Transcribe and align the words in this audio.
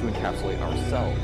to 0.00 0.08
encapsulate 0.08 0.60
ourselves? 0.62 1.20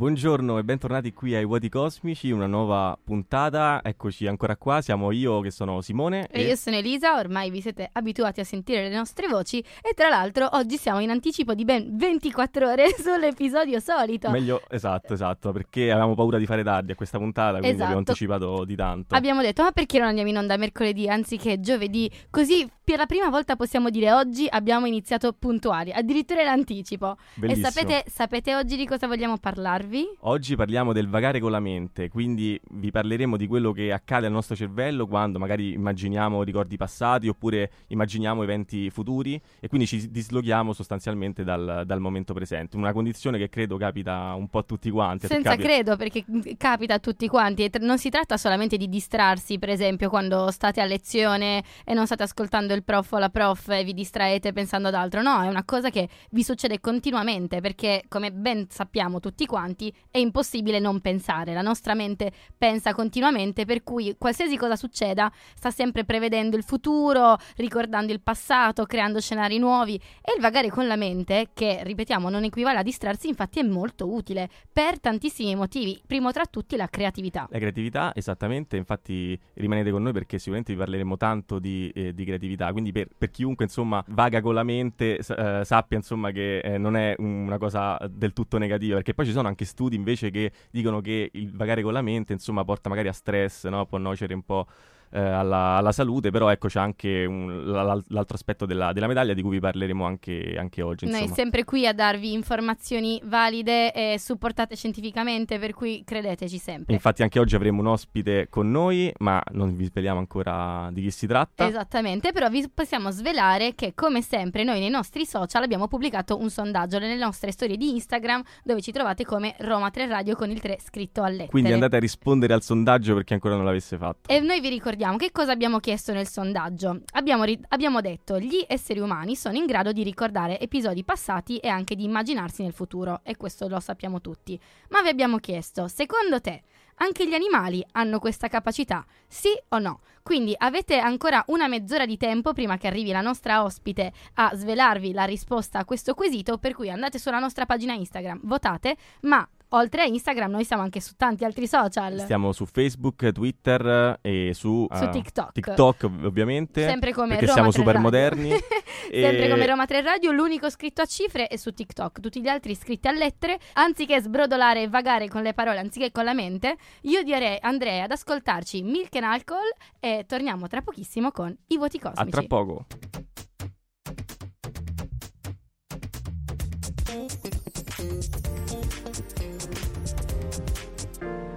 Buongiorno 0.00 0.56
e 0.56 0.64
bentornati 0.64 1.12
qui 1.12 1.34
ai 1.34 1.44
Vuoti 1.44 1.68
Cosmici, 1.68 2.30
una 2.30 2.46
nuova 2.46 2.98
puntata. 3.04 3.82
Eccoci 3.84 4.26
ancora 4.26 4.56
qua, 4.56 4.80
siamo 4.80 5.10
io 5.10 5.40
che 5.40 5.50
sono 5.50 5.82
Simone 5.82 6.26
E 6.30 6.44
io 6.44 6.56
sono 6.56 6.76
Elisa, 6.76 7.18
ormai 7.18 7.50
vi 7.50 7.60
siete 7.60 7.86
abituati 7.92 8.40
a 8.40 8.44
sentire 8.44 8.88
le 8.88 8.96
nostre 8.96 9.28
voci 9.28 9.58
e 9.58 9.92
tra 9.94 10.08
l'altro 10.08 10.48
oggi 10.52 10.78
siamo 10.78 11.00
in 11.00 11.10
anticipo 11.10 11.52
di 11.52 11.66
ben 11.66 11.98
24 11.98 12.66
ore 12.70 12.86
sull'episodio 12.98 13.78
solito. 13.78 14.30
meglio 14.30 14.62
esatto, 14.70 15.12
esatto, 15.12 15.52
perché 15.52 15.90
avevamo 15.90 16.14
paura 16.14 16.38
di 16.38 16.46
fare 16.46 16.62
tardi 16.64 16.92
a 16.92 16.94
questa 16.94 17.18
puntata, 17.18 17.58
quindi 17.58 17.68
Esatto. 17.68 17.82
abbiamo 17.82 17.98
anticipato 17.98 18.64
di 18.64 18.76
tanto. 18.76 19.14
Abbiamo 19.14 19.42
detto 19.42 19.62
ma 19.62 19.72
perché 19.72 19.98
non 19.98 20.08
andiamo 20.08 20.30
in 20.30 20.38
onda 20.38 20.56
mercoledì 20.56 21.10
anziché 21.10 21.60
giovedì? 21.60 22.10
Così 22.30 22.66
per 22.90 22.98
la 22.98 23.06
prima 23.06 23.28
volta 23.28 23.54
possiamo 23.54 23.88
dire 23.88 24.12
oggi 24.12 24.46
abbiamo 24.50 24.84
iniziato 24.84 25.32
puntuali, 25.32 25.92
addirittura 25.92 26.42
in 26.42 26.48
anticipo. 26.48 27.16
Bellissimo. 27.34 27.68
E 27.68 27.70
sapete, 27.70 28.04
sapete 28.10 28.56
oggi 28.56 28.76
di 28.76 28.84
cosa 28.84 29.06
vogliamo 29.06 29.38
parlarvi? 29.38 30.16
Oggi 30.22 30.56
parliamo 30.56 30.92
del 30.92 31.08
vagare 31.08 31.38
con 31.38 31.52
la 31.52 31.60
mente, 31.60 32.08
quindi 32.08 32.60
vi 32.72 32.90
parleremo 32.90 33.36
di 33.36 33.46
quello 33.46 33.70
che 33.70 33.92
accade 33.92 34.26
al 34.26 34.32
nostro 34.32 34.56
cervello 34.56 35.06
quando 35.06 35.38
magari 35.38 35.72
immaginiamo 35.72 36.42
ricordi 36.42 36.76
passati 36.76 37.28
oppure 37.28 37.70
immaginiamo 37.88 38.42
eventi 38.42 38.90
futuri 38.90 39.40
e 39.60 39.68
quindi 39.68 39.86
ci 39.86 40.10
disloghiamo 40.10 40.72
sostanzialmente 40.72 41.44
dal, 41.44 41.84
dal 41.86 42.00
momento 42.00 42.34
presente, 42.34 42.76
una 42.76 42.92
condizione 42.92 43.38
che 43.38 43.48
credo 43.48 43.76
capita 43.76 44.34
un 44.34 44.48
po' 44.48 44.58
a 44.58 44.62
tutti 44.64 44.90
quanti. 44.90 45.28
Senza 45.28 45.50
capita- 45.50 45.68
credo, 45.68 45.96
perché 45.96 46.24
capita 46.56 46.94
a 46.94 46.98
tutti 46.98 47.28
quanti. 47.28 47.62
E 47.62 47.70
tr- 47.70 47.82
non 47.82 47.98
si 47.98 48.10
tratta 48.10 48.36
solamente 48.36 48.76
di 48.76 48.88
distrarsi, 48.88 49.60
per 49.60 49.68
esempio, 49.68 50.08
quando 50.08 50.50
state 50.50 50.80
a 50.80 50.84
lezione 50.84 51.62
e 51.84 51.94
non 51.94 52.06
state 52.06 52.24
ascoltando 52.24 52.74
il 52.74 52.79
prof 52.82 53.12
o 53.12 53.18
la 53.18 53.28
prof 53.28 53.68
e 53.68 53.84
vi 53.84 53.94
distraete 53.94 54.52
pensando 54.52 54.88
ad 54.88 54.94
altro. 54.94 55.22
No, 55.22 55.42
è 55.42 55.48
una 55.48 55.64
cosa 55.64 55.90
che 55.90 56.08
vi 56.30 56.42
succede 56.42 56.80
continuamente, 56.80 57.60
perché 57.60 58.04
come 58.08 58.32
ben 58.32 58.66
sappiamo 58.68 59.20
tutti 59.20 59.46
quanti, 59.46 59.92
è 60.10 60.18
impossibile 60.18 60.78
non 60.78 61.00
pensare. 61.00 61.52
La 61.52 61.62
nostra 61.62 61.94
mente 61.94 62.32
pensa 62.56 62.94
continuamente, 62.94 63.64
per 63.64 63.82
cui 63.82 64.14
qualsiasi 64.18 64.56
cosa 64.56 64.76
succeda 64.76 65.30
sta 65.54 65.70
sempre 65.70 66.04
prevedendo 66.04 66.56
il 66.56 66.62
futuro, 66.62 67.36
ricordando 67.56 68.12
il 68.12 68.20
passato, 68.20 68.86
creando 68.86 69.20
scenari 69.20 69.58
nuovi. 69.58 69.94
E 70.20 70.32
il 70.34 70.40
vagare 70.40 70.70
con 70.70 70.86
la 70.86 70.96
mente, 70.96 71.50
che 71.54 71.80
ripetiamo 71.82 72.28
non 72.28 72.44
equivale 72.44 72.78
a 72.78 72.82
distrarsi, 72.82 73.28
infatti 73.28 73.60
è 73.60 73.62
molto 73.62 74.12
utile 74.12 74.48
per 74.72 75.00
tantissimi 75.00 75.54
motivi. 75.54 76.00
Primo 76.06 76.32
tra 76.32 76.44
tutti 76.46 76.76
la 76.76 76.88
creatività. 76.88 77.46
La 77.50 77.58
creatività, 77.58 78.12
esattamente, 78.14 78.76
infatti 78.76 79.38
rimanete 79.54 79.90
con 79.90 80.02
noi 80.02 80.12
perché 80.12 80.38
sicuramente 80.38 80.72
vi 80.72 80.78
parleremo 80.78 81.16
tanto 81.16 81.58
di, 81.58 81.90
eh, 81.94 82.14
di 82.14 82.24
creatività, 82.24 82.69
quindi 82.72 82.92
per, 82.92 83.08
per 83.16 83.30
chiunque 83.30 83.64
insomma 83.64 84.02
vaga 84.08 84.40
con 84.40 84.54
la 84.54 84.62
mente 84.62 85.18
eh, 85.18 85.62
sappia 85.64 85.96
insomma 85.96 86.30
che 86.30 86.58
eh, 86.58 86.78
non 86.78 86.96
è 86.96 87.14
una 87.18 87.58
cosa 87.58 87.98
del 88.10 88.32
tutto 88.32 88.58
negativa, 88.58 88.96
perché 88.96 89.14
poi 89.14 89.26
ci 89.26 89.32
sono 89.32 89.48
anche 89.48 89.64
studi 89.64 89.96
invece 89.96 90.30
che 90.30 90.52
dicono 90.70 91.00
che 91.00 91.30
il 91.32 91.52
vagare 91.54 91.82
con 91.82 91.92
la 91.92 92.02
mente 92.02 92.32
insomma 92.32 92.64
porta 92.64 92.88
magari 92.88 93.08
a 93.08 93.12
stress, 93.12 93.66
no? 93.68 93.86
può 93.86 93.98
nuocere 93.98 94.34
un 94.34 94.42
po' 94.42 94.66
eh, 95.12 95.18
alla, 95.20 95.76
alla 95.76 95.92
salute, 95.92 96.30
però 96.30 96.48
ecco 96.50 96.68
c'è 96.68 96.78
anche 96.80 97.24
un- 97.24 97.64
la- 97.64 98.00
l'altro 98.08 98.36
aspetto 98.36 98.66
della, 98.66 98.92
della 98.92 99.06
medaglia 99.06 99.34
di 99.34 99.42
cui 99.42 99.52
vi 99.52 99.60
parleremo 99.60 100.04
anche, 100.04 100.54
anche 100.58 100.82
oggi. 100.82 101.04
Noi 101.06 101.14
Insomma. 101.20 101.34
sempre 101.34 101.64
qui 101.64 101.86
a 101.86 101.92
darvi 101.92 102.32
informazioni 102.32 103.20
valide 103.24 103.92
e 103.92 104.18
supportate 104.18 104.76
scientificamente, 104.76 105.58
per 105.58 105.72
cui 105.74 106.02
credeteci 106.04 106.58
sempre. 106.58 106.94
Infatti 106.94 107.22
anche 107.22 107.38
oggi 107.40 107.54
avremo 107.56 107.80
un 107.80 107.88
ospite 107.88 108.46
con 108.48 108.70
noi, 108.70 109.12
ma 109.18 109.42
non 109.52 109.74
vi 109.76 109.86
sveliamo 109.86 110.18
ancora 110.18 110.88
di 110.92 111.02
chi 111.02 111.10
si 111.10 111.26
tratta. 111.26 111.66
Esattamente, 111.66 112.32
però 112.32 112.48
vi 112.48 112.68
possiamo 112.72 113.10
svelare 113.10 113.74
che 113.74 113.94
come 113.94 114.22
sempre 114.22 114.62
noi 114.62 114.78
nei 114.80 114.90
nostri 114.90 115.26
social 115.26 115.62
abbiamo 115.64 115.88
pubblicato 115.88 116.38
un 116.38 116.50
sondaggio 116.50 116.98
nelle 116.98 117.16
nostre 117.16 117.50
storie 117.52 117.76
di 117.76 117.90
Instagram 117.94 118.42
dove 118.62 118.80
ci 118.80 118.92
trovate 118.92 119.24
come 119.24 119.54
Roma 119.58 119.90
3 119.90 120.06
Radio 120.06 120.36
con 120.36 120.50
il 120.50 120.60
3 120.60 120.78
scritto 120.80 121.22
a 121.22 121.28
lettere. 121.28 121.48
Quindi 121.48 121.72
andate 121.72 121.96
a 121.96 122.00
rispondere 122.00 122.52
al 122.52 122.62
sondaggio 122.62 123.14
per 123.14 123.24
chi 123.24 123.32
ancora 123.32 123.56
non 123.56 123.64
l'avesse 123.64 123.96
fatto. 123.96 124.30
E 124.30 124.38
noi 124.40 124.60
vi 124.60 124.68
ricordiamo 124.68 124.98
che 125.16 125.32
cosa 125.32 125.52
abbiamo 125.52 125.78
chiesto 125.78 126.12
nel 126.12 126.28
sondaggio. 126.28 127.00
Abbiamo, 127.12 127.44
ri- 127.44 127.58
abbiamo 127.68 128.02
detto 128.02 128.38
gli 128.38 128.62
esseri 128.68 129.00
umani 129.00 129.34
sono 129.34 129.56
in 129.56 129.64
grado 129.64 129.92
di 129.92 130.02
ricordare 130.02 130.60
episodi 130.60 131.04
passati 131.04 131.56
e 131.56 131.68
anche 131.68 131.94
di 131.94 132.04
immaginarsi 132.04 132.62
nel 132.62 132.74
futuro, 132.74 133.20
e 133.22 133.36
questo 133.36 133.66
lo 133.66 133.80
sappiamo 133.80 134.20
tutti. 134.20 134.60
Ma 134.90 135.00
vi 135.00 135.08
abbiamo 135.08 135.38
chiesto, 135.38 135.88
secondo 135.88 136.40
te, 136.42 136.64
anche 136.96 137.26
gli 137.26 137.32
animali 137.32 137.82
hanno 137.92 138.18
questa 138.18 138.48
capacità? 138.48 139.06
Sì 139.26 139.48
o 139.68 139.78
no? 139.78 140.00
Quindi 140.22 140.54
avete 140.54 140.98
ancora 140.98 141.42
una 141.46 141.66
mezz'ora 141.66 142.04
di 142.04 142.18
tempo 142.18 142.52
prima 142.52 142.76
che 142.76 142.86
arrivi 142.86 143.10
la 143.10 143.22
nostra 143.22 143.64
ospite 143.64 144.12
a 144.34 144.54
svelarvi 144.54 145.14
la 145.14 145.24
risposta 145.24 145.78
a 145.78 145.86
questo 145.86 146.12
quesito, 146.12 146.58
per 146.58 146.74
cui 146.74 146.90
andate 146.90 147.18
sulla 147.18 147.38
nostra 147.38 147.64
pagina 147.64 147.94
Instagram, 147.94 148.40
votate, 148.42 148.96
ma 149.22 149.48
oltre 149.70 150.02
a 150.02 150.04
Instagram 150.06 150.50
noi 150.50 150.64
siamo 150.64 150.82
anche 150.82 151.00
su 151.00 151.14
tanti 151.16 151.44
altri 151.44 151.66
social. 151.66 152.18
Stiamo 152.20 152.52
su 152.52 152.64
Facebook, 152.66 153.30
Twitter 153.32 154.18
e 154.20 154.52
su, 154.54 154.86
Su 154.90 155.04
eh, 155.04 155.08
TikTok. 155.10 155.52
TikTok, 155.52 156.02
ov- 156.04 156.24
ovviamente. 156.24 156.86
Sempre 156.86 157.12
come 157.12 157.36
perché 157.36 157.46
Roma 157.46 157.54
siamo 157.54 157.70
3 157.70 157.78
super 157.78 157.94
Radio. 157.94 158.08
moderni. 158.08 158.50
Sempre 159.10 159.44
E- 159.46 159.48
come 159.50 159.66
Roma 159.66 159.86
3 159.86 160.00
Radio, 160.02 160.32
l'unico 160.32 160.70
scritto 160.70 161.02
a 161.02 161.06
cifre 161.06 161.46
è 161.48 161.56
su 161.56 161.72
TikTok, 161.72 162.20
tutti 162.20 162.40
gli 162.40 162.48
altri 162.48 162.74
scritti 162.74 163.08
a 163.08 163.12
lettere. 163.12 163.58
Anziché 163.74 164.20
sbrodolare 164.20 164.82
e 164.82 164.88
vagare 164.88 165.28
con 165.28 165.42
le 165.42 165.54
parole, 165.54 165.78
anziché 165.78 166.10
con 166.12 166.24
la 166.24 166.34
mente, 166.34 166.76
io 167.02 167.22
direi 167.22 167.58
Andrea 167.60 168.04
ad 168.04 168.10
ascoltarci 168.12 168.82
Milk 168.82 169.14
and 169.16 169.24
Alcohol 169.24 169.68
e 169.98 170.24
torniamo 170.26 170.66
tra 170.68 170.80
pochissimo 170.82 171.30
con 171.30 171.56
i 171.68 171.76
voti 171.76 171.98
A 172.02 172.10
cosmici. 172.10 172.30
tra 172.30 172.42
poco. 172.42 172.86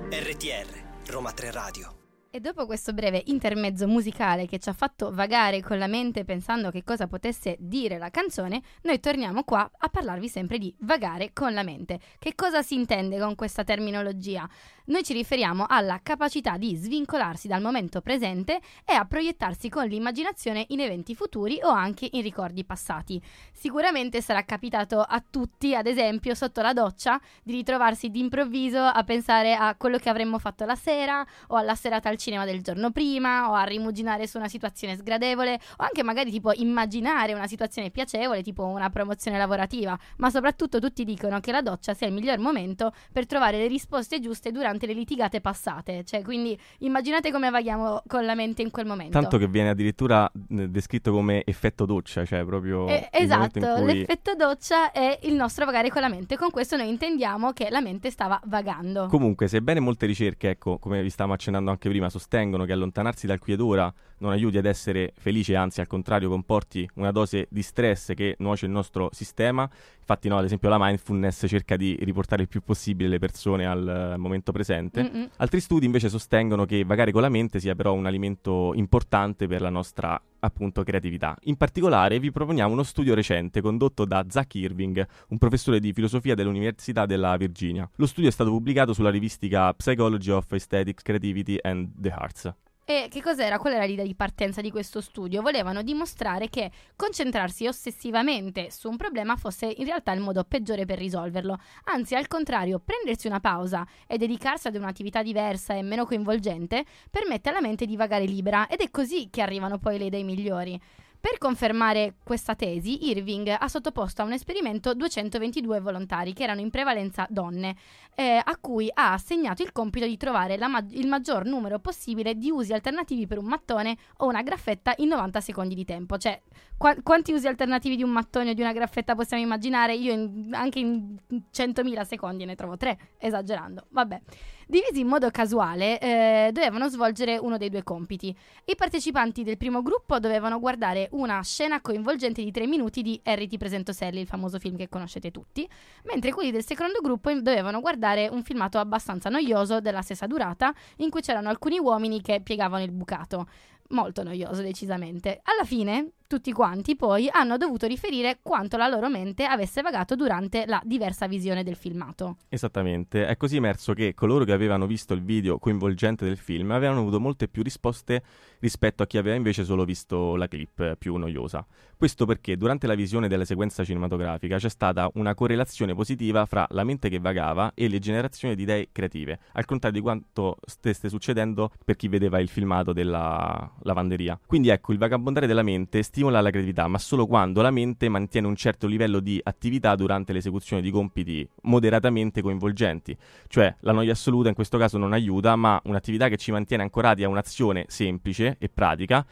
RTR, 0.09 1.11
Roma 1.11 1.31
3 1.31 1.51
Radio. 1.51 2.01
E 2.31 2.39
dopo 2.39 2.65
questo 2.65 2.91
breve 2.93 3.21
intermezzo 3.27 3.87
musicale 3.87 4.47
che 4.47 4.57
ci 4.57 4.67
ha 4.67 4.73
fatto 4.73 5.11
vagare 5.13 5.61
con 5.61 5.77
la 5.77 5.85
mente 5.85 6.23
pensando 6.23 6.71
che 6.71 6.83
cosa 6.83 7.05
potesse 7.05 7.55
dire 7.59 7.99
la 7.99 8.09
canzone, 8.09 8.63
noi 8.81 8.99
torniamo 8.99 9.43
qua 9.43 9.69
a 9.77 9.87
parlarvi 9.87 10.27
sempre 10.27 10.57
di 10.57 10.73
vagare 10.79 11.33
con 11.33 11.53
la 11.53 11.61
mente. 11.61 11.99
Che 12.17 12.33
cosa 12.33 12.63
si 12.63 12.73
intende 12.73 13.19
con 13.19 13.35
questa 13.35 13.63
terminologia? 13.63 14.49
Noi 14.85 15.01
ci 15.01 15.13
riferiamo 15.13 15.65
alla 15.65 16.01
capacità 16.03 16.57
di 16.57 16.75
svincolarsi 16.75 17.47
dal 17.47 17.61
momento 17.61 18.01
presente 18.01 18.59
e 18.83 18.93
a 18.93 19.05
proiettarsi 19.05 19.69
con 19.69 19.85
l'immaginazione 19.85 20.65
in 20.69 20.81
eventi 20.81 21.15
futuri 21.15 21.57
o 21.63 21.69
anche 21.69 22.09
in 22.11 22.21
ricordi 22.21 22.65
passati. 22.65 23.21
Sicuramente 23.53 24.19
sarà 24.21 24.43
capitato 24.43 24.99
a 24.99 25.23
tutti, 25.25 25.73
ad 25.73 25.87
esempio, 25.87 26.35
sotto 26.35 26.61
la 26.61 26.73
doccia, 26.73 27.17
di 27.43 27.53
ritrovarsi 27.53 28.09
d'improvviso 28.09 28.81
a 28.81 29.01
pensare 29.05 29.55
a 29.55 29.73
quello 29.75 29.97
che 29.97 30.09
avremmo 30.09 30.37
fatto 30.37 30.65
la 30.65 30.75
sera 30.75 31.25
o 31.47 31.55
alla 31.55 31.75
serata 31.75 32.09
al 32.09 32.17
cinema 32.17 32.43
del 32.43 32.61
giorno 32.61 32.91
prima 32.91 33.49
o 33.49 33.53
a 33.53 33.63
rimuginare 33.63 34.27
su 34.27 34.37
una 34.37 34.49
situazione 34.49 34.97
sgradevole 34.97 35.61
o 35.77 35.83
anche 35.83 36.03
magari 36.03 36.29
tipo 36.29 36.51
immaginare 36.53 37.33
una 37.33 37.47
situazione 37.47 37.89
piacevole 37.89 38.43
tipo 38.43 38.65
una 38.65 38.89
promozione 38.89 39.37
lavorativa 39.37 39.97
ma 40.17 40.29
soprattutto 40.29 40.79
tutti 40.79 41.05
dicono 41.05 41.39
che 41.39 41.51
la 41.51 41.61
doccia 41.61 41.93
sia 41.93 42.07
il 42.07 42.13
miglior 42.13 42.39
momento 42.39 42.91
per 43.11 43.25
trovare 43.25 43.57
le 43.57 43.67
risposte 43.67 44.19
giuste 44.19 44.51
durante 44.51 44.71
le 44.79 44.93
litigate 44.93 45.41
passate 45.41 46.03
cioè 46.03 46.21
quindi 46.21 46.57
immaginate 46.79 47.31
come 47.31 47.49
vaghiamo 47.49 48.03
con 48.07 48.25
la 48.25 48.35
mente 48.35 48.61
in 48.61 48.71
quel 48.71 48.85
momento 48.85 49.19
Tanto 49.19 49.37
che 49.37 49.47
viene 49.47 49.69
addirittura 49.69 50.29
eh, 50.49 50.69
descritto 50.69 51.11
come 51.11 51.43
effetto 51.45 51.85
doccia, 51.85 52.25
cioè 52.25 52.43
proprio 52.43 52.87
Eh, 52.87 53.09
esatto, 53.11 53.59
cui... 53.75 53.85
l'effetto 53.85 54.35
doccia 54.35 54.91
è 54.91 55.19
il 55.23 55.33
nostro 55.33 55.65
vagare 55.65 55.89
con 55.89 56.01
la 56.01 56.09
mente. 56.09 56.37
Con 56.37 56.49
questo 56.49 56.75
noi 56.75 56.89
intendiamo 56.89 57.51
che 57.51 57.69
la 57.69 57.81
mente 57.81 58.09
stava 58.09 58.39
vagando. 58.45 59.07
Comunque, 59.07 59.47
sebbene 59.47 59.79
molte 59.79 60.05
ricerche, 60.05 60.49
ecco, 60.49 60.77
come 60.77 61.01
vi 61.01 61.09
stavamo 61.09 61.35
accennando 61.35 61.69
anche 61.71 61.89
prima, 61.89 62.09
sostengono 62.09 62.65
che 62.65 62.73
allontanarsi 62.73 63.27
dal 63.27 63.39
qui 63.39 63.53
ed 63.53 63.61
ora 63.61 63.93
non 64.17 64.31
aiuti 64.31 64.57
ad 64.57 64.65
essere 64.65 65.13
felice, 65.17 65.55
anzi 65.55 65.81
al 65.81 65.87
contrario 65.87 66.29
comporti 66.29 66.89
una 66.95 67.11
dose 67.11 67.47
di 67.49 67.61
stress 67.61 68.13
che 68.13 68.35
nuoce 68.39 68.65
il 68.65 68.71
nostro 68.71 69.09
sistema, 69.11 69.69
infatti 69.99 70.29
no, 70.29 70.37
ad 70.37 70.45
esempio 70.45 70.69
la 70.69 70.77
mindfulness 70.79 71.45
cerca 71.47 71.75
di 71.75 71.97
riportare 72.01 72.43
il 72.43 72.47
più 72.47 72.61
possibile 72.61 73.09
le 73.09 73.19
persone 73.19 73.65
al 73.65 74.13
eh, 74.13 74.17
momento 74.17 74.51
presente 74.51 74.62
presente. 74.63 75.03
Mm-mm. 75.03 75.29
Altri 75.37 75.59
studi 75.59 75.85
invece 75.85 76.09
sostengono 76.09 76.65
che 76.65 76.83
vagare 76.85 77.11
con 77.11 77.21
la 77.21 77.29
mente 77.29 77.59
sia 77.59 77.75
però 77.75 77.93
un 77.93 78.05
alimento 78.05 78.73
importante 78.73 79.47
per 79.47 79.61
la 79.61 79.69
nostra 79.69 80.19
appunto 80.39 80.83
creatività. 80.83 81.37
In 81.43 81.55
particolare 81.55 82.19
vi 82.19 82.31
proponiamo 82.31 82.73
uno 82.73 82.83
studio 82.83 83.13
recente 83.13 83.61
condotto 83.61 84.05
da 84.05 84.25
Zach 84.27 84.55
Irving, 84.55 85.05
un 85.29 85.37
professore 85.37 85.79
di 85.79 85.93
filosofia 85.93 86.35
dell'Università 86.35 87.05
della 87.05 87.35
Virginia. 87.37 87.89
Lo 87.95 88.07
studio 88.07 88.29
è 88.29 88.33
stato 88.33 88.49
pubblicato 88.49 88.93
sulla 88.93 89.09
rivistica 89.09 89.73
Psychology 89.73 90.31
of 90.31 90.51
Aesthetics, 90.51 91.03
Creativity 91.03 91.57
and 91.61 91.89
the 91.99 92.09
Arts. 92.09 92.53
E 92.85 93.07
che 93.09 93.21
cos'era? 93.21 93.59
Qual 93.59 93.71
era 93.71 93.85
l'idea 93.85 94.03
di 94.03 94.13
partenza 94.13 94.59
di 94.59 94.69
questo 94.69 94.99
studio? 94.99 95.41
Volevano 95.41 95.83
dimostrare 95.83 96.49
che 96.49 96.69
concentrarsi 96.97 97.65
ossessivamente 97.65 98.71
su 98.71 98.89
un 98.89 98.97
problema 98.97 99.37
fosse 99.37 99.73
in 99.77 99.85
realtà 99.85 100.11
il 100.11 100.19
modo 100.19 100.43
peggiore 100.43 100.83
per 100.83 100.97
risolverlo. 100.97 101.57
Anzi, 101.85 102.15
al 102.15 102.27
contrario, 102.27 102.81
prendersi 102.83 103.27
una 103.27 103.39
pausa 103.39 103.87
e 104.05 104.17
dedicarsi 104.17 104.67
ad 104.67 104.75
un'attività 104.75 105.23
diversa 105.23 105.73
e 105.75 105.81
meno 105.81 106.05
coinvolgente 106.05 106.83
permette 107.09 107.49
alla 107.49 107.61
mente 107.61 107.85
di 107.85 107.95
vagare 107.95 108.25
libera 108.25 108.67
ed 108.67 108.81
è 108.81 108.91
così 108.91 109.29
che 109.29 109.41
arrivano 109.41 109.77
poi 109.77 109.97
le 109.97 110.05
idee 110.05 110.23
migliori. 110.23 110.77
Per 111.25 111.37
confermare 111.37 112.15
questa 112.21 112.53
tesi, 112.53 113.09
Irving 113.09 113.55
ha 113.57 113.67
sottoposto 113.69 114.21
a 114.21 114.25
un 114.25 114.33
esperimento 114.33 114.93
222 114.93 115.79
volontari, 115.79 116.33
che 116.33 116.43
erano 116.43 116.59
in 116.59 116.69
prevalenza 116.69 117.25
donne, 117.29 117.77
eh, 118.13 118.41
a 118.43 118.57
cui 118.59 118.89
ha 118.93 119.13
assegnato 119.13 119.63
il 119.63 119.71
compito 119.71 120.05
di 120.05 120.17
trovare 120.17 120.57
ma- 120.67 120.85
il 120.89 121.07
maggior 121.07 121.45
numero 121.45 121.79
possibile 121.79 122.35
di 122.35 122.51
usi 122.51 122.73
alternativi 122.73 123.25
per 123.25 123.37
un 123.37 123.45
mattone 123.45 123.95
o 124.17 124.27
una 124.27 124.41
graffetta 124.41 124.93
in 124.97 125.07
90 125.07 125.39
secondi 125.39 125.75
di 125.75 125.85
tempo. 125.85 126.17
Cioè, 126.17 126.41
qua- 126.75 126.97
quanti 127.01 127.31
usi 127.31 127.47
alternativi 127.47 127.95
di 127.95 128.03
un 128.03 128.09
mattone 128.09 128.49
o 128.49 128.53
di 128.53 128.59
una 128.59 128.73
graffetta 128.73 129.15
possiamo 129.15 129.43
immaginare? 129.43 129.95
Io 129.95 130.11
in- 130.11 130.49
anche 130.51 130.79
in 130.79 131.15
100.000 131.51 132.03
secondi 132.03 132.43
ne 132.43 132.55
trovo 132.55 132.75
tre, 132.75 132.97
esagerando. 133.17 133.85
Vabbè. 133.91 134.21
Divisi 134.67 135.01
in 135.01 135.07
modo 135.07 135.29
casuale, 135.29 135.99
eh, 135.99 136.49
dovevano 136.51 136.87
svolgere 136.89 137.37
uno 137.37 137.57
dei 137.57 137.69
due 137.69 137.83
compiti. 137.83 138.35
I 138.65 138.75
partecipanti 138.75 139.43
del 139.43 139.57
primo 139.57 139.81
gruppo 139.81 140.19
dovevano 140.19 140.59
guardare 140.59 141.09
una 141.11 141.41
scena 141.41 141.81
coinvolgente 141.81 142.43
di 142.43 142.51
tre 142.51 142.65
minuti 142.65 143.01
di 143.01 143.19
Harry 143.23 143.47
ti 143.47 143.57
presento 143.57 143.91
Sally, 143.91 144.21
il 144.21 144.27
famoso 144.27 144.59
film 144.59 144.77
che 144.77 144.89
conoscete 144.89 145.31
tutti, 145.31 145.67
mentre 146.03 146.31
quelli 146.31 146.51
del 146.51 146.65
secondo 146.65 146.99
gruppo 147.01 147.31
dovevano 147.33 147.81
guardare 147.81 148.27
un 148.29 148.43
filmato 148.43 148.79
abbastanza 148.79 149.29
noioso 149.29 149.81
della 149.81 150.01
stessa 150.01 150.27
durata, 150.27 150.73
in 150.97 151.09
cui 151.09 151.21
c'erano 151.21 151.49
alcuni 151.49 151.79
uomini 151.79 152.21
che 152.21 152.41
piegavano 152.41 152.83
il 152.83 152.91
bucato. 152.91 153.47
Molto 153.89 154.23
noioso, 154.23 154.61
decisamente. 154.61 155.41
Alla 155.43 155.65
fine, 155.65 156.13
tutti 156.27 156.51
quanti 156.51 156.95
poi 156.95 157.29
hanno 157.31 157.57
dovuto 157.57 157.87
riferire 157.87 158.39
quanto 158.41 158.77
la 158.77 158.87
loro 158.87 159.09
mente 159.09 159.45
avesse 159.45 159.81
vagato 159.81 160.15
durante 160.15 160.65
la 160.65 160.81
diversa 160.83 161.27
visione 161.27 161.63
del 161.63 161.75
filmato. 161.75 162.37
Esattamente, 162.49 163.27
è 163.27 163.37
così 163.37 163.57
emerso 163.57 163.93
che 163.93 164.13
coloro 164.13 164.45
che 164.45 164.51
avevano 164.51 164.87
visto 164.87 165.13
il 165.13 165.23
video 165.23 165.59
coinvolgente 165.59 166.25
del 166.25 166.37
film 166.37 166.71
avevano 166.71 167.01
avuto 167.01 167.19
molte 167.19 167.47
più 167.47 167.63
risposte 167.63 168.23
rispetto 168.59 169.03
a 169.03 169.07
chi 169.07 169.17
aveva 169.17 169.35
invece 169.35 169.63
solo 169.63 169.83
visto 169.83 170.35
la 170.35 170.47
clip 170.47 170.95
più 170.95 171.15
noiosa. 171.15 171.65
Questo 171.97 172.25
perché 172.25 172.57
durante 172.57 172.87
la 172.87 172.95
visione 172.95 173.27
della 173.27 173.45
sequenza 173.45 173.83
cinematografica 173.83 174.57
c'è 174.57 174.69
stata 174.69 175.09
una 175.13 175.35
correlazione 175.35 175.93
positiva 175.93 176.45
fra 176.45 176.65
la 176.71 176.83
mente 176.83 177.09
che 177.09 177.19
vagava 177.19 177.71
e 177.73 177.87
le 177.87 177.99
generazioni 177.99 178.55
di 178.55 178.63
idee 178.63 178.89
creative, 178.91 179.39
al 179.53 179.65
contrario 179.65 179.99
di 179.99 180.03
quanto 180.03 180.57
stesse 180.65 181.09
succedendo 181.09 181.71
per 181.83 181.95
chi 181.95 182.07
vedeva 182.07 182.39
il 182.39 182.49
filmato 182.49 182.93
della 182.93 183.71
lavanderia. 183.83 184.39
Quindi 184.45 184.69
ecco, 184.69 184.91
il 184.91 184.97
vagabondare 184.97 185.47
della 185.47 185.63
mente 185.63 186.03
stimola 186.13 186.41
la 186.41 186.51
creatività, 186.51 186.87
ma 186.87 186.99
solo 186.99 187.25
quando 187.25 187.63
la 187.63 187.71
mente 187.71 188.07
mantiene 188.07 188.45
un 188.45 188.55
certo 188.55 188.85
livello 188.85 189.19
di 189.19 189.41
attività 189.41 189.95
durante 189.95 190.31
l'esecuzione 190.31 190.79
di 190.79 190.91
compiti 190.91 191.47
moderatamente 191.63 192.43
coinvolgenti. 192.43 193.17
Cioè, 193.47 193.77
la 193.79 193.93
noia 193.93 194.11
assoluta 194.11 194.47
in 194.47 194.53
questo 194.53 194.77
caso 194.77 194.99
non 194.99 195.13
aiuta, 195.13 195.55
ma 195.55 195.81
un'attività 195.85 196.29
che 196.29 196.37
ci 196.37 196.51
mantiene 196.51 196.83
ancorati 196.83 197.23
a 197.23 197.29
un'azione 197.29 197.85
semplice 197.87 198.57
e 198.59 198.69
pratica, 198.69 199.25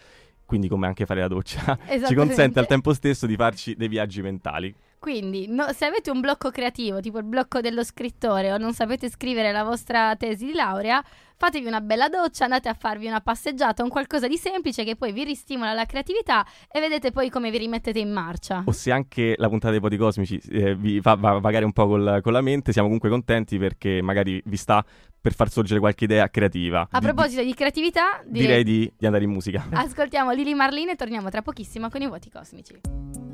quindi 0.43 0.67
come 0.67 0.87
anche 0.87 1.05
fare 1.05 1.19
la 1.19 1.27
doccia, 1.27 1.77
ci 2.07 2.15
consente 2.15 2.57
al 2.57 2.65
tempo 2.65 2.93
stesso 2.93 3.27
di 3.27 3.35
farci 3.35 3.75
dei 3.75 3.87
viaggi 3.87 4.23
mentali. 4.23 4.73
Quindi, 5.01 5.47
no- 5.47 5.73
se 5.73 5.85
avete 5.85 6.11
un 6.11 6.19
blocco 6.19 6.51
creativo, 6.51 6.99
tipo 6.99 7.17
il 7.17 7.23
blocco 7.23 7.59
dello 7.59 7.83
scrittore, 7.83 8.51
o 8.53 8.57
non 8.59 8.71
sapete 8.71 9.09
scrivere 9.09 9.51
la 9.51 9.63
vostra 9.63 10.15
tesi 10.15 10.45
di 10.45 10.53
laurea, 10.53 11.03
fatevi 11.37 11.65
una 11.65 11.81
bella 11.81 12.07
doccia, 12.07 12.43
andate 12.43 12.69
a 12.69 12.75
farvi 12.75 13.07
una 13.07 13.19
passeggiata, 13.19 13.81
un 13.81 13.89
qualcosa 13.89 14.27
di 14.27 14.37
semplice 14.37 14.83
che 14.83 14.95
poi 14.95 15.11
vi 15.11 15.23
ristimola 15.23 15.73
la 15.73 15.85
creatività 15.87 16.45
e 16.71 16.79
vedete 16.79 17.09
poi 17.09 17.31
come 17.31 17.49
vi 17.49 17.57
rimettete 17.57 17.97
in 17.97 18.11
marcia. 18.11 18.61
O 18.63 18.71
se 18.71 18.91
anche 18.91 19.33
la 19.39 19.49
puntata 19.49 19.71
dei 19.71 19.79
poti 19.79 19.97
cosmici 19.97 20.39
eh, 20.51 20.75
vi 20.75 21.01
fa 21.01 21.15
va- 21.15 21.39
vagare 21.39 21.65
un 21.65 21.73
po' 21.73 21.87
col- 21.87 22.19
con 22.21 22.31
la 22.31 22.41
mente, 22.41 22.71
siamo 22.71 22.85
comunque 22.87 23.09
contenti 23.09 23.57
perché 23.57 24.03
magari 24.03 24.39
vi 24.45 24.55
sta 24.55 24.85
per 25.19 25.33
far 25.33 25.49
sorgere 25.49 25.79
qualche 25.79 26.03
idea 26.03 26.29
creativa. 26.29 26.87
A 26.91 26.99
proposito 26.99 27.41
di 27.41 27.55
creatività, 27.55 28.21
di- 28.23 28.41
direi 28.41 28.63
di, 28.63 28.93
di 28.95 29.05
andare 29.07 29.23
in 29.23 29.31
musica. 29.31 29.65
ascoltiamo 29.71 30.29
Lili 30.31 30.53
Marlene 30.53 30.91
e 30.91 30.95
torniamo 30.95 31.31
tra 31.31 31.41
pochissimo 31.41 31.89
con 31.89 32.03
i 32.03 32.07
voti 32.07 32.29
cosmici. 32.29 33.30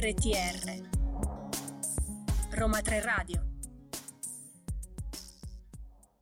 RTR 0.00 0.80
Roma 2.52 2.80
3 2.80 3.02
Radio 3.02 3.49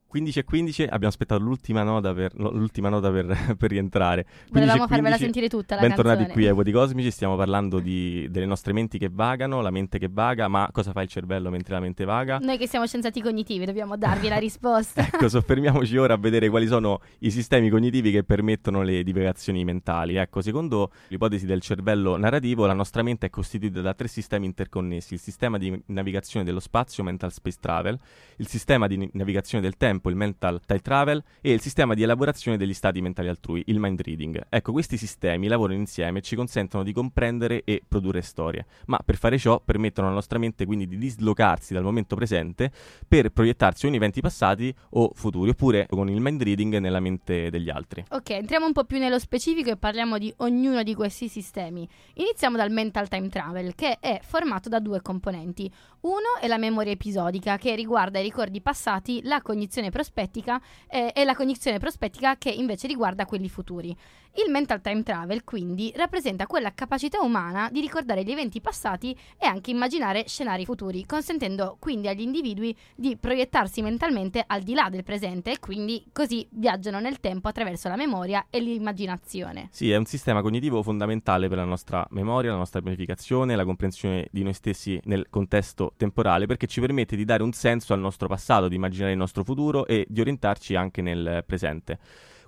15 0.08 0.38
e 0.38 0.44
15 0.44 0.82
abbiamo 0.84 1.08
aspettato 1.08 1.42
l'ultima 1.42 1.82
nota 1.82 2.14
per, 2.14 2.32
l'ultima 2.36 2.88
nota 2.88 3.10
per, 3.10 3.26
per 3.58 3.70
rientrare. 3.70 4.22
15 4.24 4.50
Volevamo 4.52 4.86
farvela 4.86 5.16
15, 5.16 5.22
sentire 5.22 5.48
tutta 5.48 5.74
la 5.74 5.82
Bentornati 5.82 6.16
canzone. 6.16 6.32
qui 6.32 6.46
ai 6.46 6.54
Voti 6.54 6.72
Cosmici, 6.72 7.10
stiamo 7.10 7.36
parlando 7.36 7.78
di- 7.78 8.26
delle 8.30 8.46
nostre 8.46 8.72
menti 8.72 8.96
che 8.96 9.10
vagano, 9.12 9.60
la 9.60 9.70
mente 9.70 9.98
che 9.98 10.08
vaga, 10.10 10.48
ma 10.48 10.66
cosa 10.72 10.92
fa 10.92 11.02
il 11.02 11.08
cervello 11.08 11.50
mentre 11.50 11.74
la 11.74 11.80
mente 11.80 12.06
vaga? 12.06 12.38
Noi 12.38 12.56
che 12.56 12.66
siamo 12.66 12.86
scienziati 12.86 13.20
cognitivi 13.20 13.66
dobbiamo 13.66 13.98
darvi 13.98 14.28
la 14.28 14.38
risposta. 14.38 15.06
Ecco, 15.18 15.28
soffermiamoci 15.28 15.96
ora 15.96 16.14
a 16.14 16.16
vedere 16.16 16.48
quali 16.48 16.66
sono 16.66 17.00
i 17.20 17.30
sistemi 17.30 17.68
cognitivi 17.70 18.10
che 18.12 18.22
permettono 18.24 18.82
le 18.82 19.02
divagazioni 19.02 19.64
mentali. 19.64 20.14
Ecco, 20.16 20.40
secondo 20.40 20.92
l'ipotesi 21.08 21.44
del 21.44 21.60
cervello 21.60 22.16
narrativo, 22.16 22.66
la 22.66 22.72
nostra 22.72 23.02
mente 23.02 23.26
è 23.26 23.30
costituita 23.30 23.80
da 23.80 23.94
tre 23.94 24.06
sistemi 24.06 24.46
interconnessi: 24.46 25.14
il 25.14 25.20
sistema 25.20 25.58
di 25.58 25.76
navigazione 25.86 26.44
dello 26.46 26.60
spazio, 26.60 27.02
mental 27.02 27.32
space 27.32 27.58
travel, 27.60 27.98
il 28.36 28.46
sistema 28.46 28.86
di 28.86 29.10
navigazione 29.12 29.62
del 29.62 29.76
tempo, 29.76 29.97
il 30.04 30.16
mental 30.16 30.60
time 30.64 30.80
travel, 30.80 31.22
e 31.40 31.52
il 31.52 31.60
sistema 31.60 31.94
di 31.94 32.02
elaborazione 32.02 32.56
degli 32.56 32.74
stati 32.74 33.00
mentali 33.00 33.28
altrui, 33.28 33.62
il 33.66 33.78
mind 33.78 34.00
reading. 34.00 34.46
Ecco, 34.48 34.72
questi 34.72 34.96
sistemi 34.96 35.48
lavorano 35.48 35.78
insieme 35.78 36.18
e 36.18 36.22
ci 36.22 36.36
consentono 36.36 36.84
di 36.84 36.92
comprendere 36.92 37.62
e 37.64 37.82
produrre 37.86 38.22
storie, 38.22 38.66
ma 38.86 38.98
per 39.04 39.16
fare 39.16 39.38
ciò 39.38 39.60
permettono 39.60 40.06
alla 40.06 40.16
nostra 40.16 40.38
mente 40.38 40.64
quindi 40.64 40.86
di 40.86 40.98
dislocarsi 40.98 41.74
dal 41.74 41.82
momento 41.82 42.16
presente 42.16 42.70
per 43.06 43.30
proiettarsi 43.30 43.86
in 43.86 43.94
eventi 43.94 44.20
passati 44.20 44.74
o 44.90 45.10
futuri, 45.14 45.50
oppure 45.50 45.86
con 45.88 46.08
il 46.08 46.20
mind 46.20 46.42
reading 46.42 46.76
nella 46.78 47.00
mente 47.00 47.50
degli 47.50 47.70
altri. 47.70 48.04
Ok, 48.10 48.30
entriamo 48.30 48.66
un 48.66 48.72
po' 48.72 48.84
più 48.84 48.98
nello 48.98 49.18
specifico 49.18 49.70
e 49.70 49.76
parliamo 49.76 50.18
di 50.18 50.32
ognuno 50.38 50.82
di 50.82 50.94
questi 50.94 51.28
sistemi. 51.28 51.88
Iniziamo 52.14 52.56
dal 52.56 52.70
mental 52.70 53.08
time 53.08 53.28
travel, 53.28 53.74
che 53.74 53.98
è 54.00 54.20
formato 54.22 54.68
da 54.68 54.78
due 54.78 55.02
componenti. 55.02 55.70
Uno 56.00 56.38
è 56.40 56.46
la 56.46 56.58
memoria 56.58 56.92
episodica, 56.92 57.56
che 57.56 57.74
riguarda 57.74 58.18
i 58.18 58.22
ricordi 58.22 58.60
passati, 58.60 59.20
la 59.24 59.42
cognizione 59.42 59.87
prospettica 59.90 60.60
eh, 60.88 61.12
e 61.14 61.24
la 61.24 61.34
cognizione 61.34 61.78
prospettica 61.78 62.36
che 62.36 62.50
invece 62.50 62.86
riguarda 62.86 63.26
quelli 63.26 63.48
futuri. 63.48 63.96
Il 64.38 64.52
mental 64.52 64.80
time 64.80 65.02
travel, 65.02 65.42
quindi, 65.42 65.92
rappresenta 65.96 66.46
quella 66.46 66.72
capacità 66.72 67.20
umana 67.20 67.68
di 67.72 67.80
ricordare 67.80 68.22
gli 68.22 68.30
eventi 68.30 68.60
passati 68.60 69.10
e 69.36 69.46
anche 69.46 69.72
immaginare 69.72 70.28
scenari 70.28 70.64
futuri, 70.64 71.04
consentendo 71.06 71.76
quindi 71.80 72.06
agli 72.06 72.20
individui 72.20 72.72
di 72.94 73.16
proiettarsi 73.16 73.82
mentalmente 73.82 74.44
al 74.46 74.62
di 74.62 74.74
là 74.74 74.90
del 74.90 75.02
presente 75.02 75.50
e 75.50 75.58
quindi 75.58 76.04
così 76.12 76.46
viaggiano 76.50 77.00
nel 77.00 77.18
tempo 77.18 77.48
attraverso 77.48 77.88
la 77.88 77.96
memoria 77.96 78.46
e 78.48 78.60
l'immaginazione. 78.60 79.70
Sì, 79.72 79.90
è 79.90 79.96
un 79.96 80.04
sistema 80.04 80.40
cognitivo 80.40 80.84
fondamentale 80.84 81.48
per 81.48 81.56
la 81.56 81.64
nostra 81.64 82.06
memoria, 82.10 82.52
la 82.52 82.58
nostra 82.58 82.80
pianificazione, 82.80 83.56
la 83.56 83.64
comprensione 83.64 84.28
di 84.30 84.44
noi 84.44 84.54
stessi 84.54 85.00
nel 85.06 85.26
contesto 85.30 85.94
temporale, 85.96 86.46
perché 86.46 86.68
ci 86.68 86.78
permette 86.78 87.16
di 87.16 87.24
dare 87.24 87.42
un 87.42 87.50
senso 87.50 87.92
al 87.92 87.98
nostro 87.98 88.28
passato, 88.28 88.68
di 88.68 88.76
immaginare 88.76 89.10
il 89.10 89.18
nostro 89.18 89.42
futuro 89.42 89.84
e 89.84 90.06
di 90.08 90.20
orientarci 90.20 90.76
anche 90.76 91.02
nel 91.02 91.42
presente. 91.44 91.98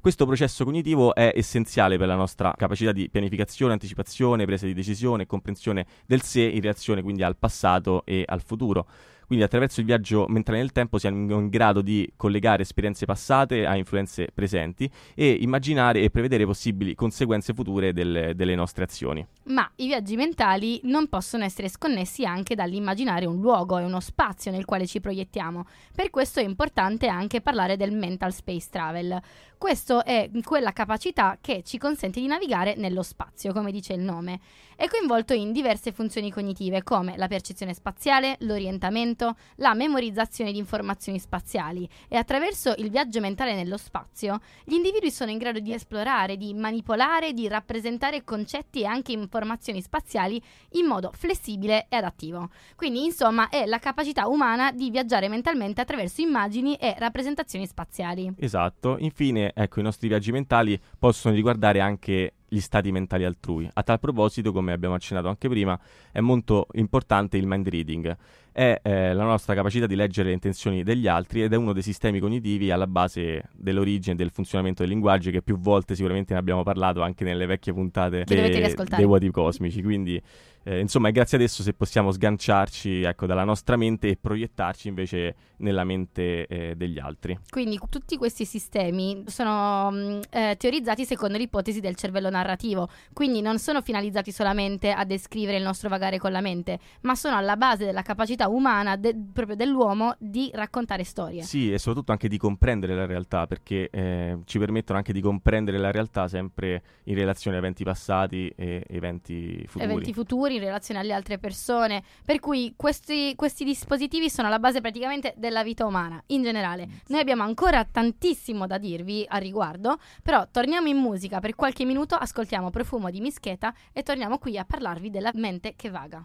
Questo 0.00 0.24
processo 0.24 0.64
cognitivo 0.64 1.14
è 1.14 1.30
essenziale 1.34 1.98
per 1.98 2.06
la 2.06 2.14
nostra 2.14 2.54
capacità 2.56 2.90
di 2.90 3.10
pianificazione, 3.10 3.74
anticipazione, 3.74 4.46
presa 4.46 4.64
di 4.64 4.72
decisione 4.72 5.24
e 5.24 5.26
comprensione 5.26 5.84
del 6.06 6.22
sé 6.22 6.40
in 6.40 6.62
relazione 6.62 7.02
quindi 7.02 7.22
al 7.22 7.36
passato 7.36 8.02
e 8.06 8.24
al 8.26 8.40
futuro. 8.40 8.86
Quindi 9.30 9.46
attraverso 9.46 9.78
il 9.78 9.86
viaggio 9.86 10.26
mentale 10.26 10.58
nel 10.58 10.72
tempo 10.72 10.98
siamo 10.98 11.38
in 11.38 11.48
grado 11.50 11.82
di 11.82 12.12
collegare 12.16 12.62
esperienze 12.62 13.06
passate 13.06 13.64
a 13.64 13.76
influenze 13.76 14.26
presenti 14.34 14.90
e 15.14 15.30
immaginare 15.30 16.00
e 16.00 16.10
prevedere 16.10 16.44
possibili 16.44 16.96
conseguenze 16.96 17.54
future 17.54 17.92
delle, 17.92 18.34
delle 18.34 18.56
nostre 18.56 18.82
azioni. 18.82 19.24
Ma 19.44 19.70
i 19.76 19.86
viaggi 19.86 20.16
mentali 20.16 20.80
non 20.82 21.08
possono 21.08 21.44
essere 21.44 21.68
sconnessi 21.68 22.24
anche 22.24 22.56
dall'immaginare 22.56 23.24
un 23.24 23.40
luogo 23.40 23.78
e 23.78 23.84
uno 23.84 24.00
spazio 24.00 24.50
nel 24.50 24.64
quale 24.64 24.88
ci 24.88 24.98
proiettiamo. 24.98 25.64
Per 25.94 26.10
questo 26.10 26.40
è 26.40 26.42
importante 26.42 27.06
anche 27.06 27.40
parlare 27.40 27.76
del 27.76 27.92
mental 27.92 28.32
space 28.32 28.66
travel. 28.68 29.20
Questo 29.60 30.02
è 30.06 30.30
quella 30.42 30.72
capacità 30.72 31.36
che 31.38 31.62
ci 31.62 31.76
consente 31.76 32.18
di 32.18 32.26
navigare 32.26 32.76
nello 32.76 33.02
spazio, 33.02 33.52
come 33.52 33.70
dice 33.70 33.92
il 33.92 34.00
nome. 34.00 34.40
È 34.74 34.88
coinvolto 34.88 35.34
in 35.34 35.52
diverse 35.52 35.92
funzioni 35.92 36.32
cognitive 36.32 36.82
come 36.82 37.18
la 37.18 37.28
percezione 37.28 37.74
spaziale, 37.74 38.36
l'orientamento, 38.40 39.19
la 39.56 39.74
memorizzazione 39.74 40.52
di 40.52 40.58
informazioni 40.58 41.18
spaziali 41.18 41.88
e 42.08 42.16
attraverso 42.16 42.74
il 42.78 42.90
viaggio 42.90 43.20
mentale 43.20 43.54
nello 43.54 43.76
spazio 43.76 44.40
gli 44.64 44.74
individui 44.74 45.10
sono 45.10 45.30
in 45.30 45.38
grado 45.38 45.60
di 45.60 45.72
esplorare, 45.72 46.36
di 46.36 46.54
manipolare, 46.54 47.32
di 47.32 47.48
rappresentare 47.48 48.24
concetti 48.24 48.82
e 48.82 48.86
anche 48.86 49.12
informazioni 49.12 49.80
spaziali 49.82 50.40
in 50.72 50.86
modo 50.86 51.10
flessibile 51.14 51.86
e 51.88 51.96
adattivo. 51.96 52.50
Quindi 52.76 53.04
insomma 53.04 53.48
è 53.48 53.66
la 53.66 53.78
capacità 53.78 54.28
umana 54.28 54.72
di 54.72 54.90
viaggiare 54.90 55.28
mentalmente 55.28 55.80
attraverso 55.80 56.20
immagini 56.20 56.74
e 56.76 56.94
rappresentazioni 56.98 57.66
spaziali. 57.66 58.32
Esatto, 58.38 58.96
infine 58.98 59.52
ecco, 59.54 59.80
i 59.80 59.82
nostri 59.82 60.08
viaggi 60.08 60.32
mentali 60.32 60.80
possono 60.98 61.34
riguardare 61.34 61.80
anche 61.80 62.34
gli 62.50 62.60
stati 62.60 62.90
mentali 62.90 63.24
altrui. 63.24 63.70
A 63.72 63.82
tal 63.84 64.00
proposito, 64.00 64.52
come 64.52 64.72
abbiamo 64.72 64.96
accennato 64.96 65.28
anche 65.28 65.48
prima, 65.48 65.78
è 66.10 66.18
molto 66.20 66.66
importante 66.72 67.36
il 67.36 67.46
mind 67.46 67.68
reading. 67.68 68.16
È 68.60 68.78
eh, 68.82 69.14
la 69.14 69.24
nostra 69.24 69.54
capacità 69.54 69.86
di 69.86 69.94
leggere 69.94 70.28
le 70.28 70.34
intenzioni 70.34 70.82
degli 70.82 71.06
altri 71.06 71.42
ed 71.42 71.54
è 71.54 71.56
uno 71.56 71.72
dei 71.72 71.80
sistemi 71.80 72.20
cognitivi 72.20 72.70
alla 72.70 72.86
base 72.86 73.44
dell'origine 73.52 74.12
e 74.12 74.18
del 74.18 74.30
funzionamento 74.30 74.82
del 74.82 74.90
linguaggio 74.92 75.30
che 75.30 75.40
più 75.40 75.58
volte 75.58 75.94
sicuramente 75.94 76.34
ne 76.34 76.40
abbiamo 76.40 76.62
parlato 76.62 77.00
anche 77.00 77.24
nelle 77.24 77.46
vecchie 77.46 77.72
puntate 77.72 78.24
de- 78.26 78.74
dei 78.96 79.06
vuoti 79.06 79.30
cosmici. 79.30 79.82
Quindi 79.82 80.20
eh, 80.62 80.80
insomma, 80.80 81.08
è 81.08 81.12
grazie 81.12 81.36
ad 81.36 81.42
esso 81.42 81.62
se 81.62 81.72
possiamo 81.72 82.10
sganciarci 82.10 83.02
ecco, 83.02 83.26
dalla 83.26 83.44
nostra 83.44 83.76
mente 83.76 84.08
e 84.08 84.18
proiettarci 84.20 84.88
invece 84.88 85.34
nella 85.58 85.84
mente 85.84 86.46
eh, 86.46 86.74
degli 86.76 86.98
altri. 86.98 87.38
Quindi 87.48 87.78
tutti 87.88 88.16
questi 88.16 88.44
sistemi 88.44 89.24
sono 89.26 89.90
mm, 89.90 90.20
eh, 90.30 90.56
teorizzati 90.58 91.04
secondo 91.04 91.38
l'ipotesi 91.38 91.80
del 91.80 91.96
cervello 91.96 92.30
narrativo, 92.30 92.88
quindi 93.12 93.40
non 93.40 93.58
sono 93.58 93.82
finalizzati 93.82 94.32
solamente 94.32 94.90
a 94.92 95.04
descrivere 95.04 95.56
il 95.58 95.62
nostro 95.62 95.88
vagare 95.88 96.18
con 96.18 96.32
la 96.32 96.40
mente, 96.40 96.78
ma 97.02 97.14
sono 97.14 97.36
alla 97.36 97.56
base 97.56 97.84
della 97.84 98.02
capacità 98.02 98.48
umana 98.48 98.96
de- 98.96 99.16
proprio 99.32 99.56
dell'uomo 99.56 100.14
di 100.18 100.50
raccontare 100.52 101.04
storie. 101.04 101.42
Sì, 101.42 101.72
e 101.72 101.78
soprattutto 101.78 102.12
anche 102.12 102.28
di 102.28 102.38
comprendere 102.38 102.94
la 102.94 103.06
realtà, 103.06 103.46
perché 103.46 103.88
eh, 103.90 104.38
ci 104.44 104.58
permettono 104.58 104.98
anche 104.98 105.12
di 105.12 105.20
comprendere 105.20 105.78
la 105.78 105.90
realtà 105.90 106.28
sempre 106.28 106.82
in 107.04 107.14
relazione 107.14 107.56
a 107.56 107.60
eventi 107.60 107.84
passati 107.84 108.52
e 108.56 108.84
eventi 108.88 109.64
futuri. 109.66 109.84
Eventi 109.90 110.12
futuri 110.12 110.58
in 110.60 110.66
relazione 110.66 111.00
alle 111.00 111.12
altre 111.12 111.38
persone. 111.38 112.02
Per 112.24 112.38
cui 112.40 112.74
questi, 112.76 113.34
questi 113.34 113.64
dispositivi 113.64 114.30
sono 114.30 114.48
la 114.48 114.58
base 114.58 114.80
praticamente 114.80 115.34
della 115.36 115.62
vita 115.62 115.86
umana 115.86 116.22
in 116.26 116.42
generale. 116.42 116.86
Noi 117.08 117.20
abbiamo 117.20 117.42
ancora 117.42 117.84
tantissimo 117.84 118.66
da 118.66 118.78
dirvi 118.78 119.24
a 119.28 119.38
riguardo, 119.38 119.98
però 120.22 120.46
torniamo 120.50 120.88
in 120.88 120.96
musica 120.96 121.40
per 121.40 121.54
qualche 121.54 121.84
minuto, 121.84 122.14
ascoltiamo 122.14 122.70
Profumo 122.70 123.10
di 123.10 123.20
Mischeta 123.20 123.74
e 123.92 124.02
torniamo 124.02 124.38
qui 124.38 124.58
a 124.58 124.64
parlarvi 124.64 125.10
della 125.10 125.30
mente 125.34 125.74
che 125.76 125.90
vaga. 125.90 126.24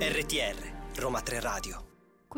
RTR 0.00 1.00
Roma 1.00 1.20
3 1.20 1.40
Radio 1.40 1.87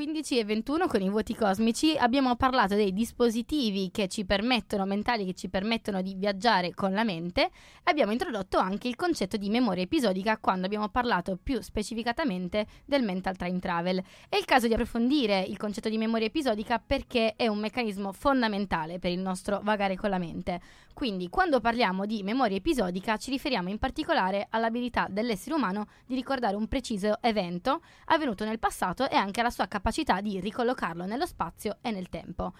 15 0.01 0.39
e 0.39 0.45
21 0.47 0.87
con 0.87 1.03
i 1.03 1.11
voti 1.11 1.35
cosmici 1.35 1.95
abbiamo 1.95 2.35
parlato 2.35 2.75
dei 2.75 2.91
dispositivi 2.91 3.91
che 3.91 4.09
ci 4.09 4.25
permettono, 4.25 4.87
mentali 4.87 5.27
che 5.27 5.35
ci 5.35 5.51
permettono 5.51 6.01
di 6.01 6.15
viaggiare 6.15 6.73
con 6.73 6.95
la 6.95 7.05
mente 7.05 7.51
abbiamo 7.83 8.11
introdotto 8.11 8.57
anche 8.57 8.89
il 8.89 8.97
concetto 8.97 9.37
di 9.37 9.51
memoria 9.51 9.83
episodica 9.83 10.39
quando 10.39 10.65
abbiamo 10.65 10.89
parlato 10.89 11.39
più 11.43 11.61
specificatamente 11.61 12.67
del 12.87 13.03
mental 13.03 13.37
time 13.37 13.59
travel. 13.59 14.03
È 14.27 14.37
il 14.37 14.47
caso 14.47 14.69
di 14.69 14.73
approfondire 14.73 15.41
il 15.41 15.59
concetto 15.59 15.91
di 15.91 15.99
memoria 15.99 16.29
episodica 16.29 16.79
perché 16.79 17.35
è 17.37 17.47
un 17.47 17.59
meccanismo 17.59 18.13
fondamentale 18.13 18.99
per 18.99 19.11
il 19.11 19.21
nostro 19.21 19.61
vagare 19.63 19.97
con 19.97 20.09
la 20.09 20.19
mente. 20.19 20.63
Quindi 20.93 21.29
quando 21.29 21.61
parliamo 21.61 22.05
di 22.05 22.23
memoria 22.23 22.57
episodica 22.57 23.17
ci 23.17 23.31
riferiamo 23.31 23.69
in 23.71 23.79
particolare 23.79 24.47
all'abilità 24.51 25.07
dell'essere 25.09 25.55
umano 25.55 25.87
di 26.07 26.15
ricordare 26.15 26.57
un 26.57 26.69
preciso 26.69 27.19
evento 27.23 27.81
avvenuto 28.07 28.45
nel 28.45 28.59
passato 28.59 29.09
e 29.09 29.17
anche 29.17 29.41
alla 29.41 29.51
sua 29.51 29.67
capacità 29.67 30.21
di 30.21 30.41
ricollocarlo 30.41 31.07
nello 31.07 31.27
spazio 31.27 31.79
e 31.81 31.91
nel 31.91 32.09
tempo. 32.09 32.53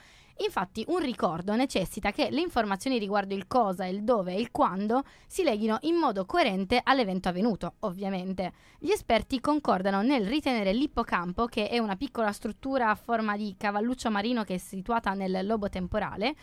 Infatti 0.43 0.83
un 0.89 1.01
ricordo 1.01 1.55
necessita 1.55 2.13
che 2.13 2.31
le 2.31 2.41
informazioni 2.41 2.99
riguardo 2.99 3.35
il 3.35 3.47
cosa, 3.47 3.85
il 3.85 4.05
dove 4.05 4.33
e 4.33 4.41
il 4.41 4.51
quando 4.51 5.03
si 5.27 5.43
leghino 5.43 5.77
in 5.83 5.97
modo 5.97 6.25
coerente 6.25 6.81
all'evento 6.83 7.29
avvenuto, 7.29 7.75
ovviamente. 7.81 8.53
Gli 8.79 8.91
esperti 8.91 9.39
concordano 9.39 10.01
nel 10.01 10.27
ritenere 10.27 10.73
l'ippocampo, 10.73 11.45
che 11.45 11.69
è 11.69 11.79
una 11.79 11.97
piccola 11.97 12.33
struttura 12.33 12.89
a 12.89 12.95
forma 12.95 13.37
di 13.37 13.55
cavalluccio 13.59 14.11
marino 14.11 14.43
che 14.43 14.55
è 14.55 14.59
situata 14.59 15.13
nel 15.13 15.45
lobo 15.45 15.69
temporale, 15.69 16.35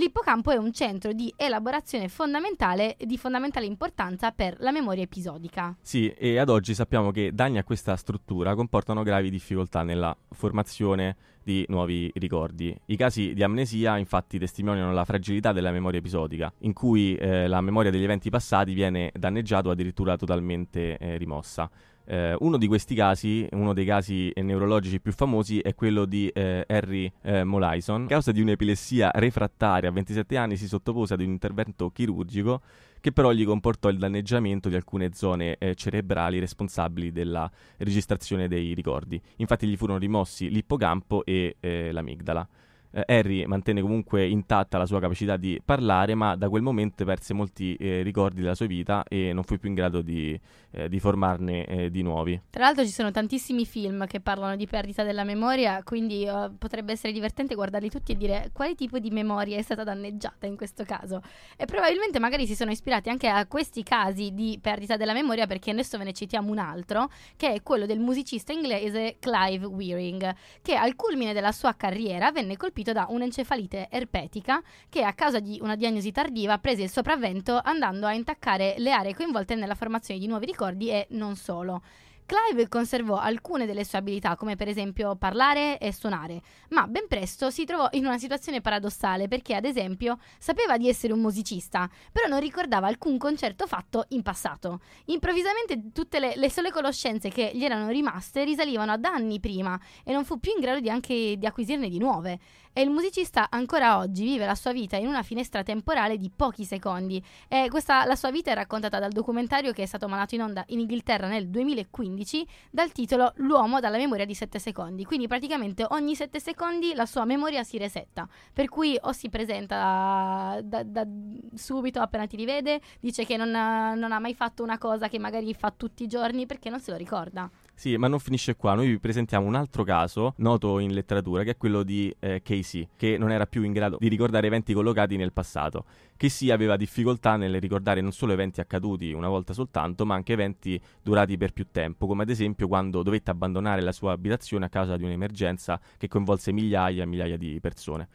L'ippocampo 0.00 0.50
è 0.50 0.56
un 0.56 0.72
centro 0.72 1.12
di 1.12 1.30
elaborazione 1.36 2.08
fondamentale 2.08 2.96
di 2.98 3.18
fondamentale 3.18 3.66
importanza 3.66 4.30
per 4.30 4.56
la 4.60 4.72
memoria 4.72 5.02
episodica. 5.02 5.76
Sì, 5.82 6.08
e 6.08 6.38
ad 6.38 6.48
oggi 6.48 6.72
sappiamo 6.72 7.10
che 7.10 7.34
danni 7.34 7.58
a 7.58 7.64
questa 7.64 7.94
struttura 7.96 8.54
comportano 8.54 9.02
gravi 9.02 9.28
difficoltà 9.28 9.82
nella 9.82 10.16
formazione 10.30 11.16
di 11.42 11.66
nuovi 11.68 12.10
ricordi. 12.14 12.74
I 12.86 12.96
casi 12.96 13.34
di 13.34 13.42
amnesia 13.42 13.98
infatti 13.98 14.38
testimoniano 14.38 14.90
la 14.94 15.04
fragilità 15.04 15.52
della 15.52 15.70
memoria 15.70 15.98
episodica, 15.98 16.50
in 16.60 16.72
cui 16.72 17.14
eh, 17.16 17.46
la 17.46 17.60
memoria 17.60 17.90
degli 17.90 18.04
eventi 18.04 18.30
passati 18.30 18.72
viene 18.72 19.12
danneggiata 19.14 19.68
o 19.68 19.72
addirittura 19.72 20.16
totalmente 20.16 20.96
eh, 20.96 21.18
rimossa. 21.18 21.70
Eh, 22.10 22.34
uno 22.40 22.58
di 22.58 22.66
questi 22.66 22.96
casi, 22.96 23.46
uno 23.52 23.72
dei 23.72 23.84
casi 23.84 24.30
eh, 24.30 24.42
neurologici 24.42 25.00
più 25.00 25.12
famosi, 25.12 25.60
è 25.60 25.76
quello 25.76 26.06
di 26.06 26.26
eh, 26.26 26.64
Harry 26.66 27.08
eh, 27.22 27.44
Molaison. 27.44 28.02
A 28.02 28.06
causa 28.08 28.32
di 28.32 28.40
un'epilessia 28.40 29.12
refrattaria 29.14 29.90
a 29.90 29.92
27 29.92 30.36
anni 30.36 30.56
si 30.56 30.66
sottopose 30.66 31.14
ad 31.14 31.20
un 31.20 31.28
intervento 31.28 31.88
chirurgico 31.90 32.62
che 32.98 33.12
però 33.12 33.30
gli 33.30 33.44
comportò 33.44 33.88
il 33.90 33.98
danneggiamento 33.98 34.68
di 34.68 34.74
alcune 34.74 35.10
zone 35.12 35.54
eh, 35.58 35.76
cerebrali 35.76 36.40
responsabili 36.40 37.12
della 37.12 37.48
registrazione 37.76 38.48
dei 38.48 38.74
ricordi. 38.74 39.20
Infatti 39.36 39.68
gli 39.68 39.76
furono 39.76 40.00
rimossi 40.00 40.50
l'ippocampo 40.50 41.24
e 41.24 41.58
eh, 41.60 41.92
l'amigdala 41.92 42.48
eh, 42.92 43.04
Harry 43.06 43.44
mantenne 43.46 43.80
comunque 43.80 44.26
intatta 44.26 44.78
la 44.78 44.86
sua 44.86 45.00
capacità 45.00 45.36
di 45.36 45.60
parlare, 45.64 46.14
ma 46.14 46.36
da 46.36 46.48
quel 46.48 46.62
momento 46.62 47.04
perse 47.04 47.34
molti 47.34 47.74
eh, 47.76 48.02
ricordi 48.02 48.40
della 48.40 48.54
sua 48.54 48.66
vita 48.66 49.04
e 49.08 49.32
non 49.32 49.44
fu 49.44 49.56
più 49.58 49.68
in 49.68 49.74
grado 49.74 50.00
di, 50.02 50.38
eh, 50.72 50.88
di 50.88 50.98
formarne 50.98 51.66
eh, 51.66 51.90
di 51.90 52.02
nuovi. 52.02 52.40
Tra 52.50 52.64
l'altro 52.64 52.84
ci 52.84 52.90
sono 52.90 53.10
tantissimi 53.10 53.64
film 53.64 54.06
che 54.06 54.20
parlano 54.20 54.56
di 54.56 54.66
perdita 54.66 55.02
della 55.02 55.24
memoria, 55.24 55.82
quindi 55.84 56.26
uh, 56.26 56.56
potrebbe 56.56 56.92
essere 56.92 57.12
divertente 57.12 57.54
guardarli 57.54 57.90
tutti 57.90 58.12
e 58.12 58.16
dire 58.16 58.50
quale 58.52 58.74
tipo 58.74 58.98
di 58.98 59.10
memoria 59.10 59.56
è 59.56 59.62
stata 59.62 59.84
danneggiata 59.84 60.46
in 60.46 60.56
questo 60.56 60.84
caso. 60.84 61.22
E 61.56 61.64
probabilmente 61.64 62.18
magari 62.18 62.46
si 62.46 62.54
sono 62.54 62.70
ispirati 62.70 63.08
anche 63.08 63.28
a 63.28 63.46
questi 63.46 63.82
casi 63.82 64.32
di 64.32 64.58
perdita 64.60 64.96
della 64.96 65.12
memoria 65.12 65.46
perché 65.46 65.70
adesso 65.70 65.98
ve 65.98 66.04
ne 66.04 66.12
citiamo 66.12 66.50
un 66.50 66.58
altro, 66.58 67.08
che 67.36 67.52
è 67.52 67.62
quello 67.62 67.86
del 67.86 68.00
musicista 68.00 68.52
inglese 68.52 69.16
Clive 69.18 69.66
Wearing, 69.66 70.34
che 70.62 70.74
al 70.74 70.96
culmine 70.96 71.32
della 71.32 71.52
sua 71.52 71.74
carriera 71.74 72.30
venne 72.32 72.56
colpito 72.56 72.79
colpito 72.80 72.92
da 72.92 73.06
un'encefalite 73.08 73.88
erpetica 73.90 74.62
che 74.88 75.04
a 75.04 75.12
causa 75.12 75.38
di 75.38 75.58
una 75.60 75.76
diagnosi 75.76 76.12
tardiva 76.12 76.58
prese 76.58 76.82
il 76.82 76.90
sopravvento 76.90 77.60
andando 77.62 78.06
a 78.06 78.14
intaccare 78.14 78.74
le 78.78 78.92
aree 78.92 79.14
coinvolte 79.14 79.54
nella 79.54 79.74
formazione 79.74 80.18
di 80.18 80.26
nuovi 80.26 80.46
ricordi 80.46 80.90
e 80.90 81.06
non 81.10 81.36
solo. 81.36 81.82
Clive 82.30 82.68
conservò 82.68 83.16
alcune 83.18 83.66
delle 83.66 83.84
sue 83.84 83.98
abilità, 83.98 84.36
come 84.36 84.54
per 84.54 84.68
esempio 84.68 85.16
parlare 85.16 85.78
e 85.78 85.92
suonare, 85.92 86.40
ma 86.68 86.86
ben 86.86 87.08
presto 87.08 87.50
si 87.50 87.64
trovò 87.64 87.88
in 87.92 88.06
una 88.06 88.18
situazione 88.18 88.60
paradossale 88.60 89.26
perché, 89.26 89.56
ad 89.56 89.64
esempio, 89.64 90.16
sapeva 90.38 90.76
di 90.76 90.88
essere 90.88 91.12
un 91.12 91.18
musicista, 91.18 91.90
però 92.12 92.28
non 92.28 92.38
ricordava 92.38 92.86
alcun 92.86 93.18
concerto 93.18 93.66
fatto 93.66 94.04
in 94.10 94.22
passato. 94.22 94.78
Improvvisamente 95.06 95.90
tutte 95.92 96.20
le, 96.20 96.34
le 96.36 96.48
sole 96.48 96.70
conoscenze 96.70 97.30
che 97.30 97.50
gli 97.52 97.64
erano 97.64 97.88
rimaste 97.88 98.44
risalivano 98.44 98.92
ad 98.92 99.04
anni 99.04 99.40
prima 99.40 99.76
e 100.04 100.12
non 100.12 100.24
fu 100.24 100.38
più 100.38 100.52
in 100.54 100.60
grado 100.60 100.78
di 100.78 100.88
anche 100.88 101.34
di 101.36 101.46
acquisirne 101.46 101.88
di 101.88 101.98
nuove. 101.98 102.38
E 102.72 102.82
il 102.82 102.90
musicista 102.90 103.48
ancora 103.50 103.98
oggi 103.98 104.24
vive 104.24 104.46
la 104.46 104.54
sua 104.54 104.72
vita 104.72 104.96
in 104.96 105.06
una 105.06 105.22
finestra 105.22 105.62
temporale 105.62 106.16
di 106.16 106.30
pochi 106.34 106.64
secondi. 106.64 107.22
E 107.48 107.68
questa, 107.68 108.04
la 108.04 108.14
sua 108.14 108.30
vita 108.30 108.50
è 108.50 108.54
raccontata 108.54 108.98
dal 108.98 109.10
documentario 109.10 109.72
che 109.72 109.82
è 109.82 109.86
stato 109.86 110.06
mandato 110.08 110.34
in 110.34 110.42
onda 110.42 110.64
in 110.68 110.80
Inghilterra 110.80 111.26
nel 111.26 111.48
2015 111.48 112.46
dal 112.70 112.92
titolo 112.92 113.32
L'uomo 113.36 113.80
dalla 113.80 113.96
memoria 113.96 114.24
di 114.24 114.34
7 114.34 114.58
secondi. 114.58 115.04
Quindi 115.04 115.26
praticamente 115.26 115.84
ogni 115.90 116.14
7 116.14 116.38
secondi 116.38 116.94
la 116.94 117.06
sua 117.06 117.24
memoria 117.24 117.64
si 117.64 117.76
resetta, 117.76 118.28
per 118.52 118.68
cui 118.68 118.96
o 119.00 119.12
si 119.12 119.28
presenta 119.28 120.60
da, 120.62 120.82
da 120.84 121.06
subito 121.54 122.00
appena 122.00 122.26
ti 122.26 122.36
rivede, 122.36 122.80
dice 123.00 123.24
che 123.24 123.36
non 123.36 123.54
ha, 123.54 123.94
non 123.94 124.12
ha 124.12 124.18
mai 124.18 124.34
fatto 124.34 124.62
una 124.62 124.78
cosa 124.78 125.08
che 125.08 125.18
magari 125.18 125.52
fa 125.54 125.72
tutti 125.76 126.04
i 126.04 126.06
giorni 126.06 126.46
perché 126.46 126.70
non 126.70 126.80
se 126.80 126.92
lo 126.92 126.96
ricorda. 126.96 127.50
Sì, 127.80 127.96
ma 127.96 128.08
non 128.08 128.18
finisce 128.18 128.56
qua. 128.56 128.74
Noi 128.74 128.88
vi 128.88 128.98
presentiamo 128.98 129.46
un 129.46 129.54
altro 129.54 129.84
caso 129.84 130.34
noto 130.36 130.80
in 130.80 130.92
letteratura, 130.92 131.44
che 131.44 131.52
è 131.52 131.56
quello 131.56 131.82
di 131.82 132.14
eh, 132.18 132.42
Casey, 132.42 132.86
che 132.94 133.16
non 133.16 133.30
era 133.30 133.46
più 133.46 133.62
in 133.62 133.72
grado 133.72 133.96
di 133.98 134.08
ricordare 134.08 134.48
eventi 134.48 134.74
collocati 134.74 135.16
nel 135.16 135.32
passato. 135.32 135.86
Casey 136.18 136.50
aveva 136.50 136.76
difficoltà 136.76 137.36
nel 137.36 137.58
ricordare 137.58 138.02
non 138.02 138.12
solo 138.12 138.34
eventi 138.34 138.60
accaduti 138.60 139.12
una 139.12 139.28
volta 139.28 139.54
soltanto, 139.54 140.04
ma 140.04 140.14
anche 140.14 140.34
eventi 140.34 140.78
durati 141.02 141.38
per 141.38 141.54
più 141.54 141.68
tempo, 141.72 142.06
come 142.06 142.24
ad 142.24 142.28
esempio 142.28 142.68
quando 142.68 143.02
dovette 143.02 143.30
abbandonare 143.30 143.80
la 143.80 143.92
sua 143.92 144.12
abitazione 144.12 144.66
a 144.66 144.68
causa 144.68 144.98
di 144.98 145.04
un'emergenza 145.04 145.80
che 145.96 146.06
coinvolse 146.06 146.52
migliaia 146.52 147.04
e 147.04 147.06
migliaia 147.06 147.38
di 147.38 147.60
persone. 147.62 148.08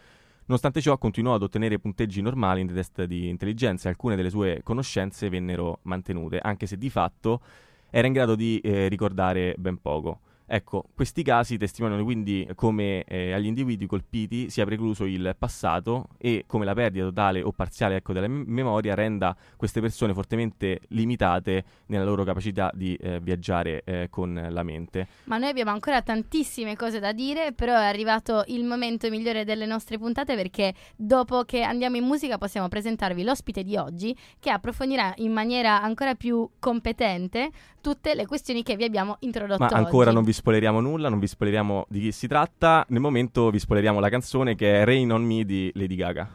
Nonostante 0.45 0.79
ciò, 0.79 0.95
continuò 1.00 1.34
ad 1.34 1.41
ottenere 1.41 1.79
punteggi 1.79 2.22
normali 2.22 2.62
in 2.62 2.72
test 2.72 3.03
di 3.05 3.29
intelligenza 3.29 3.88
e 3.88 3.93
alcune 3.93 4.15
delle 4.15 4.29
sue 4.29 4.62
conoscenze 4.62 5.27
vennero 5.27 5.79
mantenute, 5.86 6.38
anche 6.38 6.67
se 6.67 6.77
di 6.77 6.91
fatto 6.91 7.41
era 7.89 8.08
in 8.08 8.13
grado 8.13 8.36
di 8.36 8.60
eh, 8.60 8.88
ricordare 8.88 9.56
ben 9.58 9.77
poco. 9.82 10.20
Ecco, 10.48 10.86
questi 10.94 11.24
casi 11.24 11.58
testimoniano 11.58 12.04
quindi 12.04 12.48
come 12.54 13.04
eh, 13.06 13.34
agli 13.34 13.48
individui 13.48 13.88
colpiti 13.88 14.52
sia 14.52 14.64
precluso 14.64 15.06
il 15.06 15.36
passato 15.38 16.10
e 16.20 16.44
come 16.46 16.66
la 16.66 16.75
perdita 16.75 17.06
totale 17.06 17.42
o 17.42 17.52
parziale 17.52 17.96
ecco, 17.96 18.14
della 18.14 18.28
memoria 18.28 18.94
renda 18.94 19.36
queste 19.56 19.82
persone 19.82 20.14
fortemente 20.14 20.82
limitate 20.90 21.64
nella 21.88 22.04
loro 22.04 22.24
capacità 22.24 22.70
di 22.75 22.96
eh, 22.96 23.20
viaggiare 23.20 23.82
eh, 23.86 24.08
con 24.12 24.48
la 24.50 24.62
mente. 24.62 25.08
Ma 25.24 25.38
noi 25.38 25.50
abbiamo 25.50 25.72
ancora 25.72 26.04
tantissime 26.04 26.75
cose 26.75 27.00
da 27.00 27.12
dire, 27.12 27.52
però 27.52 27.74
è 27.74 27.86
arrivato 27.86 28.44
il 28.48 28.66
momento 28.66 29.10
migliore 29.10 29.46
delle 29.46 29.66
nostre 29.66 29.98
puntate 29.98 30.36
perché 30.36 30.75
dopo 30.96 31.44
che 31.44 31.64
andiamo 31.64 31.98
in 31.98 32.06
musica 32.06 32.38
possiamo 32.38 32.68
presentarvi 32.68 33.24
l'ospite 33.24 33.64
di 33.64 33.78
oggi 33.78 34.16
che 34.40 34.52
approfondirà 34.52 35.14
in 35.18 35.32
maniera 35.32 35.82
ancora 35.82 36.14
più 36.14 36.48
competente 36.60 37.50
tutte 37.86 38.16
le 38.16 38.25
questioni 38.25 38.64
che 38.64 38.75
vi 38.75 38.84
abbiamo 38.84 39.18
introdotto 39.20 39.64
Ma 39.64 39.70
ancora 39.70 40.06
oggi. 40.06 40.16
non 40.16 40.24
vi 40.24 40.34
spoileriamo 40.36 40.80
nulla, 40.80 41.10
non 41.10 41.20
vi 41.20 41.27
spoileriamo 41.27 41.88
di 41.89 42.01
chi 42.01 42.12
si 42.12 42.27
tratta. 42.27 42.86
Nel 42.89 43.01
momento 43.01 43.50
vi 43.50 43.58
spoileriamo 43.58 44.00
la 44.00 44.10
canzone 44.10 44.54
che 44.54 44.82
è 44.82 44.86
Rain 44.86 45.12
on 45.12 45.24
Me 45.24 45.44
di 45.44 45.72
Lady 45.74 45.96
Gaga. 45.96 46.30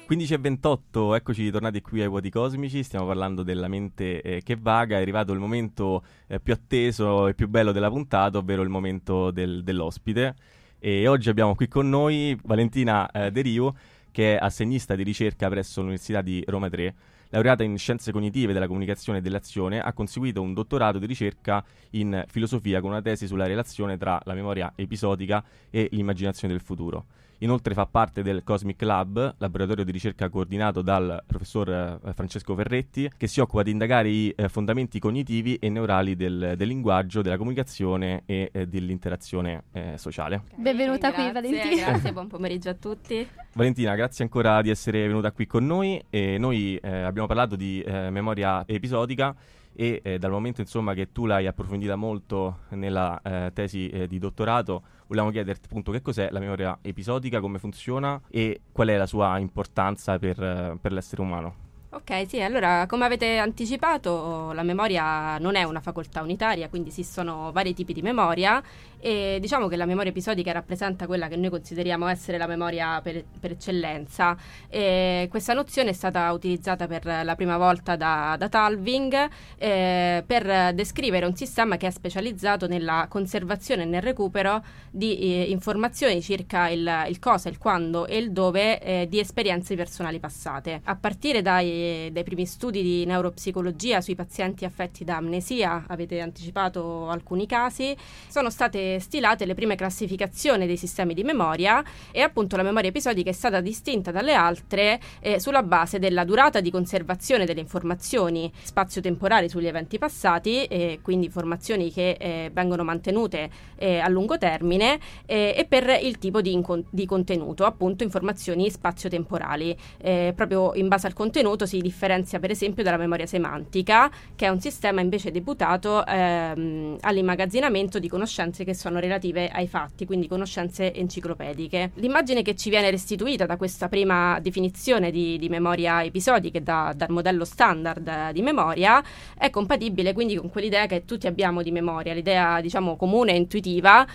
15 0.08 0.34
e 0.34 0.38
28, 0.38 1.16
eccoci 1.16 1.52
tornati 1.52 1.82
qui 1.82 2.00
ai 2.00 2.08
vuoti 2.08 2.30
cosmici, 2.30 2.82
stiamo 2.82 3.06
parlando 3.06 3.44
della 3.44 3.68
mente 3.68 4.22
eh, 4.22 4.42
che 4.42 4.56
vaga, 4.56 4.98
è 4.98 5.02
arrivato 5.02 5.34
il 5.34 5.40
momento 5.40 6.02
eh, 6.28 6.40
più 6.40 6.54
atteso 6.54 7.28
e 7.28 7.34
più 7.34 7.50
bello 7.50 7.74
della 7.74 7.90
puntata, 7.90 8.38
ovvero 8.38 8.62
il 8.62 8.70
momento 8.70 9.32
del- 9.32 9.66
dell'ospite. 9.66 10.34
E 10.80 11.08
oggi 11.08 11.30
abbiamo 11.30 11.56
qui 11.56 11.68
con 11.68 11.90
noi 11.90 12.38
Valentina 12.44 13.10
eh, 13.10 13.32
De 13.32 13.42
Rio, 13.42 13.76
che 14.12 14.36
è 14.36 14.40
assegnista 14.40 14.94
di 14.94 15.02
ricerca 15.02 15.50
presso 15.50 15.80
l'Università 15.80 16.22
di 16.22 16.44
Roma 16.46 16.70
3. 16.70 16.94
Laureata 17.30 17.64
in 17.64 17.76
scienze 17.80 18.12
cognitive 18.12 18.54
della 18.54 18.68
comunicazione 18.68 19.18
e 19.18 19.22
dell'azione, 19.22 19.80
ha 19.80 19.92
conseguito 19.92 20.40
un 20.40 20.54
dottorato 20.54 21.00
di 21.00 21.08
ricerca 21.08 21.66
in 21.92 22.24
filosofia 22.28 22.80
con 22.80 22.92
una 22.92 23.02
tesi 23.02 23.26
sulla 23.26 23.48
relazione 23.48 23.98
tra 23.98 24.22
la 24.26 24.36
memoria 24.36 24.72
episodica 24.76 25.44
e 25.72 25.90
l'immaginazione 25.92 26.54
del 26.54 26.62
futuro. 26.62 27.06
Inoltre 27.39 27.75
fa 27.75 27.86
parte 27.86 28.24
del 28.24 28.44
Cosmic 28.44 28.82
Lab, 28.82 29.36
laboratorio 29.38 29.84
di 29.84 29.91
ricerca 29.91 30.27
coordinato 30.27 30.82
dal 30.82 31.22
professor 31.27 31.70
eh, 31.70 32.13
Francesco 32.13 32.56
Ferretti, 32.56 33.12
che 33.15 33.27
si 33.27 33.39
occupa 33.39 33.62
di 33.62 33.70
indagare 33.70 34.10
i 34.10 34.34
eh, 34.36 34.50
fondamenti 34.50 34.98
cognitivi 34.98 35.56
e 35.58 35.70
neurali 35.70 36.15
del, 36.15 36.53
del 36.58 36.67
linguaggio, 36.67 37.22
della 37.22 37.38
comunicazione 37.38 38.24
e 38.25 38.50
eh, 38.51 38.67
dell'interazione 38.67 39.65
eh, 39.72 39.94
sociale. 39.98 40.46
Benvenuta 40.56 41.13
qui, 41.13 41.29
Grazie, 41.29 41.50
Valentina. 41.51 41.91
Grazie, 41.91 42.12
buon 42.13 42.27
pomeriggio 42.27 42.70
a 42.70 42.74
tutti. 42.74 43.27
Valentina, 43.53 43.94
grazie 43.94 44.24
ancora 44.24 44.60
di 44.63 44.72
essere 44.72 45.06
venuta 45.06 45.32
qui 45.32 45.46
con 45.46 45.63
noi. 45.63 46.03
E 46.10 46.39
noi 46.39 46.75
eh, 46.77 47.01
abbiamo 47.01 47.27
parlato 47.27 47.56
di 47.56 47.82
eh, 47.82 48.10
memoria 48.10 48.63
episodica 48.65 49.36
e 49.79 50.01
eh, 50.03 50.17
dal 50.17 50.32
momento 50.32 50.62
insomma, 50.62 50.96
che 50.96 51.12
tu 51.12 51.27
l'hai 51.27 51.46
approfondita 51.46 51.96
molto 51.96 52.62
nella 52.70 53.22
eh, 53.22 53.51
tesi 53.53 53.89
eh, 53.89 54.08
di 54.08 54.17
dottorato, 54.17 54.82
vogliamo 55.08 55.32
chiederti 55.32 55.66
appunto 55.66 55.92
che 55.92 56.02
cos'è 56.02 56.30
la 56.32 56.40
memoria 56.40 56.78
episodica, 56.82 57.40
come 57.40 57.60
funziona 57.60 58.22
e 58.30 58.62
qual 58.72 58.90
è 58.90 58.98
la 58.98 59.08
sua 59.08 59.38
importanza 59.40 60.20
per, 60.20 60.78
per 60.80 60.92
l'essere 60.92 61.22
umano. 61.22 61.66
Ok, 61.90 62.26
sì, 62.28 62.42
allora 62.42 62.86
come 62.86 63.06
avete 63.06 63.38
anticipato 63.38 64.52
la 64.52 64.62
memoria 64.62 65.38
non 65.38 65.56
è 65.56 65.64
una 65.64 65.80
facoltà 65.80 66.22
unitaria, 66.22 66.68
quindi 66.68 66.90
esistono 66.90 67.52
vari 67.54 67.74
tipi 67.74 67.94
di 67.94 68.02
memoria 68.02 68.62
e 69.00 69.38
diciamo 69.39 69.68
che 69.68 69.75
la 69.75 69.86
memoria 69.86 70.12
episodica 70.12 70.51
rappresenta 70.51 71.06
quella 71.06 71.27
che 71.27 71.36
noi 71.36 71.50
consideriamo 71.50 72.08
essere 72.08 72.38
la 72.38 72.48
memoria 72.48 73.00
per, 73.01 73.24
per 73.39 73.52
eccellenza. 73.52 74.36
E 74.69 75.28
questa 75.30 75.54
nozione 75.54 75.91
è 75.91 75.93
stata 75.93 76.32
utilizzata 76.32 76.88
per 76.88 77.06
la 77.06 77.36
prima 77.36 77.58
volta 77.58 77.95
da, 77.95 78.36
da 78.38 78.50
Talving 78.50 79.30
eh, 79.58 80.24
per 80.26 80.74
descrivere 80.74 81.26
un 81.26 81.36
sistema 81.36 81.78
che 81.78 81.88
è 81.88 81.91
specializzato 81.91 82.67
nella 82.67 83.06
conservazione 83.10 83.84
e 83.84 83.86
nel 83.86 84.02
recupero 84.02 84.63
di 84.89 85.17
eh, 85.17 85.43
informazioni 85.50 86.22
circa 86.22 86.69
il, 86.69 87.06
il 87.08 87.19
cosa, 87.19 87.50
il 87.50 87.58
quando 87.58 88.08
e 88.08 88.17
il 88.17 88.32
dove 88.32 88.80
eh, 88.80 89.08
di 89.08 89.19
esperienze 89.19 89.76
personali 89.76 90.19
passate. 90.19 90.82
A 90.86 90.95
partire 90.95 91.41
dai, 91.41 92.10
dai 92.12 92.24
primi 92.24 92.45
studi 92.45 92.82
di 92.82 93.06
neuropsicologia 93.06 94.02
sui 94.02 94.15
pazienti 94.15 94.65
affetti 94.65 95.04
da 95.04 95.17
amnesia, 95.17 95.86
avete 95.88 96.19
anticipato 96.19 97.10
alcuni 97.10 97.45
casi, 97.45 97.95
sono 98.28 98.50
state 98.50 98.87
stilate 99.00 99.45
le 99.45 99.54
prime 99.54 99.76
classificazioni 99.76 100.65
dei 100.65 100.78
sistemi 100.78 101.13
di 101.13 101.23
memoria 101.23 101.84
e 102.12 102.21
appunto 102.21 102.56
la 102.56 102.63
memoria 102.63 102.89
episodica 102.89 103.30
è 103.30 103.34
stata 103.34 103.62
distinta 103.62 104.12
dalle 104.12 104.34
altre 104.34 105.00
eh, 105.19 105.39
sulla 105.39 105.63
base 105.63 106.00
della 106.00 106.23
durata 106.23 106.62
di 106.62 106.71
conservazione 106.71 107.45
delle 107.45 107.60
informazioni 107.60 108.52
spazio-temporali 108.62 109.50
sugli 109.50 109.67
eventi 109.67 109.97
passati, 109.97 110.65
e 110.65 111.00
quindi 111.02 111.26
informazioni 111.28 111.91
che 111.91 112.17
eh, 112.19 112.50
vengono 112.54 112.84
mantenute 112.84 113.50
eh, 113.76 114.00
a 114.00 114.08
lungo 114.08 114.38
termine 114.38 115.00
eh, 115.26 115.54
e 115.58 115.65
per 115.65 116.00
il 116.02 116.17
tipo 116.17 116.41
di, 116.41 116.54
incon- 116.54 116.86
di 116.89 117.06
contenuto, 117.06 117.65
appunto 117.65 118.04
informazioni 118.04 118.69
spazio-temporali. 118.69 119.76
Eh, 119.97 120.34
proprio 120.36 120.73
in 120.76 120.88
base 120.88 121.08
al 121.08 121.13
contenuto 121.13 121.65
si 121.65 121.80
differenzia 121.80 122.39
per 122.39 122.52
esempio 122.52 122.84
dalla 122.84 122.97
memoria 122.97 123.26
semantica, 123.26 124.12
che 124.36 124.45
è 124.45 124.50
un 124.50 124.60
sistema 124.60 125.02
invece 125.02 125.32
deputato 125.32 126.06
ehm, 126.06 126.97
all'immagazzinamento 127.02 128.00
di 128.00 128.08
conoscenze 128.08 128.63
che 128.63 128.73
sono 128.78 129.00
relative 129.00 129.50
ai 129.50 129.68
fatti, 129.68 130.06
quindi 130.06 130.28
conoscenze 130.28 130.94
enciclopediche. 130.94 131.92
L'immagine 131.96 132.42
che 132.42 132.56
ci 132.56 132.70
viene 132.70 132.90
restituita 132.90 133.46
da 133.46 133.58
questa 133.58 133.90
prima 133.90 134.40
definizione 134.40 135.12
di, 135.12 135.38
di 135.38 135.50
memoria 135.50 136.04
episodica 136.04 136.60
e 136.60 136.62
da- 136.62 136.94
dal 136.96 137.10
modello 137.10 137.44
standard 137.44 138.32
di 138.32 138.42
memoria 138.42 139.04
è 139.38 139.50
compatibile 139.50 140.13
quindi 140.13 140.36
con 140.36 140.50
quell'idea 140.50 140.86
che 140.86 141.06
tutti 141.06 141.28
abbiamo 141.28 141.62
di 141.62 141.72
memoria, 141.72 142.13
l'idea 142.13 142.62
diciamo 142.62 142.96
comune 142.96 143.34
e 143.34 143.36
intuitiva 143.36 144.06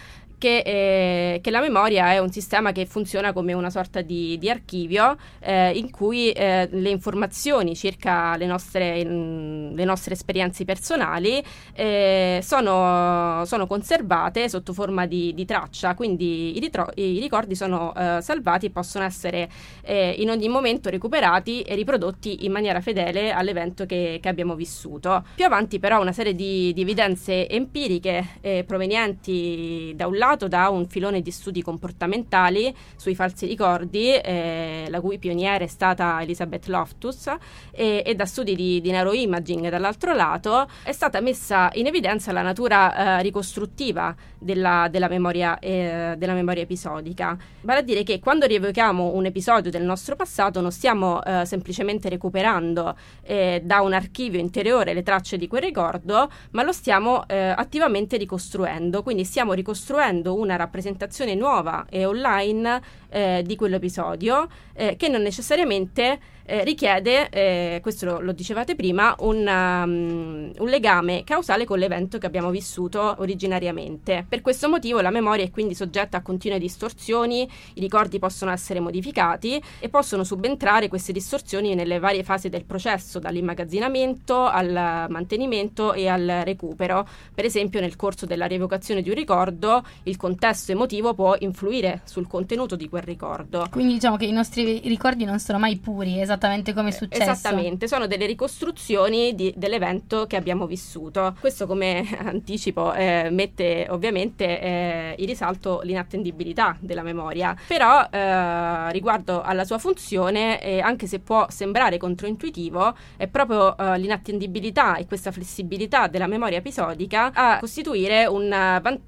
che, 0.43 0.59
eh, 0.67 1.41
che 1.41 1.51
la 1.53 1.61
memoria 1.61 2.11
è 2.11 2.19
un 2.19 2.33
sistema 2.33 2.73
che 2.73 2.85
funziona 2.85 3.33
come 3.33 3.53
una 3.53 3.71
sorta 3.71 4.01
di, 4.01 4.37
di 4.39 4.51
archivio 4.51 5.17
eh, 5.39 5.71
in 5.71 5.89
cui 5.93 6.33
eh, 6.33 6.69
le 6.69 6.91
informazioni 6.91 7.77
circa 7.77 8.37
le 8.37 8.47
nostre, 8.47 9.05
mm, 9.05 9.75
le 9.75 9.85
nostre 9.85 10.15
esperienze 10.15 10.65
personali 10.65 11.41
eh, 11.75 12.41
sono, 12.43 13.45
sono 13.45 13.69
conservate 13.69 14.49
sotto 14.49 14.73
forma 14.73 15.07
di, 15.07 15.33
di 15.33 15.45
traccia, 15.45 15.95
quindi 15.95 16.57
i, 16.57 16.59
ritro- 16.59 16.91
i 16.97 17.21
ricordi 17.21 17.55
sono 17.55 17.95
eh, 17.95 18.19
salvati 18.21 18.67
e 18.67 18.71
possono 18.71 19.05
essere 19.05 19.49
eh, 19.83 20.17
in 20.19 20.29
ogni 20.29 20.49
momento 20.49 20.91
recuperati 20.91 21.63
e 21.63 21.77
riprodotti 21.77 22.45
in 22.47 22.51
maniera 22.51 22.81
fedele 22.81 23.31
all'evento 23.31 23.87
che, 23.87 24.19
che 24.21 24.29
abbiamo 24.29 24.57
vissuto. 24.57 25.25
Più 25.37 25.45
avanti 25.45 25.79
però 25.79 26.01
una 26.01 26.11
serie 26.11 26.35
di, 26.35 26.73
di 26.73 26.81
evidenze 26.81 27.49
empiriche 27.49 28.65
provenienti 28.67 29.93
da 29.95 30.09
un 30.09 30.17
lato 30.17 30.31
sviluppato 30.33 30.49
da 30.49 30.69
un 30.69 30.87
filone 30.87 31.21
di 31.21 31.31
studi 31.31 31.63
comportamentali 31.63 32.75
sui 32.97 33.15
falsi 33.15 33.47
ricordi, 33.47 34.15
eh, 34.15 34.87
la 34.89 35.01
cui 35.01 35.19
pioniera 35.19 35.65
è 35.65 35.69
stata 35.69 36.21
Elizabeth 36.23 36.67
Loftus, 36.67 37.29
e, 37.71 38.03
e 38.05 38.15
da 38.15 38.27
studi 38.27 38.55
di, 38.55 38.81
di, 38.81 38.91
neuroimaging 38.91 39.69
dall'altro 39.69 40.15
lato, 40.15 40.69
è 40.83 40.93
stata 40.93 41.21
messa 41.21 41.71
in 41.75 41.87
evidenza 41.87 42.33
la 42.33 42.43
natura 42.43 43.19
eh, 43.19 43.23
ricostruttiva 43.23 44.15
della, 44.43 44.89
della, 44.91 45.09
memoria, 45.09 45.59
eh, 45.59 46.15
della, 46.17 46.35
memoria, 46.35 46.63
episodica. 46.63 47.37
Vale 47.63 47.81
a 47.81 47.83
dire 47.83 48.03
che 48.03 48.19
quando 48.19 48.47
rievochiamo 48.47 49.15
un 49.15 49.25
episodio 49.25 49.71
del 49.71 49.83
nostro 49.83 50.17
passato 50.17 50.61
non 50.61 50.73
stiamo 50.73 51.23
eh, 51.23 51.45
semplicemente 51.47 52.09
recuperando 52.09 52.97
eh, 53.23 53.63
da 53.65 53.81
un 53.81 53.93
archivio 53.93 54.41
interiore 54.41 54.93
le 54.95 55.03
tracce 55.03 55.37
di 55.37 55.47
quel 55.47 55.63
ricordo, 55.63 56.31
ma 56.51 56.63
lo 56.63 56.73
stiamo 56.73 57.27
eh, 57.29 57.55
attivamente 57.57 58.17
ricostruendo. 58.17 59.03
Quindi 59.03 59.25
stiamo 59.25 59.53
ricostruendo 59.53 60.35
una 60.35 60.57
rappresentazione 60.57 61.35
nuova 61.35 61.87
e 61.89 62.05
online 62.05 62.81
eh, 63.09 63.43
di 63.45 63.57
quell'episodio 63.57 64.49
eh, 64.75 64.97
che 64.97 65.09
non 65.09 65.23
necessariamente 65.23 66.19
eh, 66.45 66.65
richiede, 66.65 67.29
eh, 67.31 67.79
questo 67.83 68.07
lo, 68.07 68.21
lo, 68.21 68.33
dicevate 68.33 68.75
prima, 68.75 69.15
un, 69.21 69.47
um, 69.47 70.53
un, 70.59 70.69
legame 70.69 71.23
causale 71.25 71.65
con 71.65 71.79
l'evento 71.79 72.19
che 72.19 72.27
abbiamo 72.27 72.51
vissuto 72.51 73.17
originariamente. 73.19 74.27
Per 74.29 74.41
questo 74.41 74.69
motivo 74.69 75.01
la 75.01 75.11
memoria 75.11 75.45
è 75.45 75.51
quindi 75.51 75.75
soggetta 75.75 76.19
a 76.19 76.23
continue 76.23 76.59
distorsioni, 76.59 77.49
i 77.75 77.81
ricordi 77.81 78.19
possono 78.19 78.51
essere 78.51 78.81
modificati 78.81 79.63
e 79.79 79.89
possono 79.89 80.25
subentrare 80.25 80.89
queste 80.89 81.13
distorsioni 81.13 81.75
nelle 81.75 81.99
varie 81.99 82.25
fasi 82.25 82.49
del 82.49 82.65
processo, 82.65 83.19
dall'immagazzinamento 83.19 84.45
al 84.45 85.07
mantenimento 85.09 85.93
e 85.93 86.09
al 86.09 86.43
recupero. 86.45 87.07
Per 87.35 87.45
esempio 87.45 87.81
nel 87.81 87.97
corso 87.97 88.27
della 88.27 88.47
rievocazione 88.47 89.03
di 89.03 89.09
un 89.09 89.15
ricordo 89.15 89.85
il 90.05 90.17
contesto 90.17 90.73
emotivo 90.73 91.15
può 91.15 91.37
influire 91.39 92.03
sul 92.05 92.27
contenuto 92.27 92.77
di 92.77 92.89
quel 92.89 93.03
ricordo. 93.03 93.67
Quindi 93.71 93.95
diciamo 93.95 94.17
che 94.17 94.27
i 94.27 94.33
nostri 94.33 94.81
ricordi 94.85 95.25
non 95.25 95.39
sono 95.39 95.59
mai 95.59 95.77
puri, 95.77 96.21
esattamente 96.21 96.32
esattamente 96.33 96.73
come 96.73 96.89
è 96.89 96.93
successo. 96.93 97.31
Esattamente, 97.31 97.89
sono 97.89 98.07
delle 98.07 98.27
ricostruzioni 98.27 99.35
di, 99.35 99.53
dell'evento 99.57 100.27
che 100.27 100.37
abbiamo 100.37 100.67
vissuto. 100.67 101.37
Questo 101.39 101.67
come 101.67 102.07
anticipo 102.19 102.93
eh, 102.93 103.29
mette 103.31 103.87
ovviamente 103.91 104.61
eh, 104.61 105.15
in 105.19 105.27
risalto 105.27 105.81
l'inattendibilità 105.83 106.77
della 106.81 107.03
memoria, 107.03 107.57
però 107.67 108.07
eh, 108.11 108.93
riguardo 108.93 109.43
alla 109.43 109.65
sua 109.65 109.79
funzione, 109.79 110.81
anche 110.81 111.07
se 111.07 111.19
può 111.19 111.47
sembrare 111.51 111.99
controintuitivo, 111.99 112.95
è 113.17 113.27
proprio 113.27 113.77
eh, 113.77 113.99
l'inattendibilità 113.99 114.97
e 114.97 115.07
questa 115.07 115.31
flessibilità 115.31 116.07
della 116.07 116.27
memoria 116.27 116.59
episodica 116.59 117.31
a 117.33 117.59
costituire 117.59 118.27
un, 118.27 118.53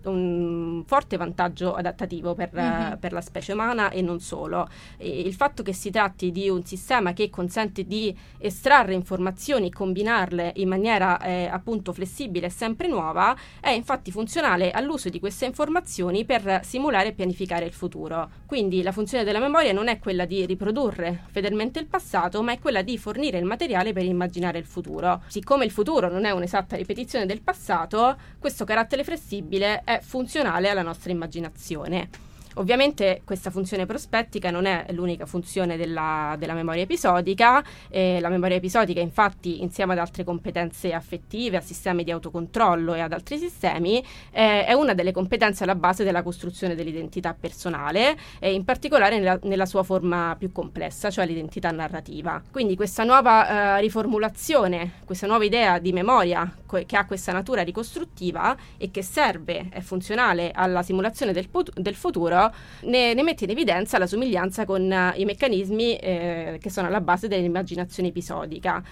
un 0.04 0.82
forte 0.86 1.16
vantaggio 1.16 1.74
adattativo 1.74 2.34
per, 2.34 2.50
mm-hmm. 2.54 2.92
per, 2.98 3.12
la 3.12 3.20
specie 3.20 3.52
umana 3.52 3.90
e 3.90 4.02
non 4.02 4.20
solo. 4.20 4.68
E 4.96 5.20
il 5.20 5.34
fatto 5.34 5.62
che 5.62 5.72
si 5.72 5.90
tratti 5.90 6.30
di 6.30 6.48
un 6.48 6.64
sistema 6.64 7.12
che 7.14 7.30
consente 7.30 7.86
di 7.86 8.14
estrarre 8.38 8.92
informazioni 8.92 9.70
combinarle 9.70 10.52
in 10.56 10.68
maniera 10.68 11.18
eh, 11.20 11.46
appunto 11.46 11.94
flessibile 11.94 12.48
e 12.48 12.50
sempre 12.50 12.88
nuova, 12.88 13.34
è 13.60 13.70
infatti 13.70 14.10
funzionale 14.10 14.70
all'uso 14.70 15.08
di 15.08 15.20
queste 15.20 15.46
informazioni 15.46 16.26
per 16.26 16.60
simulare 16.62 17.08
e 17.08 17.12
pianificare 17.12 17.64
il 17.64 17.72
futuro. 17.72 18.30
Quindi 18.46 18.82
la 18.82 18.92
funzione 18.92 19.24
della 19.24 19.40
memoria 19.40 19.72
non 19.72 19.88
è 19.88 19.98
quella 19.98 20.26
di 20.26 20.44
riprodurre 20.44 21.24
fedelmente 21.30 21.78
il 21.78 21.86
passato, 21.86 22.42
ma 22.42 22.52
è 22.52 22.58
quella 22.58 22.82
di 22.82 22.98
fornire 22.98 23.38
il 23.38 23.44
materiale 23.44 23.92
per 23.92 24.04
immaginare 24.04 24.58
il 24.58 24.66
futuro. 24.66 25.22
Siccome 25.28 25.64
il 25.64 25.70
futuro 25.70 26.10
non 26.10 26.24
è 26.24 26.30
un'esatta 26.30 26.76
ripetizione 26.76 27.26
del 27.26 27.40
passato, 27.40 28.16
questo 28.38 28.64
carattere 28.64 29.04
flessibile 29.04 29.82
è 29.84 30.00
funzionale 30.00 30.68
alla 30.68 30.82
nostra 30.82 31.12
immaginazione. 31.12 32.32
Ovviamente 32.54 33.22
questa 33.24 33.50
funzione 33.50 33.86
prospettica 33.86 34.50
non 34.50 34.66
è 34.66 34.86
l'unica 34.90 35.26
funzione 35.26 35.76
della, 35.76 36.36
della 36.38 36.54
memoria 36.54 36.82
episodica, 36.82 37.64
eh, 37.88 38.20
la 38.20 38.28
memoria 38.28 38.56
episodica 38.56 39.00
infatti 39.00 39.62
insieme 39.62 39.92
ad 39.92 39.98
altre 39.98 40.24
competenze 40.24 40.92
affettive, 40.92 41.56
a 41.56 41.60
sistemi 41.60 42.04
di 42.04 42.10
autocontrollo 42.10 42.94
e 42.94 43.00
ad 43.00 43.12
altri 43.12 43.38
sistemi, 43.38 44.04
eh, 44.30 44.64
è 44.64 44.72
una 44.72 44.94
delle 44.94 45.12
competenze 45.12 45.64
alla 45.64 45.74
base 45.74 46.04
della 46.04 46.22
costruzione 46.22 46.74
dell'identità 46.74 47.34
personale 47.38 48.16
e 48.38 48.52
in 48.52 48.64
particolare 48.64 49.18
nella, 49.18 49.38
nella 49.42 49.66
sua 49.66 49.82
forma 49.82 50.36
più 50.38 50.52
complessa, 50.52 51.10
cioè 51.10 51.26
l'identità 51.26 51.70
narrativa. 51.70 52.40
Quindi 52.50 52.76
questa 52.76 53.04
nuova 53.04 53.78
eh, 53.78 53.80
riformulazione, 53.80 55.00
questa 55.04 55.26
nuova 55.26 55.44
idea 55.44 55.78
di 55.78 55.92
memoria 55.92 56.52
co- 56.66 56.82
che 56.86 56.96
ha 56.96 57.06
questa 57.06 57.32
natura 57.32 57.62
ricostruttiva 57.62 58.56
e 58.76 58.90
che 58.90 59.02
serve, 59.02 59.68
è 59.70 59.80
funzionale 59.80 60.52
alla 60.54 60.82
simulazione 60.82 61.32
del, 61.32 61.48
put- 61.48 61.78
del 61.78 61.94
futuro, 61.94 62.43
ne, 62.82 63.14
ne, 63.14 63.22
mette 63.22 63.44
in 63.44 63.50
evidenza 63.50 63.98
la 63.98 64.06
somiglianza 64.06 64.64
con 64.64 64.82
uh, 64.82 65.18
i 65.18 65.24
meccanismi 65.24 65.96
eh, 65.96 66.58
che 66.60 66.70
sono 66.70 66.86
alla 66.86 67.00
base 67.00 67.28
dell'immaginazione 67.28 68.08
episodica. 68.08 68.82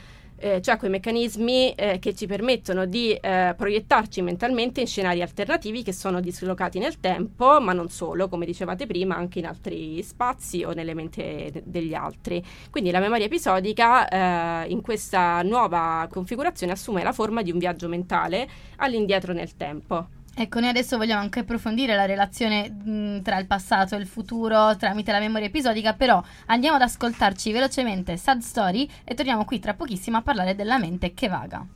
Eh, 0.45 0.61
cioè 0.61 0.77
quei 0.77 0.91
meccanismi 0.91 1.73
eh, 1.75 2.01
che 2.01 2.17
ci 2.17 2.27
permettono 2.27 2.85
di 2.85 3.13
eh, 3.13 3.55
proiettarci 3.57 4.23
mentalmente 4.23 4.81
in 4.81 4.89
scenari 4.89 5.23
alternativi 5.23 5.85
che 5.85 5.93
sono 5.93 6.21
dislocati 6.21 6.81
nel 6.81 6.99
tempo, 6.99 7.61
ma 7.61 7.73
non 7.73 7.89
solo, 7.91 8.29
come 8.29 8.45
dicevate 8.45 8.89
prima, 8.89 9.15
anche 9.15 9.39
in 9.39 9.47
altri 9.47 10.03
spazi 10.03 10.65
o 10.65 10.73
nelle 10.73 10.95
menti 10.95 11.63
degli 11.63 11.95
altri. 11.95 12.45
Quindi 12.71 12.91
la 12.91 12.99
memoria 12.99 13.27
episodica 13.27 14.09
eh, 14.65 14.69
in 14.71 14.81
questa 14.81 15.43
nuova 15.43 16.09
configurazione 16.11 16.73
assume 16.73 17.05
la 17.05 17.13
forma 17.13 17.43
di 17.43 17.53
un 17.53 17.59
viaggio 17.59 17.87
mentale 17.87 18.49
all'indietro 18.79 19.33
nel 19.33 19.55
tempo. 19.55 20.09
Ecco, 20.35 20.61
noi 20.61 20.71
adesso 20.71 20.97
vogliamo 20.97 21.21
anche 21.21 21.41
approfondire 21.41 21.95
la 21.95 22.07
relazione 22.07 22.71
mh, 22.71 23.23
tra 23.23 23.39
il 23.39 23.47
passato 23.47 23.97
e 23.97 23.99
il 23.99 24.07
futuro 24.07 24.75
tramite 24.77 25.13
la 25.13 25.19
memoria 25.19 25.47
episodica, 25.47 25.93
però 25.93 26.23
andiamo 26.47 26.77
ad 26.77 26.83
ascoltarci 26.83 27.53
velocemente 27.53 28.17
Sad 28.17 28.41
Story 28.41 28.89
e 29.05 29.15
torniamo 29.15 29.45
qui 29.45 29.59
tra 29.59 29.75
pochissimo 29.75 30.17
a 30.17 30.23
parlare 30.23 30.55
della 30.55 30.79
mente 30.79 31.13
che 31.13 31.29
vaga. 31.29 31.67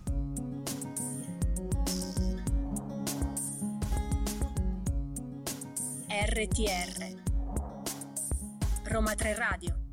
RTR 6.08 7.14
Roma 8.84 9.14
3 9.14 9.34
Radio 9.34 9.85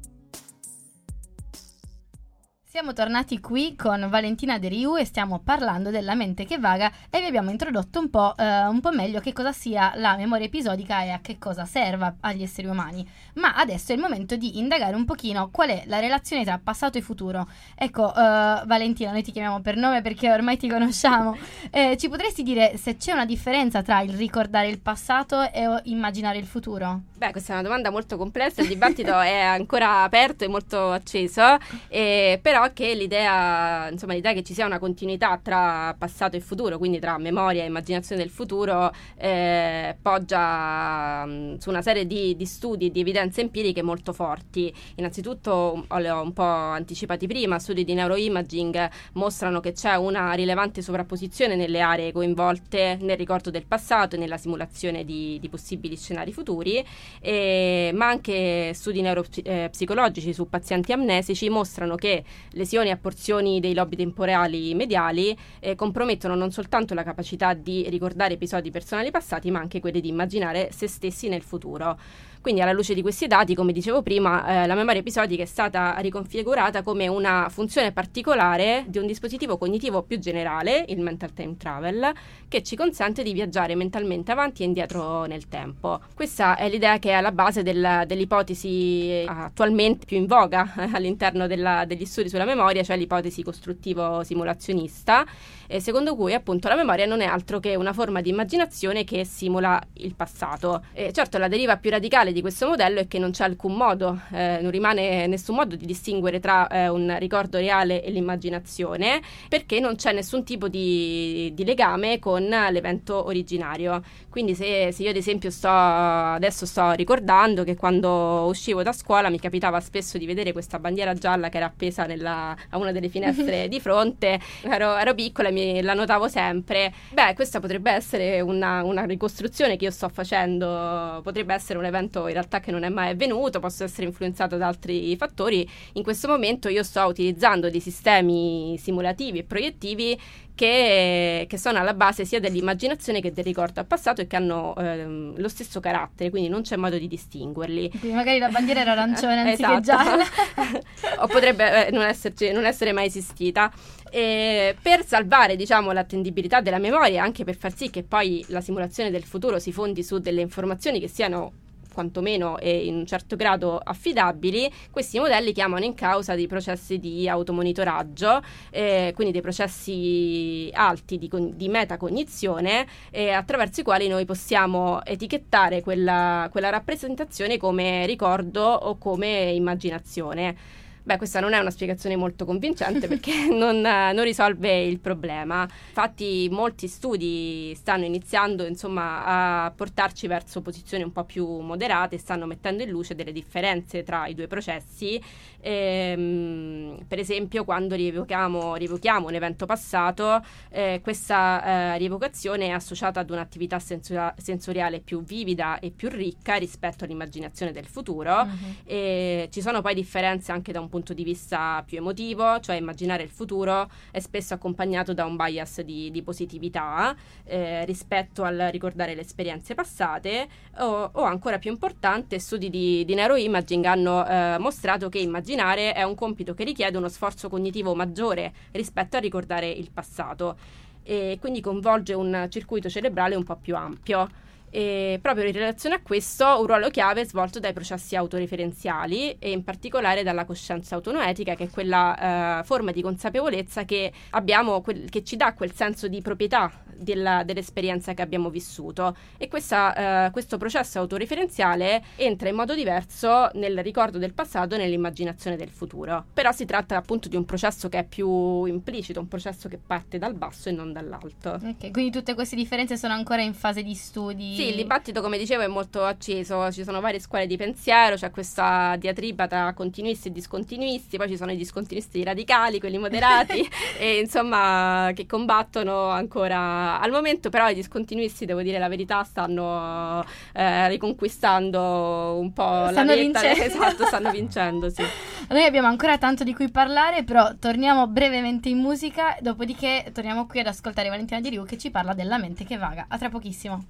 siamo 2.74 2.94
tornati 2.94 3.40
qui 3.40 3.76
con 3.76 4.08
Valentina 4.10 4.58
De 4.58 4.68
Riu 4.68 4.96
e 4.98 5.06
stiamo 5.06 5.38
parlando 5.38 5.92
della 5.92 6.16
mente 6.16 6.44
che 6.44 6.58
vaga 6.58 6.92
e 7.12 7.20
vi 7.20 7.28
abbiamo 7.28 7.52
introdotto 7.52 8.00
un 8.00 8.10
po', 8.10 8.34
eh, 8.36 8.66
un 8.66 8.82
po', 8.82 8.92
meglio 8.92 9.20
che 9.20 9.32
cosa 9.32 9.52
sia 9.52 9.94
la 9.98 10.16
memoria 10.16 10.48
episodica 10.48 11.04
e 11.04 11.12
a 11.12 11.20
che 11.22 11.38
cosa 11.38 11.66
serva 11.66 12.16
agli 12.22 12.42
esseri 12.42 12.66
umani. 12.66 13.08
Ma 13.34 13.54
adesso 13.54 13.92
è 13.92 13.96
il 13.96 14.02
momento 14.02 14.36
di 14.38 14.58
indagare 14.58 14.96
un 14.96 15.06
pochino 15.06 15.52
qual 15.52 15.70
è 15.70 15.84
la 15.86 16.00
relazione 16.00 16.44
tra 16.44 16.60
passato 16.64 16.98
e 16.98 17.02
futuro. 17.02 17.48
Ecco, 17.76 18.10
eh, 18.10 18.64
Valentina, 18.66 19.12
noi 19.12 19.22
ti 19.22 19.32
chiamiamo 19.32 19.62
per 19.62 19.76
nome 19.76 20.02
perché 20.02 20.32
ormai 20.32 20.58
ti 20.58 20.68
conosciamo. 20.68 21.38
Eh, 21.76 21.98
ci 21.98 22.08
potresti 22.08 22.44
dire 22.44 22.78
se 22.78 22.98
c'è 22.98 23.14
una 23.14 23.26
differenza 23.26 23.82
tra 23.82 24.02
il 24.02 24.14
ricordare 24.14 24.68
il 24.68 24.80
passato 24.80 25.42
e 25.42 25.82
immaginare 25.86 26.38
il 26.38 26.46
futuro? 26.46 27.02
Beh, 27.18 27.32
questa 27.32 27.54
è 27.54 27.56
una 27.56 27.64
domanda 27.64 27.90
molto 27.90 28.16
complessa, 28.16 28.62
il 28.62 28.68
dibattito 28.68 29.18
è 29.20 29.40
ancora 29.40 30.04
aperto 30.04 30.44
e 30.44 30.48
molto 30.48 30.92
acceso, 30.92 31.58
però 31.90 32.63
che 32.72 32.94
l'idea, 32.94 33.90
insomma, 33.90 34.14
l'idea 34.14 34.34
che 34.34 34.44
ci 34.44 34.54
sia 34.54 34.66
una 34.66 34.80
continuità 34.80 35.40
tra 35.42 35.96
passato 35.98 36.36
e 36.36 36.40
futuro, 36.40 36.78
quindi 36.78 37.00
tra 37.00 37.18
memoria 37.18 37.64
e 37.64 37.66
immaginazione 37.66 38.22
del 38.22 38.32
futuro, 38.32 38.92
eh, 39.18 39.96
poggia 40.02 41.26
mh, 41.26 41.32
mm, 41.32 41.56
su 41.58 41.70
una 41.70 41.82
serie 41.82 42.06
di, 42.06 42.36
di 42.36 42.46
studi 42.46 42.88
e 42.88 42.92
di 42.92 43.00
evidenze 43.00 43.42
empiriche 43.42 43.82
molto 43.82 44.14
forti. 44.14 44.74
Innanzitutto, 44.96 45.86
le 45.98 46.10
ho 46.10 46.22
un 46.22 46.34
po' 46.34 46.44
anticipati 46.44 47.28
prima, 47.28 47.60
studi 47.60 47.84
di 47.84 47.94
neuroimaging 47.94 48.90
mostrano 49.14 49.60
che 49.60 49.74
c'è 49.74 49.96
una 49.96 50.34
rilevante 50.34 50.82
sovrapposizione 50.82 51.56
nelle 51.56 51.82
aree 51.82 52.12
coinvolte 52.12 52.98
nel 53.02 53.18
ricordo 53.18 53.50
del 53.50 53.66
passato 53.66 54.16
e 54.16 54.20
nella 54.20 54.38
simulazione 54.38 55.04
di, 55.04 55.38
di 55.40 55.50
possibili 55.50 55.98
scenari 55.98 56.32
futuri, 56.32 56.84
e, 57.20 57.92
ma 57.94 58.08
anche 58.08 58.74
studi 58.74 59.02
neuropsicologici 59.02 60.30
eh, 60.30 60.34
su 60.34 60.48
pazienti 60.48 60.92
amnesici 60.92 61.50
mostrano 61.50 61.96
che 61.96 62.24
lesioni 62.54 62.90
a 62.90 62.98
porzioni 62.98 63.60
dei 63.60 63.74
lobi 63.74 63.96
temporali 63.96 64.74
mediali 64.74 65.38
eh, 65.60 65.76
compromettono 65.76 66.36
non 66.36 66.52
soltanto 66.52 66.94
la 66.94 67.04
capacità 67.04 67.54
di 67.54 67.88
ricordare 67.90 68.34
episodi 68.34 68.72
personali 68.72 69.12
passati, 69.12 69.52
ma 69.52 69.60
anche 69.60 69.80
quelli 69.80 70.02
di 70.02 70.10
immaginare 70.10 70.70
se 70.72 70.88
stessi 70.88 71.30
nel 71.30 71.42
futuro. 71.44 71.98
Quindi 72.44 72.60
alla 72.60 72.74
luce 72.74 72.94
di 72.94 73.02
questi 73.02 73.26
dati, 73.26 73.56
come 73.56 73.72
dicevo 73.72 74.02
prima, 74.02 74.64
eh, 74.64 74.68
la 74.68 74.76
memoria 74.76 75.00
episodica 75.00 75.44
è 75.44 75.46
stata 75.46 75.96
riconfigurata 76.00 76.82
come 76.82 77.08
una 77.08 77.48
funzione 77.50 77.94
particolare 77.94 78.84
di 78.90 78.98
un 78.98 79.06
dispositivo 79.08 79.58
cognitivo 79.58 80.04
più 80.04 80.20
generale, 80.20 80.84
il 80.90 81.00
mental 81.00 81.32
time 81.32 81.56
travel, 81.56 82.12
che 82.50 82.62
ci 82.62 82.76
consente 82.76 83.24
di 83.24 83.32
viaggiare 83.32 83.76
mentalmente 83.76 84.34
avanti 84.34 84.64
e 84.64 84.66
indietro 84.66 85.24
nel 85.24 85.48
tempo. 85.48 86.02
Questa 86.14 86.58
è 86.58 86.68
l'idea 86.68 87.00
che 87.00 87.12
è 87.12 87.14
alla 87.14 87.32
base 87.32 87.64
del- 87.64 88.04
dell'ipotesi 88.06 89.24
attualmente 89.26 90.06
più 90.06 90.18
in 90.18 90.26
voga 90.26 90.70
eh, 90.80 90.90
all'interno 90.92 91.48
della- 91.48 91.86
degli 91.86 92.04
studi 92.04 92.28
sulla 92.28 92.44
memoria, 92.44 92.84
cioè 92.84 92.98
l'ipotesi 92.98 93.42
costruttivo-simulazionista, 93.42 95.26
eh, 95.74 95.80
secondo 95.80 96.16
cui 96.16 96.36
appunto 96.36 96.68
la 96.68 96.76
memoria 96.76 97.08
non 97.08 97.20
è 97.22 97.26
altro 97.26 97.60
che 97.60 97.76
una 97.76 97.94
forma 97.94 98.22
di 98.22 98.30
immaginazione 98.30 99.04
che 99.04 99.26
simula 99.26 99.82
il 99.94 100.14
passato. 100.14 100.84
Eh, 100.94 101.12
certo, 101.12 101.40
la 101.40 101.48
deriva 101.48 101.78
più 101.78 101.90
radicale 101.90 102.32
di 102.32 102.42
questo 102.42 102.68
modello 102.68 103.00
è 103.00 103.08
che 103.08 103.18
non 103.18 103.32
c'è 103.32 103.46
alcun 103.46 103.74
modo, 103.74 104.22
eh, 104.32 104.60
non 104.62 104.70
rimane 104.70 105.26
nessun 105.26 105.56
modo 105.56 105.76
di 105.76 105.88
distinguere 105.88 106.40
tra 106.40 106.68
eh, 106.68 106.90
un 106.90 107.16
ricordo 107.18 107.58
reale 107.58 108.04
e 108.04 108.12
l'immaginazione, 108.12 109.20
perché 109.50 109.80
non 109.80 109.96
c'è 109.96 110.14
nessun 110.14 110.44
tipo 110.44 110.68
di, 110.68 111.52
di 111.56 111.66
legame 111.66 112.20
con 112.20 112.44
l'evento 112.44 113.26
originario. 113.26 114.02
Quindi 114.30 114.54
se, 114.54 114.92
se 114.92 115.02
io 115.02 115.10
ad 115.10 115.16
esempio 115.16 115.50
sto 115.50 115.70
adesso 115.70 116.66
sto 116.66 116.92
ricordando 116.92 117.64
che 117.64 117.76
quando 117.76 118.46
uscivo 118.48 118.84
da 118.84 118.92
scuola 118.92 119.30
mi 119.30 119.40
capitava 119.40 119.80
spesso 119.80 120.18
di 120.18 120.26
vedere 120.26 120.52
questa 120.52 120.80
bandiera 120.80 121.14
gialla 121.14 121.50
che 121.50 121.58
era 121.58 121.66
appesa 121.68 122.06
nella- 122.06 122.56
a 122.70 122.78
una 122.78 122.92
delle 122.92 123.10
finestre 123.10 123.68
di 123.70 123.80
fronte, 123.80 124.40
ero, 124.62 124.96
ero 124.98 125.14
piccola 125.14 125.50
e 125.50 125.52
mi, 125.52 125.63
la 125.82 125.94
notavo 125.94 126.28
sempre. 126.28 126.94
Beh, 127.12 127.34
questa 127.34 127.60
potrebbe 127.60 127.92
essere 127.92 128.42
una, 128.42 128.84
una 128.84 129.06
ricostruzione 129.06 129.78
che 129.78 129.86
io 129.86 129.92
sto 129.92 130.10
facendo, 130.10 131.20
potrebbe 131.24 131.54
essere 131.54 131.80
un 131.80 131.86
evento 131.86 132.28
in 132.28 132.34
realtà 132.34 132.60
che 132.60 132.72
non 132.72 132.84
è 132.84 132.90
mai 132.90 133.10
avvenuto, 133.12 133.60
posso 133.60 133.84
essere 133.84 134.08
influenzato 134.08 134.58
da 134.58 134.68
altri 134.68 135.16
fattori. 135.16 135.68
In 135.94 136.04
questo 136.04 136.28
momento 136.28 136.70
io 136.70 136.84
sto 136.84 137.02
utilizzando 137.02 137.70
dei 137.70 137.80
sistemi 137.80 138.78
simulativi 138.78 139.40
e 139.40 139.44
proiettivi 139.44 140.20
che, 140.56 141.46
che 141.50 141.58
sono 141.58 141.80
alla 141.80 141.94
base 141.94 142.26
sia 142.26 142.40
dell'immaginazione 142.40 143.22
che 143.22 143.32
del 143.32 143.44
ricordo 143.44 143.80
al 143.80 143.88
passato 143.88 144.22
e 144.22 144.28
che 144.28 144.36
hanno 144.36 144.76
ehm, 144.76 145.34
lo 145.38 145.48
stesso 145.48 145.80
carattere, 145.80 146.30
quindi 146.30 146.50
non 146.50 146.62
c'è 146.62 146.76
modo 146.76 146.98
di 146.98 147.08
distinguerli. 147.08 147.90
Quindi 147.90 148.16
magari 148.16 148.40
la 148.40 148.50
bandiera 148.50 148.82
era 148.82 148.92
arancione 148.92 149.42
anziché 149.50 149.80
Esatto. 149.80 149.82
gialla. 149.82 150.24
o 151.24 151.28
potrebbe 151.28 151.88
eh, 151.88 151.92
non, 151.92 152.04
esserci- 152.04 152.52
non 152.52 152.66
essere 152.66 152.92
mai 152.92 153.08
esistita. 153.08 153.72
E 154.16 154.76
per 154.80 155.04
salvare 155.04 155.56
diciamo, 155.56 155.92
l'attendibilità 155.92 156.62
della 156.62 156.78
memoria, 156.78 157.24
anche 157.24 157.44
per 157.44 157.56
far 157.56 157.76
sì 157.76 157.90
che 157.90 158.04
poi 158.04 158.46
la 158.50 158.62
simulazione 158.62 159.10
del 159.10 159.24
futuro 159.24 159.58
si 159.58 159.72
fondi 159.72 160.04
su 160.04 160.20
delle 160.20 160.42
informazioni 160.42 161.00
che 161.00 161.08
siano 161.08 161.54
quantomeno 161.92 162.60
e 162.60 162.86
in 162.86 162.94
un 162.94 163.06
certo 163.08 163.36
grado 163.36 163.80
affidabili, 163.80 164.72
questi 164.92 165.18
modelli 165.18 165.52
chiamano 165.52 165.84
in 165.84 165.96
causa 165.96 166.36
dei 166.36 166.46
processi 166.46 167.00
di 167.00 167.28
automonitoraggio, 167.28 168.44
eh, 168.70 169.14
quindi 169.16 169.34
dei 169.34 169.42
processi 169.42 170.70
alti 170.74 171.18
di, 171.18 171.28
di 171.56 171.68
metacognizione, 171.68 172.86
eh, 173.10 173.32
attraverso 173.32 173.82
i 173.82 173.84
quali 173.84 174.08
noi 174.08 174.26
possiamo 174.26 175.04
etichettare 175.04 175.82
quella, 175.82 176.50
quella 176.52 176.70
rappresentazione 176.70 177.58
come 177.58 178.06
ricordo 178.06 178.62
o 178.62 178.96
come 179.00 179.52
immaginazione. 179.54 180.82
Beh, 181.06 181.18
questa 181.18 181.42
non 181.42 181.52
è 181.52 181.60
una 181.60 181.70
spiegazione 181.70 182.16
molto 182.16 182.46
convincente 182.46 183.08
perché 183.08 183.48
non, 183.52 183.82
non 183.82 184.24
risolve 184.24 184.84
il 184.84 185.00
problema. 185.00 185.64
Infatti, 185.64 186.48
molti 186.50 186.88
studi 186.88 187.76
stanno 187.76 188.06
iniziando 188.06 188.66
insomma, 188.66 189.66
a 189.66 189.72
portarci 189.72 190.28
verso 190.28 190.62
posizioni 190.62 191.04
un 191.04 191.12
po' 191.12 191.26
più 191.26 191.46
moderate, 191.60 192.18
stanno 192.18 192.46
mettendo 192.46 192.84
in 192.84 192.90
luce 192.90 193.16
delle 193.16 193.34
differenze 193.34 194.04
tra 194.04 194.28
i 194.28 194.34
due 194.34 194.48
processi. 194.48 195.22
Ehm, 195.60 197.04
per 197.06 197.20
esempio, 197.20 197.66
quando 197.66 197.96
rievochiamo, 197.96 198.76
rievochiamo 198.76 199.28
un 199.28 199.34
evento 199.34 199.66
passato, 199.66 200.42
eh, 200.70 201.02
questa 201.04 201.96
eh, 201.96 201.98
rievocazione 201.98 202.68
è 202.68 202.70
associata 202.70 203.20
ad 203.20 203.30
un'attività 203.30 203.78
sensora- 203.80 204.34
sensoriale 204.38 205.00
più 205.00 205.22
vivida 205.22 205.80
e 205.80 205.92
più 205.92 206.08
ricca 206.08 206.56
rispetto 206.56 207.04
all'immaginazione 207.04 207.74
del 207.74 207.86
futuro. 207.86 208.46
Mhm. 208.46 208.76
E 208.86 209.50
ci 209.52 209.62
sono 209.62 209.82
poi 209.82 209.94
differenze 209.94 210.54
anche 210.54 210.72
da 210.72 210.80
un 210.80 210.90
punto 210.94 211.16
di 211.16 211.24
vista 211.24 211.82
più 211.84 211.98
emotivo, 211.98 212.60
cioè 212.60 212.76
immaginare 212.76 213.24
il 213.24 213.30
futuro 213.30 213.90
è 214.12 214.20
spesso 214.20 214.54
accompagnato 214.54 215.12
da 215.16 215.26
un 215.26 215.36
bias 215.36 215.82
di, 215.82 216.12
di 216.12 216.22
positività 216.22 217.16
eh, 217.46 217.84
rispetto 217.86 218.44
al 218.44 218.70
ricordare 218.72 219.16
le 219.16 219.22
esperienze 219.22 219.74
passate 219.74 220.48
o, 220.78 221.10
o 221.12 221.24
ancora 221.24 221.58
più 221.58 221.72
importante, 221.72 222.38
studi 222.38 222.70
di, 222.70 223.04
di 223.06 223.16
neuroimaging 223.16 223.86
hanno 223.86 224.24
eh, 224.24 224.58
mostrato 224.60 225.10
che 225.10 225.18
immaginare 225.18 225.94
è 225.94 226.04
un 226.04 226.14
compito 226.14 226.54
che 226.54 226.64
richiede 226.64 226.96
uno 226.96 227.10
sforzo 227.10 227.50
cognitivo 227.50 227.96
maggiore 227.96 228.54
rispetto 228.74 229.18
a 229.18 229.20
ricordare 229.20 229.68
il 229.68 229.90
passato 229.92 230.58
e 231.02 231.38
quindi 231.42 231.60
coinvolge 231.60 232.14
un 232.14 232.46
circuito 232.50 232.88
cerebrale 232.88 233.34
un 233.34 233.44
po' 233.44 233.56
più 233.56 233.76
ampio. 233.76 234.42
E 234.76 235.20
proprio 235.22 235.46
in 235.46 235.52
relazione 235.52 235.94
a 235.94 236.02
questo, 236.02 236.48
un 236.60 236.66
ruolo 236.66 236.90
chiave 236.90 237.22
è 237.22 237.26
svolto 237.26 237.60
dai 237.60 237.74
processi 237.74 238.16
autoreferenziali 238.16 239.38
e 239.38 239.52
in 239.52 239.64
particolare 239.64 240.24
dalla 240.24 240.46
coscienza 240.46 240.96
autonoetica, 240.96 241.54
che 241.54 241.66
è 241.66 241.70
quella 241.70 242.62
eh, 242.62 242.64
forma 242.64 242.90
di 242.90 243.04
consapevolezza 243.04 243.86
che 243.86 244.12
abbiamo, 244.32 244.82
quel- 244.82 245.12
che 245.12 245.24
ci 245.24 245.36
dà 245.36 245.54
quel 245.54 245.74
senso 245.74 246.08
di 246.08 246.24
proprietà 246.24 246.72
della- 246.98 247.44
dell'esperienza 247.44 248.14
che 248.14 248.22
abbiamo 248.22 248.50
vissuto. 248.50 249.16
E 249.38 249.48
questa, 249.48 250.26
eh, 250.28 250.32
questo 250.32 250.58
processo 250.58 251.00
autoreferenziale 251.00 252.04
entra 252.16 252.50
in 252.50 252.56
modo 252.56 252.76
diverso 252.76 253.50
nel 253.54 253.82
ricordo 253.82 254.18
del 254.18 254.34
passato 254.34 254.76
e 254.76 254.78
nell'immaginazione 254.78 255.56
del 255.58 255.70
futuro. 255.70 256.26
Però 256.34 256.52
si 256.52 256.66
tratta 256.66 256.98
appunto 256.98 257.28
di 257.30 257.36
un 257.36 257.46
processo 257.46 257.90
che 257.90 258.00
è 258.00 258.04
più 258.04 258.66
implicito, 258.66 259.20
un 259.20 259.28
processo 259.28 259.68
che 259.68 259.78
parte 259.78 260.18
dal 260.18 260.34
basso 260.34 260.70
e 260.70 260.72
non 260.72 260.92
dall'alto. 260.92 261.60
Ok, 261.64 261.92
quindi 261.92 262.12
tutte 262.12 262.34
queste 262.34 262.56
differenze 262.56 262.98
sono 262.98 263.14
ancora 263.14 263.42
in 263.42 263.54
fase 263.54 263.84
di 263.84 263.96
studi. 263.96 264.56
Sì, 264.56 264.70
il 264.70 264.76
dibattito, 264.76 265.22
come 265.22 265.38
dicevo, 265.38 265.64
è 265.64 265.68
molto 265.68 266.04
acceso. 266.04 266.72
Ci 266.72 266.84
sono 266.84 267.02
varie 267.02 267.20
scuole 267.20 267.48
di 267.48 267.58
pensiero, 267.58 268.16
c'è 268.16 268.32
questa 268.32 268.96
diatriba 268.98 269.48
tra 269.48 269.74
continuisti 269.74 270.28
e 270.28 270.32
discontinuisti, 270.32 271.18
poi 271.18 271.30
ci 271.30 271.38
sono 271.38 271.52
i 271.52 271.58
discontinuisti 271.58 272.24
radicali, 272.24 272.80
quelli 272.80 272.98
moderati, 272.98 273.68
e 274.00 274.20
insomma 274.20 275.12
che 275.14 275.26
combattono 275.26 276.10
ancora 276.10 276.83
al 277.00 277.12
momento. 277.12 277.50
Però 277.50 277.70
i 277.70 277.74
discontinuisti, 277.74 278.46
devo 278.46 278.62
dire 278.62 278.80
la 278.80 278.88
verità, 278.88 279.24
stanno 279.24 280.24
eh, 280.54 280.88
riconquistando 280.90 282.38
un 282.40 282.52
po' 282.54 282.88
Stanno 282.92 283.16
la 283.16 283.16
vincendo. 283.16 283.62
Esatto, 283.74 284.06
stanno 284.06 284.32
vincendo, 284.32 284.90
sì. 284.90 285.04
Noi 285.50 285.64
abbiamo 285.64 285.88
ancora 285.88 286.18
tanto 286.18 286.44
di 286.44 286.54
cui 286.54 286.70
parlare, 286.70 287.24
però 287.24 287.54
torniamo 287.60 288.08
brevemente 288.08 288.70
in 288.70 288.80
musica, 288.80 289.38
dopodiché 289.40 290.12
torniamo 290.14 290.46
qui 290.48 290.60
ad 290.60 290.68
ascoltare 290.68 291.10
Valentina 291.10 291.40
Di 291.40 291.50
Riu 291.50 291.66
che 291.66 291.78
ci 291.78 291.90
parla 291.92 292.14
della 292.14 292.38
mente 292.38 292.66
che 292.66 292.78
vaga. 292.78 293.06
A 293.08 293.18
tra 293.18 293.30
pochissimo. 293.30 293.86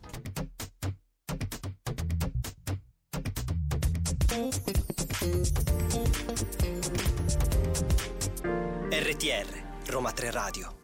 RTR, 8.89 9.63
Roma 9.87 10.11
3 10.11 10.31
Radio. 10.31 10.82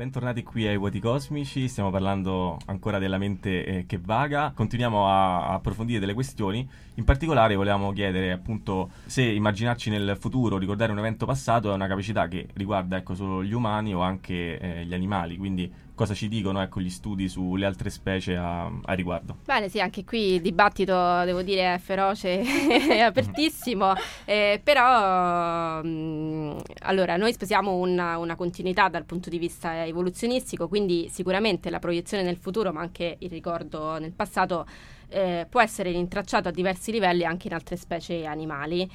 Bentornati 0.00 0.42
qui 0.42 0.66
ai 0.66 0.78
Vuoti 0.78 0.98
Cosmici, 0.98 1.68
stiamo 1.68 1.90
parlando 1.90 2.56
ancora 2.64 2.98
della 2.98 3.18
mente 3.18 3.66
eh, 3.66 3.84
che 3.84 3.98
vaga, 4.02 4.50
continuiamo 4.56 5.06
a, 5.06 5.48
a 5.48 5.52
approfondire 5.52 6.00
delle 6.00 6.14
questioni, 6.14 6.66
in 7.00 7.06
particolare 7.06 7.54
volevamo 7.54 7.92
chiedere 7.92 8.30
appunto 8.30 8.90
se 9.06 9.22
immaginarci 9.22 9.88
nel 9.88 10.16
futuro, 10.20 10.58
ricordare 10.58 10.92
un 10.92 10.98
evento 10.98 11.24
passato 11.24 11.70
è 11.70 11.74
una 11.74 11.86
capacità 11.86 12.28
che 12.28 12.46
riguarda 12.52 12.98
ecco, 12.98 13.14
solo 13.14 13.42
gli 13.42 13.52
umani 13.52 13.94
o 13.94 14.00
anche 14.00 14.58
eh, 14.58 14.84
gli 14.84 14.92
animali, 14.92 15.38
quindi 15.38 15.72
cosa 15.94 16.14
ci 16.14 16.28
dicono 16.28 16.62
ecco, 16.62 16.80
gli 16.80 16.88
studi 16.88 17.28
sulle 17.28 17.66
altre 17.66 17.90
specie 17.90 18.36
a, 18.36 18.64
a 18.64 18.92
riguardo. 18.92 19.36
Bene, 19.44 19.68
sì, 19.68 19.80
anche 19.80 20.04
qui 20.04 20.34
il 20.34 20.40
dibattito, 20.40 20.94
devo 21.24 21.42
dire, 21.42 21.74
è 21.74 21.78
feroce 21.78 22.40
e 22.90 23.00
apertissimo, 23.00 23.92
eh, 24.24 24.60
però 24.62 25.82
mh, 25.82 26.62
allora, 26.80 27.16
noi 27.16 27.32
sposiamo 27.32 27.76
una, 27.76 28.16
una 28.16 28.34
continuità 28.34 28.88
dal 28.88 29.04
punto 29.04 29.28
di 29.28 29.38
vista 29.38 29.84
evoluzionistico, 29.84 30.68
quindi 30.68 31.08
sicuramente 31.10 31.68
la 31.68 31.78
proiezione 31.78 32.22
nel 32.22 32.36
futuro, 32.36 32.72
ma 32.72 32.80
anche 32.80 33.16
il 33.18 33.28
ricordo 33.30 33.98
nel 33.98 34.12
passato, 34.12 34.66
eh, 35.10 35.46
può 35.48 35.60
essere 35.60 35.90
rintracciato 35.90 36.48
a 36.48 36.52
diversi 36.52 36.92
livelli 36.92 37.24
anche 37.24 37.48
in 37.48 37.54
altre 37.54 37.76
specie 37.76 38.24
animali, 38.24 38.88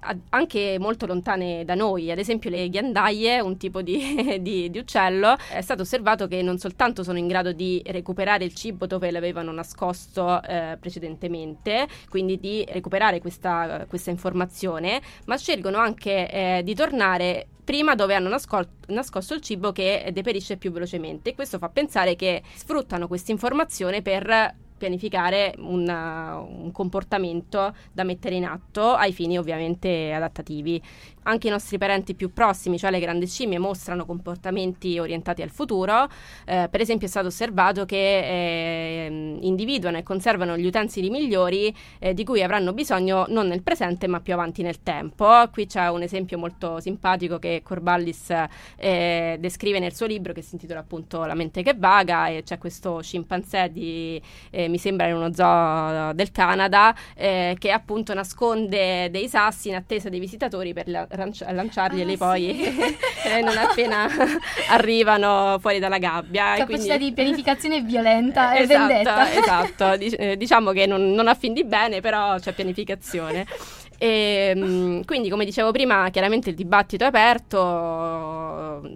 a- 0.00 0.16
anche 0.30 0.76
molto 0.78 1.06
lontane 1.06 1.64
da 1.64 1.74
noi. 1.74 2.10
Ad 2.10 2.18
esempio, 2.18 2.50
le 2.50 2.68
ghiandaie, 2.68 3.40
un 3.40 3.56
tipo 3.56 3.82
di, 3.82 4.38
di- 4.40 4.70
di 4.70 4.78
uccello, 4.78 5.36
è 5.50 5.60
stato 5.60 5.82
osservato 5.82 6.26
che 6.26 6.42
non 6.42 6.58
soltanto 6.58 7.02
sono 7.02 7.18
in 7.18 7.26
grado 7.26 7.52
di 7.52 7.82
recuperare 7.86 8.44
il 8.44 8.54
cibo 8.54 8.86
dove 8.86 9.10
l'avevano 9.10 9.52
nascosto 9.52 10.42
eh, 10.42 10.76
precedentemente, 10.78 11.86
quindi 12.08 12.38
di 12.38 12.64
recuperare 12.68 13.20
questa, 13.20 13.86
questa 13.88 14.10
informazione, 14.10 15.00
ma 15.26 15.36
scelgono 15.36 15.78
anche 15.78 16.30
eh, 16.30 16.62
di 16.64 16.74
tornare 16.74 17.48
prima 17.64 17.94
dove 17.94 18.14
hanno 18.14 18.28
nascol- 18.28 18.68
nascosto 18.88 19.34
il 19.34 19.40
cibo 19.40 19.72
che 19.72 20.10
deperisce 20.12 20.56
più 20.56 20.70
velocemente. 20.70 21.34
Questo 21.34 21.58
fa 21.58 21.68
pensare 21.70 22.14
che 22.14 22.42
sfruttano 22.54 23.08
questa 23.08 23.32
informazione 23.32 24.02
per 24.02 24.54
pianificare 24.76 25.54
una- 25.58 26.38
un 26.38 26.70
comportamento 26.72 27.74
da 27.92 28.04
mettere 28.04 28.34
in 28.34 28.44
atto 28.44 28.92
ai 28.94 29.12
fini 29.12 29.38
ovviamente 29.38 30.12
adattativi. 30.12 30.80
Anche 31.24 31.48
i 31.48 31.50
nostri 31.50 31.78
parenti 31.78 32.14
più 32.14 32.32
prossimi, 32.32 32.78
cioè 32.78 32.90
le 32.90 33.00
grandi 33.00 33.26
scimmie, 33.26 33.58
mostrano 33.58 34.06
comportamenti 34.06 34.98
orientati 34.98 35.42
al 35.42 35.50
futuro. 35.50 36.08
Eh, 36.46 36.68
per 36.70 36.80
esempio 36.80 37.06
è 37.06 37.10
stato 37.10 37.26
osservato 37.28 37.84
che 37.84 39.06
ehm, 39.06 39.38
individuano 39.42 39.96
e 39.98 40.02
conservano 40.02 40.56
gli 40.56 40.66
utensili 40.66 41.10
migliori 41.10 41.74
eh, 41.98 42.14
di 42.14 42.24
cui 42.24 42.42
avranno 42.42 42.72
bisogno 42.72 43.26
non 43.28 43.46
nel 43.48 43.62
presente 43.62 44.06
ma 44.06 44.20
più 44.20 44.32
avanti 44.32 44.62
nel 44.62 44.82
tempo. 44.82 45.26
Qui 45.52 45.66
c'è 45.66 45.88
un 45.88 46.02
esempio 46.02 46.38
molto 46.38 46.80
simpatico 46.80 47.38
che 47.38 47.62
Corballis 47.62 48.32
eh, 48.76 49.36
descrive 49.40 49.78
nel 49.78 49.94
suo 49.94 50.06
libro 50.06 50.32
che 50.32 50.42
si 50.42 50.54
intitola 50.54 50.80
appunto 50.80 51.24
La 51.24 51.34
mente 51.34 51.62
che 51.62 51.74
vaga 51.76 52.28
e 52.28 52.42
c'è 52.42 52.58
questo 52.58 53.00
scimpanzé 53.02 53.70
di, 53.72 54.20
eh, 54.50 54.68
mi 54.68 54.78
sembra 54.78 55.06
in 55.06 55.14
uno 55.14 55.32
zoo 55.32 56.12
del 56.12 56.30
Canada 56.32 56.94
eh, 57.14 57.56
che 57.58 57.70
appunto 57.70 58.14
nasconde 58.14 59.10
dei 59.10 59.28
sassi 59.28 59.68
in 59.68 59.74
attesa 59.76 60.08
dei 60.08 60.20
visitatori 60.20 60.72
per 60.72 60.88
la- 60.88 61.06
ranci- 61.14 61.44
lanciarglieli 61.48 62.12
Ah, 62.14 62.16
poi 62.16 62.54
sì. 62.62 62.96
eh, 63.28 63.40
non 63.40 63.56
appena 63.56 64.08
arrivano 64.68 65.58
fuori 65.60 65.78
dalla 65.78 65.98
gabbia. 65.98 66.54
Capacità 66.56 66.94
quindi- 66.96 66.98
di 66.98 67.12
pianificazione 67.12 67.80
violenta 67.82 68.54
e 68.54 68.62
esatto, 68.62 68.86
vendetta. 68.86 69.32
esatto. 69.32 69.96
Dic- 69.96 70.16
eh, 70.18 70.36
diciamo 70.36 70.72
che 70.72 70.86
non, 70.86 71.12
non 71.12 71.28
a 71.28 71.34
fin 71.34 71.52
di 71.52 71.64
bene, 71.64 72.00
però 72.00 72.38
c'è 72.38 72.52
pianificazione. 72.52 73.46
E, 74.04 74.54
mh, 74.54 75.04
quindi, 75.06 75.30
come 75.30 75.46
dicevo 75.46 75.70
prima, 75.70 76.10
chiaramente 76.10 76.50
il 76.50 76.56
dibattito 76.56 77.04
è 77.04 77.06
aperto. 77.06 77.58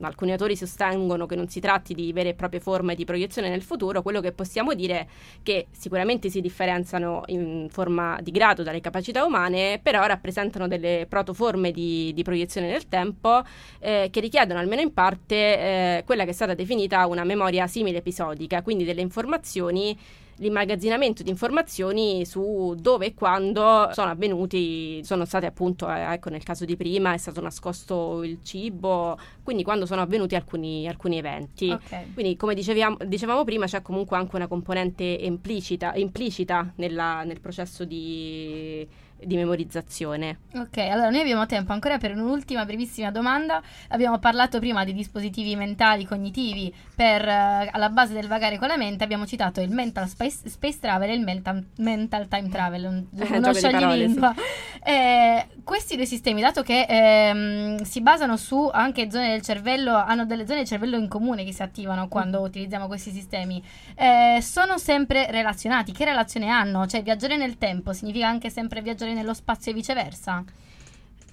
Alcuni 0.03 0.33
autori 0.33 0.55
sostengono 0.55 1.25
che 1.25 1.35
non 1.35 1.49
si 1.49 1.61
tratti 1.61 1.95
di 1.95 2.13
vere 2.13 2.31
e 2.31 2.35
proprie 2.35 2.61
forme 2.61 2.95
di 2.95 3.07
proiezione 3.07 3.49
nel 3.49 3.63
futuro. 3.63 4.03
Quello 4.03 4.21
che 4.21 4.33
possiamo 4.33 4.75
dire 4.75 4.99
è 4.99 5.07
che 5.43 5.69
sicuramente 5.71 6.29
si 6.29 6.43
differenziano 6.43 7.23
in 7.29 7.69
forma 7.71 8.19
di 8.21 8.31
grado 8.31 8.63
dalle 8.63 8.81
capacità 8.81 9.25
umane, 9.25 9.81
però 9.83 10.05
rappresentano 10.05 10.69
delle 10.69 11.07
protoforme 11.09 11.71
di, 11.71 12.13
di 12.13 12.23
proiezione 12.23 12.69
nel 12.69 12.87
tempo 12.87 13.43
eh, 13.79 14.09
che 14.11 14.21
richiedono 14.21 14.61
almeno 14.61 14.83
in 14.83 14.93
parte 14.93 15.35
eh, 15.35 16.03
quella 16.05 16.25
che 16.25 16.31
è 16.31 16.35
stata 16.35 16.53
definita 16.53 17.07
una 17.07 17.25
memoria 17.25 17.67
simile 17.67 17.99
episodica, 17.99 18.61
quindi 18.61 18.85
delle 18.85 19.01
informazioni 19.01 19.97
l'immagazzinamento 20.39 21.23
di 21.23 21.31
informazioni 21.31 22.25
su 22.25 22.75
dove 22.79 23.07
e 23.07 23.15
quando 23.15 23.91
sono 23.93 24.11
avvenuti, 24.11 25.03
sono 25.05 25.25
state 25.25 25.47
appunto, 25.47 25.91
eh, 25.91 26.13
ecco 26.13 26.31
nel 26.31 26.43
caso 26.43 26.65
di 26.65 26.77
prima 26.77 27.13
è 27.13 27.17
stato 27.19 27.41
nascosto 27.41 28.23
il 28.23 28.39
cibo, 28.43 29.19
quindi 29.43 29.63
quando 29.63 29.87
sono 29.87 30.01
avvenuti 30.01 30.35
alcuni, 30.35 30.87
alcuni 30.89 31.19
eventi. 31.19 31.71
Ok. 31.71 32.15
Quindi 32.15 32.37
come 32.37 32.55
diceviamo, 32.55 32.97
dicevamo 33.05 33.45
prima 33.45 33.67
c'è 33.67 33.83
comunque 33.83 34.17
anche 34.17 34.37
una 34.37 34.47
componente 34.47 35.05
implicita, 35.05 35.95
implicita 35.95 36.73
nella- 36.77 37.25
nel 37.25 37.41
processo 37.41 37.85
di, 37.85 38.87
di 39.21 39.37
memorizzazione. 39.37 40.39
Ok, 40.55 40.79
allora 40.79 41.11
noi 41.11 41.21
abbiamo 41.21 41.47
tempo 41.47 41.73
ancora 41.73 41.99
per 41.99 42.13
un'ultima 42.13 42.65
brevissima 42.65 43.11
domanda. 43.11 43.63
Abbiamo 43.89 44.19
parlato 44.19 44.59
prima 44.59 44.85
di 44.85 44.93
dispositivi 44.93 45.57
mentali 45.57 46.05
cognitivi 46.05 46.73
per, 46.99 47.29
eh, 47.29 47.69
alla 47.71 47.91
base 47.91 48.13
del 48.13 48.27
vagare 48.27 48.59
con 48.59 48.67
la 48.67 48.77
mente. 48.77 49.05
Abbiamo 49.05 49.25
citato 49.25 49.61
il 49.61 49.71
mental 49.71 50.09
space, 50.09 50.49
space 50.49 50.81
travel 50.81 51.11
e 51.11 51.15
il 51.15 51.21
mental, 51.21 51.65
mental 51.77 52.27
time 52.27 52.49
travel, 52.49 52.85
un, 52.87 53.05
Eh, 53.17 53.37
uno 53.39 53.55
scioglilingua. 53.55 54.35
Eh, 54.81 55.47
questi 55.65 55.97
due 55.97 56.07
sistemi, 56.07 56.41
dato 56.41 56.63
che 56.63 56.87
ehm, 56.89 57.83
si 57.83 58.01
basano 58.01 58.37
su 58.39 58.71
anche 58.73 59.11
zone 59.11 59.29
del 59.29 59.43
cervello, 59.43 59.95
hanno 59.95 60.25
delle 60.25 60.47
zone 60.47 60.59
del 60.59 60.67
cervello 60.67 60.97
in 60.97 61.09
comune 61.09 61.45
che 61.45 61.53
si 61.53 61.63
attivano 61.63 62.09
quando 62.09 62.41
utilizziamo 62.41 62.87
questi 62.87 63.11
sistemi, 63.11 63.63
eh, 63.97 64.39
sono 64.41 64.79
sempre 64.79 65.31
relazionati. 65.31 65.93
Che 65.93 66.05
relazione 66.05 66.49
hanno? 66.49 66.87
Cioè 66.87 67.03
viaggiare 67.03 67.37
nel 67.37 67.59
tempo 67.59 67.93
significa 67.93 68.29
anche 68.29 68.49
sempre 68.49 68.81
viaggiare 68.81 69.13
nello 69.13 69.35
spazio 69.35 69.73
e 69.73 69.75
viceversa? 69.75 70.43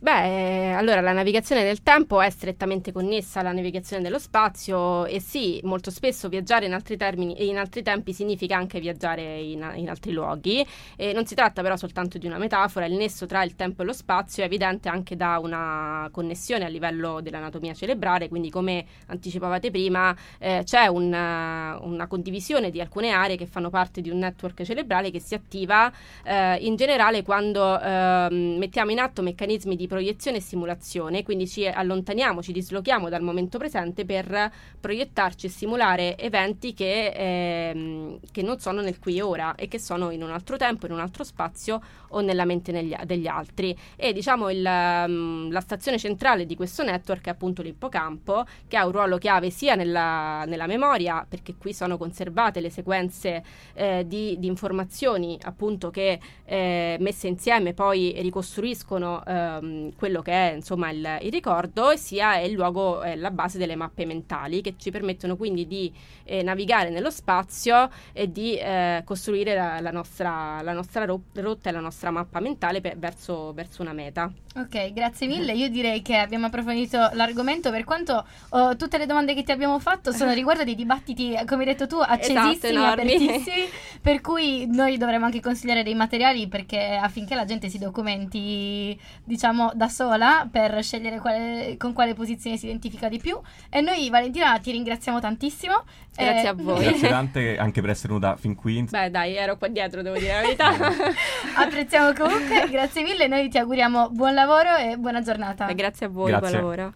Beh, 0.05 0.69
eh, 0.69 0.71
allora 0.73 1.01
la 1.01 1.13
navigazione 1.13 1.63
nel 1.63 1.81
tempo 1.81 2.21
è 2.21 2.29
strettamente 2.29 2.91
connessa 2.91 3.39
alla 3.39 3.51
navigazione 3.51 4.03
dello 4.03 4.19
spazio 4.19 5.07
e 5.07 5.19
sì, 5.19 5.59
molto 5.63 5.89
spesso 5.89 6.29
viaggiare 6.29 6.67
in 6.67 6.73
altri 6.73 6.95
termini 6.95 7.33
e 7.35 7.47
in 7.47 7.57
altri 7.57 7.81
tempi 7.81 8.13
significa 8.13 8.55
anche 8.55 8.79
viaggiare 8.79 9.39
in, 9.39 9.67
in 9.73 9.89
altri 9.89 10.11
luoghi. 10.11 10.63
E 10.95 11.11
non 11.11 11.25
si 11.25 11.33
tratta 11.33 11.63
però 11.63 11.75
soltanto 11.75 12.19
di 12.19 12.27
una 12.27 12.37
metafora, 12.37 12.85
il 12.85 12.93
nesso 12.93 13.25
tra 13.25 13.41
il 13.43 13.55
tempo 13.55 13.81
e 13.81 13.85
lo 13.85 13.93
spazio 13.93 14.43
è 14.43 14.45
evidente 14.45 14.89
anche 14.89 15.15
da 15.15 15.39
una 15.39 16.07
connessione 16.11 16.65
a 16.65 16.67
livello 16.67 17.19
dell'anatomia 17.19 17.73
cerebrale, 17.73 18.29
quindi 18.29 18.51
come 18.51 18.85
anticipavate 19.07 19.71
prima 19.71 20.15
eh, 20.37 20.61
c'è 20.63 20.85
una, 20.85 21.79
una 21.81 22.05
condivisione 22.05 22.69
di 22.69 22.79
alcune 22.79 23.09
aree 23.09 23.37
che 23.37 23.47
fanno 23.47 23.71
parte 23.71 24.01
di 24.01 24.11
un 24.11 24.19
network 24.19 24.61
cerebrale 24.61 25.09
che 25.09 25.19
si 25.19 25.33
attiva 25.33 25.91
eh, 26.23 26.57
in 26.57 26.75
generale 26.75 27.23
quando 27.23 27.79
ehm, 27.81 28.57
mettiamo 28.59 28.91
in 28.91 28.99
atto 28.99 29.23
meccanismi 29.23 29.75
di 29.75 29.93
proiezione 29.95 30.37
e 30.37 30.41
simulazione, 30.41 31.23
quindi 31.23 31.47
ci 31.47 31.65
allontaniamo, 31.65 32.41
ci 32.41 32.51
dislochiamo 32.51 33.07
dal 33.07 33.21
momento 33.21 33.57
presente 33.57 34.03
per 34.03 34.51
proiettarci 34.77 35.45
e 35.45 35.49
simulare 35.49 36.17
eventi 36.17 36.73
che, 36.73 37.13
ehm, 37.15 38.19
che 38.29 38.41
non 38.41 38.59
sono 38.59 38.81
nel 38.81 38.99
qui 38.99 39.17
e 39.17 39.21
ora 39.21 39.55
e 39.55 39.69
che 39.69 39.79
sono 39.79 40.11
in 40.11 40.21
un 40.21 40.31
altro 40.31 40.57
tempo, 40.57 40.85
in 40.85 40.91
un 40.91 40.99
altro 40.99 41.23
spazio 41.23 41.81
o 42.09 42.19
nella 42.19 42.43
mente 42.43 42.73
negli- 42.73 42.95
degli 43.05 43.25
altri. 43.25 43.77
E 43.95 44.11
diciamo 44.11 44.49
il, 44.49 44.65
ehm, 44.65 45.49
la 45.49 45.61
stazione 45.61 45.97
centrale 45.97 46.45
di 46.45 46.55
questo 46.55 46.83
network 46.83 47.27
è 47.27 47.29
appunto 47.29 47.61
l'ippocampo, 47.61 48.45
che 48.67 48.75
ha 48.75 48.85
un 48.85 48.91
ruolo 48.91 49.17
chiave 49.17 49.49
sia 49.49 49.75
nella, 49.75 50.43
nella 50.45 50.67
memoria, 50.67 51.25
perché 51.27 51.55
qui 51.55 51.73
sono 51.73 51.97
conservate 51.97 52.59
le 52.59 52.69
sequenze 52.69 53.43
eh, 53.75 54.03
di, 54.05 54.37
di 54.39 54.47
informazioni 54.47 55.39
appunto 55.43 55.89
che 55.89 56.19
eh, 56.43 56.97
messe 56.99 57.27
insieme 57.27 57.73
poi 57.73 58.13
ricostruiscono 58.19 59.23
ehm, 59.25 59.74
quello 59.97 60.21
che 60.21 60.31
è 60.31 60.53
insomma 60.53 60.89
il, 60.89 61.17
il 61.21 61.31
ricordo 61.31 61.91
e 61.91 61.97
sia 61.97 62.39
il 62.39 62.53
luogo, 62.53 63.01
è 63.01 63.15
la 63.15 63.31
base 63.31 63.57
delle 63.57 63.75
mappe 63.75 64.05
mentali 64.05 64.61
che 64.61 64.75
ci 64.77 64.91
permettono 64.91 65.35
quindi 65.35 65.67
di 65.67 65.91
eh, 66.23 66.43
navigare 66.43 66.89
nello 66.89 67.09
spazio 67.09 67.89
e 68.13 68.31
di 68.31 68.57
eh, 68.57 69.01
costruire 69.05 69.55
la, 69.55 69.79
la 69.79 69.91
nostra, 69.91 70.61
la 70.61 70.73
nostra 70.73 71.05
ro- 71.05 71.23
rotta 71.33 71.69
e 71.69 71.71
la 71.71 71.79
nostra 71.79 72.11
mappa 72.11 72.39
mentale 72.39 72.81
per- 72.81 72.97
verso, 72.97 73.53
verso 73.53 73.81
una 73.81 73.93
meta. 73.93 74.31
Ok, 74.57 74.93
grazie 74.93 75.27
mille. 75.27 75.51
Io 75.51 75.67
direi 75.67 76.01
che 76.01 76.15
abbiamo 76.15 76.45
approfondito 76.45 77.09
l'argomento. 77.13 77.71
Per 77.71 77.83
quanto 77.83 78.25
oh, 78.49 78.75
tutte 78.77 78.97
le 78.97 79.05
domande 79.05 79.33
che 79.33 79.43
ti 79.43 79.51
abbiamo 79.51 79.79
fatto 79.79 80.13
sono 80.13 80.31
riguardo 80.33 80.63
dei 80.63 80.75
dibattiti, 80.75 81.35
come 81.45 81.63
hai 81.63 81.75
detto 81.75 81.87
tu, 81.87 81.97
accesissimi, 81.97 82.77
Esatto, 82.77 83.01
apertissimi. 83.01 83.67
per 84.01 84.21
cui 84.21 84.65
noi 84.67 84.97
dovremmo 84.97 85.25
anche 85.25 85.41
consigliare 85.41 85.83
dei 85.83 85.93
materiali 85.93 86.47
perché 86.47 86.95
affinché 86.95 87.35
la 87.35 87.43
gente 87.43 87.67
si 87.67 87.77
documenti, 87.77 88.97
diciamo, 89.25 89.64
da 89.73 89.87
sola 89.89 90.47
per 90.51 90.83
scegliere 90.83 91.19
quale- 91.19 91.75
con 91.77 91.93
quale 91.93 92.13
posizione 92.13 92.57
si 92.57 92.65
identifica 92.65 93.09
di 93.09 93.17
più. 93.19 93.39
E 93.69 93.81
noi, 93.81 94.09
Valentina, 94.09 94.57
ti 94.59 94.71
ringraziamo 94.71 95.19
tantissimo. 95.19 95.83
Grazie 96.15 96.43
Eh, 96.43 96.47
a 96.47 96.53
voi. 96.53 96.83
Grazie 96.83 97.09
tante 97.09 97.57
anche 97.57 97.81
per 97.81 97.89
essere 97.91 98.09
venuta 98.09 98.35
fin 98.35 98.55
qui. 98.55 98.83
Beh 98.83 99.09
dai, 99.09 99.35
ero 99.35 99.57
qua 99.57 99.67
dietro, 99.67 100.01
devo 100.01 100.17
dire 100.17 100.33
la 100.33 100.41
verità. 100.41 100.71
Apprezziamo 101.57 102.13
comunque, 102.13 102.67
grazie 102.69 103.03
mille. 103.03 103.27
Noi 103.27 103.49
ti 103.49 103.57
auguriamo 103.57 104.09
buon 104.09 104.33
lavoro 104.33 104.75
e 104.75 104.97
buona 104.97 105.21
giornata. 105.21 105.65
Beh, 105.65 105.75
grazie 105.75 106.05
a 106.05 106.09
voi, 106.09 106.31
Grazie. 106.31 106.49
buon 106.59 106.61
lavoro. 106.75 106.93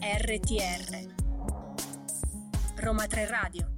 RTR 0.00 1.10
Roma 2.76 3.06
3 3.06 3.26
Radio 3.26 3.71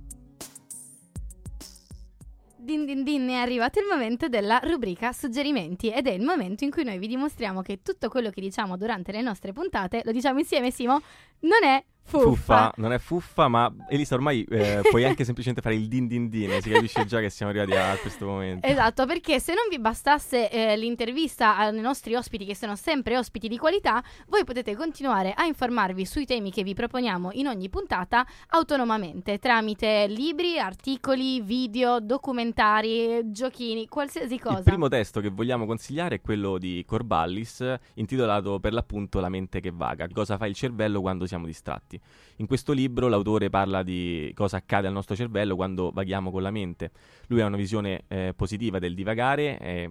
Din 2.65 2.87
din 2.87 3.05
din 3.05 3.29
è 3.29 3.35
arrivato 3.35 3.79
il 3.79 3.85
momento 3.85 4.27
della 4.29 4.59
rubrica 4.63 5.13
suggerimenti 5.13 5.91
ed 5.91 6.07
è 6.07 6.13
il 6.13 6.23
momento 6.23 6.65
in 6.65 6.71
cui 6.71 6.83
noi 6.83 6.97
vi 6.97 7.09
dimostriamo 7.09 7.61
che 7.61 7.83
tutto 7.83 8.09
quello 8.09 8.31
che 8.31 8.41
diciamo 8.41 8.79
durante 8.79 9.13
le 9.13 9.21
nostre 9.21 9.53
puntate, 9.53 10.01
lo 10.03 10.13
diciamo 10.13 10.39
insieme 10.39 10.71
Simo, 10.71 11.03
non 11.41 11.63
è 11.63 11.85
fuffa. 12.05 12.29
Fuffa, 12.29 12.73
non 12.77 12.93
è 12.93 12.99
fuffa, 12.99 13.49
ma 13.49 13.73
Elisa 13.89 14.15
ormai 14.15 14.45
eh, 14.45 14.81
puoi 14.89 15.05
anche 15.05 15.25
semplicemente 15.25 15.63
fare 15.63 15.75
il 15.75 15.89
din 15.89 16.07
din 16.07 16.29
din, 16.29 16.61
si 16.61 16.71
capisce 16.71 17.05
già 17.07 17.21
che 17.21 17.31
siamo 17.31 17.53
arrivati 17.53 17.99
a 17.99 17.99
questo 18.01 18.27
momento. 18.27 18.67
Esatto, 18.67 19.07
perché 19.07 19.41
se 19.41 19.55
non 19.55 19.65
vi 19.69 19.79
bastasse 19.79 20.51
eh, 20.51 20.77
l'intervista 20.77 21.57
ai 21.57 21.81
nostri 21.81 22.15
ospiti, 22.15 22.45
che 22.45 22.55
sono 22.55 22.77
sempre 22.77 23.17
ospiti 23.17 23.49
di 23.49 23.59
qualità, 23.59 24.03
voi 24.29 24.45
potete 24.45 24.77
continuare 24.77 25.33
a 25.33 25.45
informarvi 25.45 26.05
sui 26.05 26.27
temi 26.27 26.51
che 26.51 26.63
vi 26.63 26.75
proponiamo 26.75 27.31
in 27.33 27.47
ogni 27.47 27.69
puntata 27.69 28.27
autonomamente, 28.49 29.39
tramite 29.39 30.07
libri, 30.09 30.59
articoli, 30.59 31.41
video, 31.41 32.01
documentari, 32.01 33.31
giochini, 33.31 33.89
qualsiasi 33.89 34.39
cosa. 34.39 34.59
Il 34.59 34.65
primo 34.65 34.89
testo 34.89 35.21
che 35.21 35.31
vogliamo 35.31 35.67
consigliare 35.67 36.17
è 36.17 36.21
quello 36.21 36.59
di 36.59 36.85
Corballis, 36.87 37.75
intitolato 37.95 38.61
per 38.61 38.73
l'appunto 38.73 39.21
La 39.21 39.29
mente 39.29 39.61
che 39.61 39.71
vaga. 39.73 40.07
Cosa 40.13 40.37
fa 40.37 40.47
il 40.47 40.55
cervello 40.55 41.01
quando 41.01 41.27
siamo 41.27 41.47
distratti? 41.47 41.94
Esperimenti. 41.95 42.23
In 42.39 42.47
questo 42.47 42.73
libro 42.73 43.07
l'autore 43.09 43.49
parla 43.49 43.83
di 43.85 44.33
cosa 44.35 44.57
accade 44.57 44.89
al 44.89 44.93
nostro 44.93 45.15
cervello 45.15 45.55
quando 45.55 45.91
vaghiamo 45.93 46.31
con 46.33 46.43
la 46.43 46.51
mente. 46.51 46.91
Lui 47.29 47.41
ha 47.41 47.47
una 47.47 47.57
visione 47.57 48.05
eh, 48.09 48.33
positiva 48.37 48.79
del 48.81 48.95
divagare, 48.95 49.59
eh, 49.61 49.91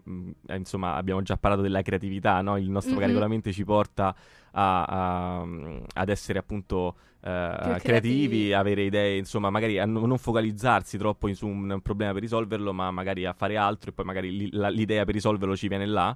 insomma 0.56 0.96
abbiamo 0.96 1.22
già 1.22 1.38
parlato 1.38 1.62
della 1.64 1.82
creatività, 1.82 2.42
no? 2.42 2.58
il 2.58 2.70
nostro 2.70 2.94
vagare 2.96 3.14
Mhm. 3.14 3.18
con 3.20 3.28
la 3.28 3.34
mente 3.34 3.52
ci 3.54 3.64
porta 3.64 4.14
a- 4.52 4.84
a- 4.84 5.48
ad 5.94 6.10
essere 6.10 6.40
appunto 6.40 6.96
eh, 7.22 7.30
creativi. 7.30 7.80
creativi, 7.82 8.54
avere 8.54 8.84
idee, 8.84 9.18
insomma 9.18 9.50
magari 9.50 9.80
a 9.80 9.86
non 9.86 10.18
focalizzarsi 10.18 10.98
troppo 10.98 11.34
su 11.34 11.48
un 11.48 11.80
problema 11.82 12.12
per 12.12 12.22
risolverlo, 12.22 12.74
ma 12.74 12.92
magari 12.92 13.26
a 13.26 13.32
fare 13.32 13.56
altro 13.56 13.92
e 13.92 13.94
poi 13.94 14.04
magari 14.04 14.50
l'idea 14.52 15.06
per 15.06 15.14
risolverlo 15.14 15.56
ci 15.56 15.70
viene 15.70 15.86
là. 15.86 16.16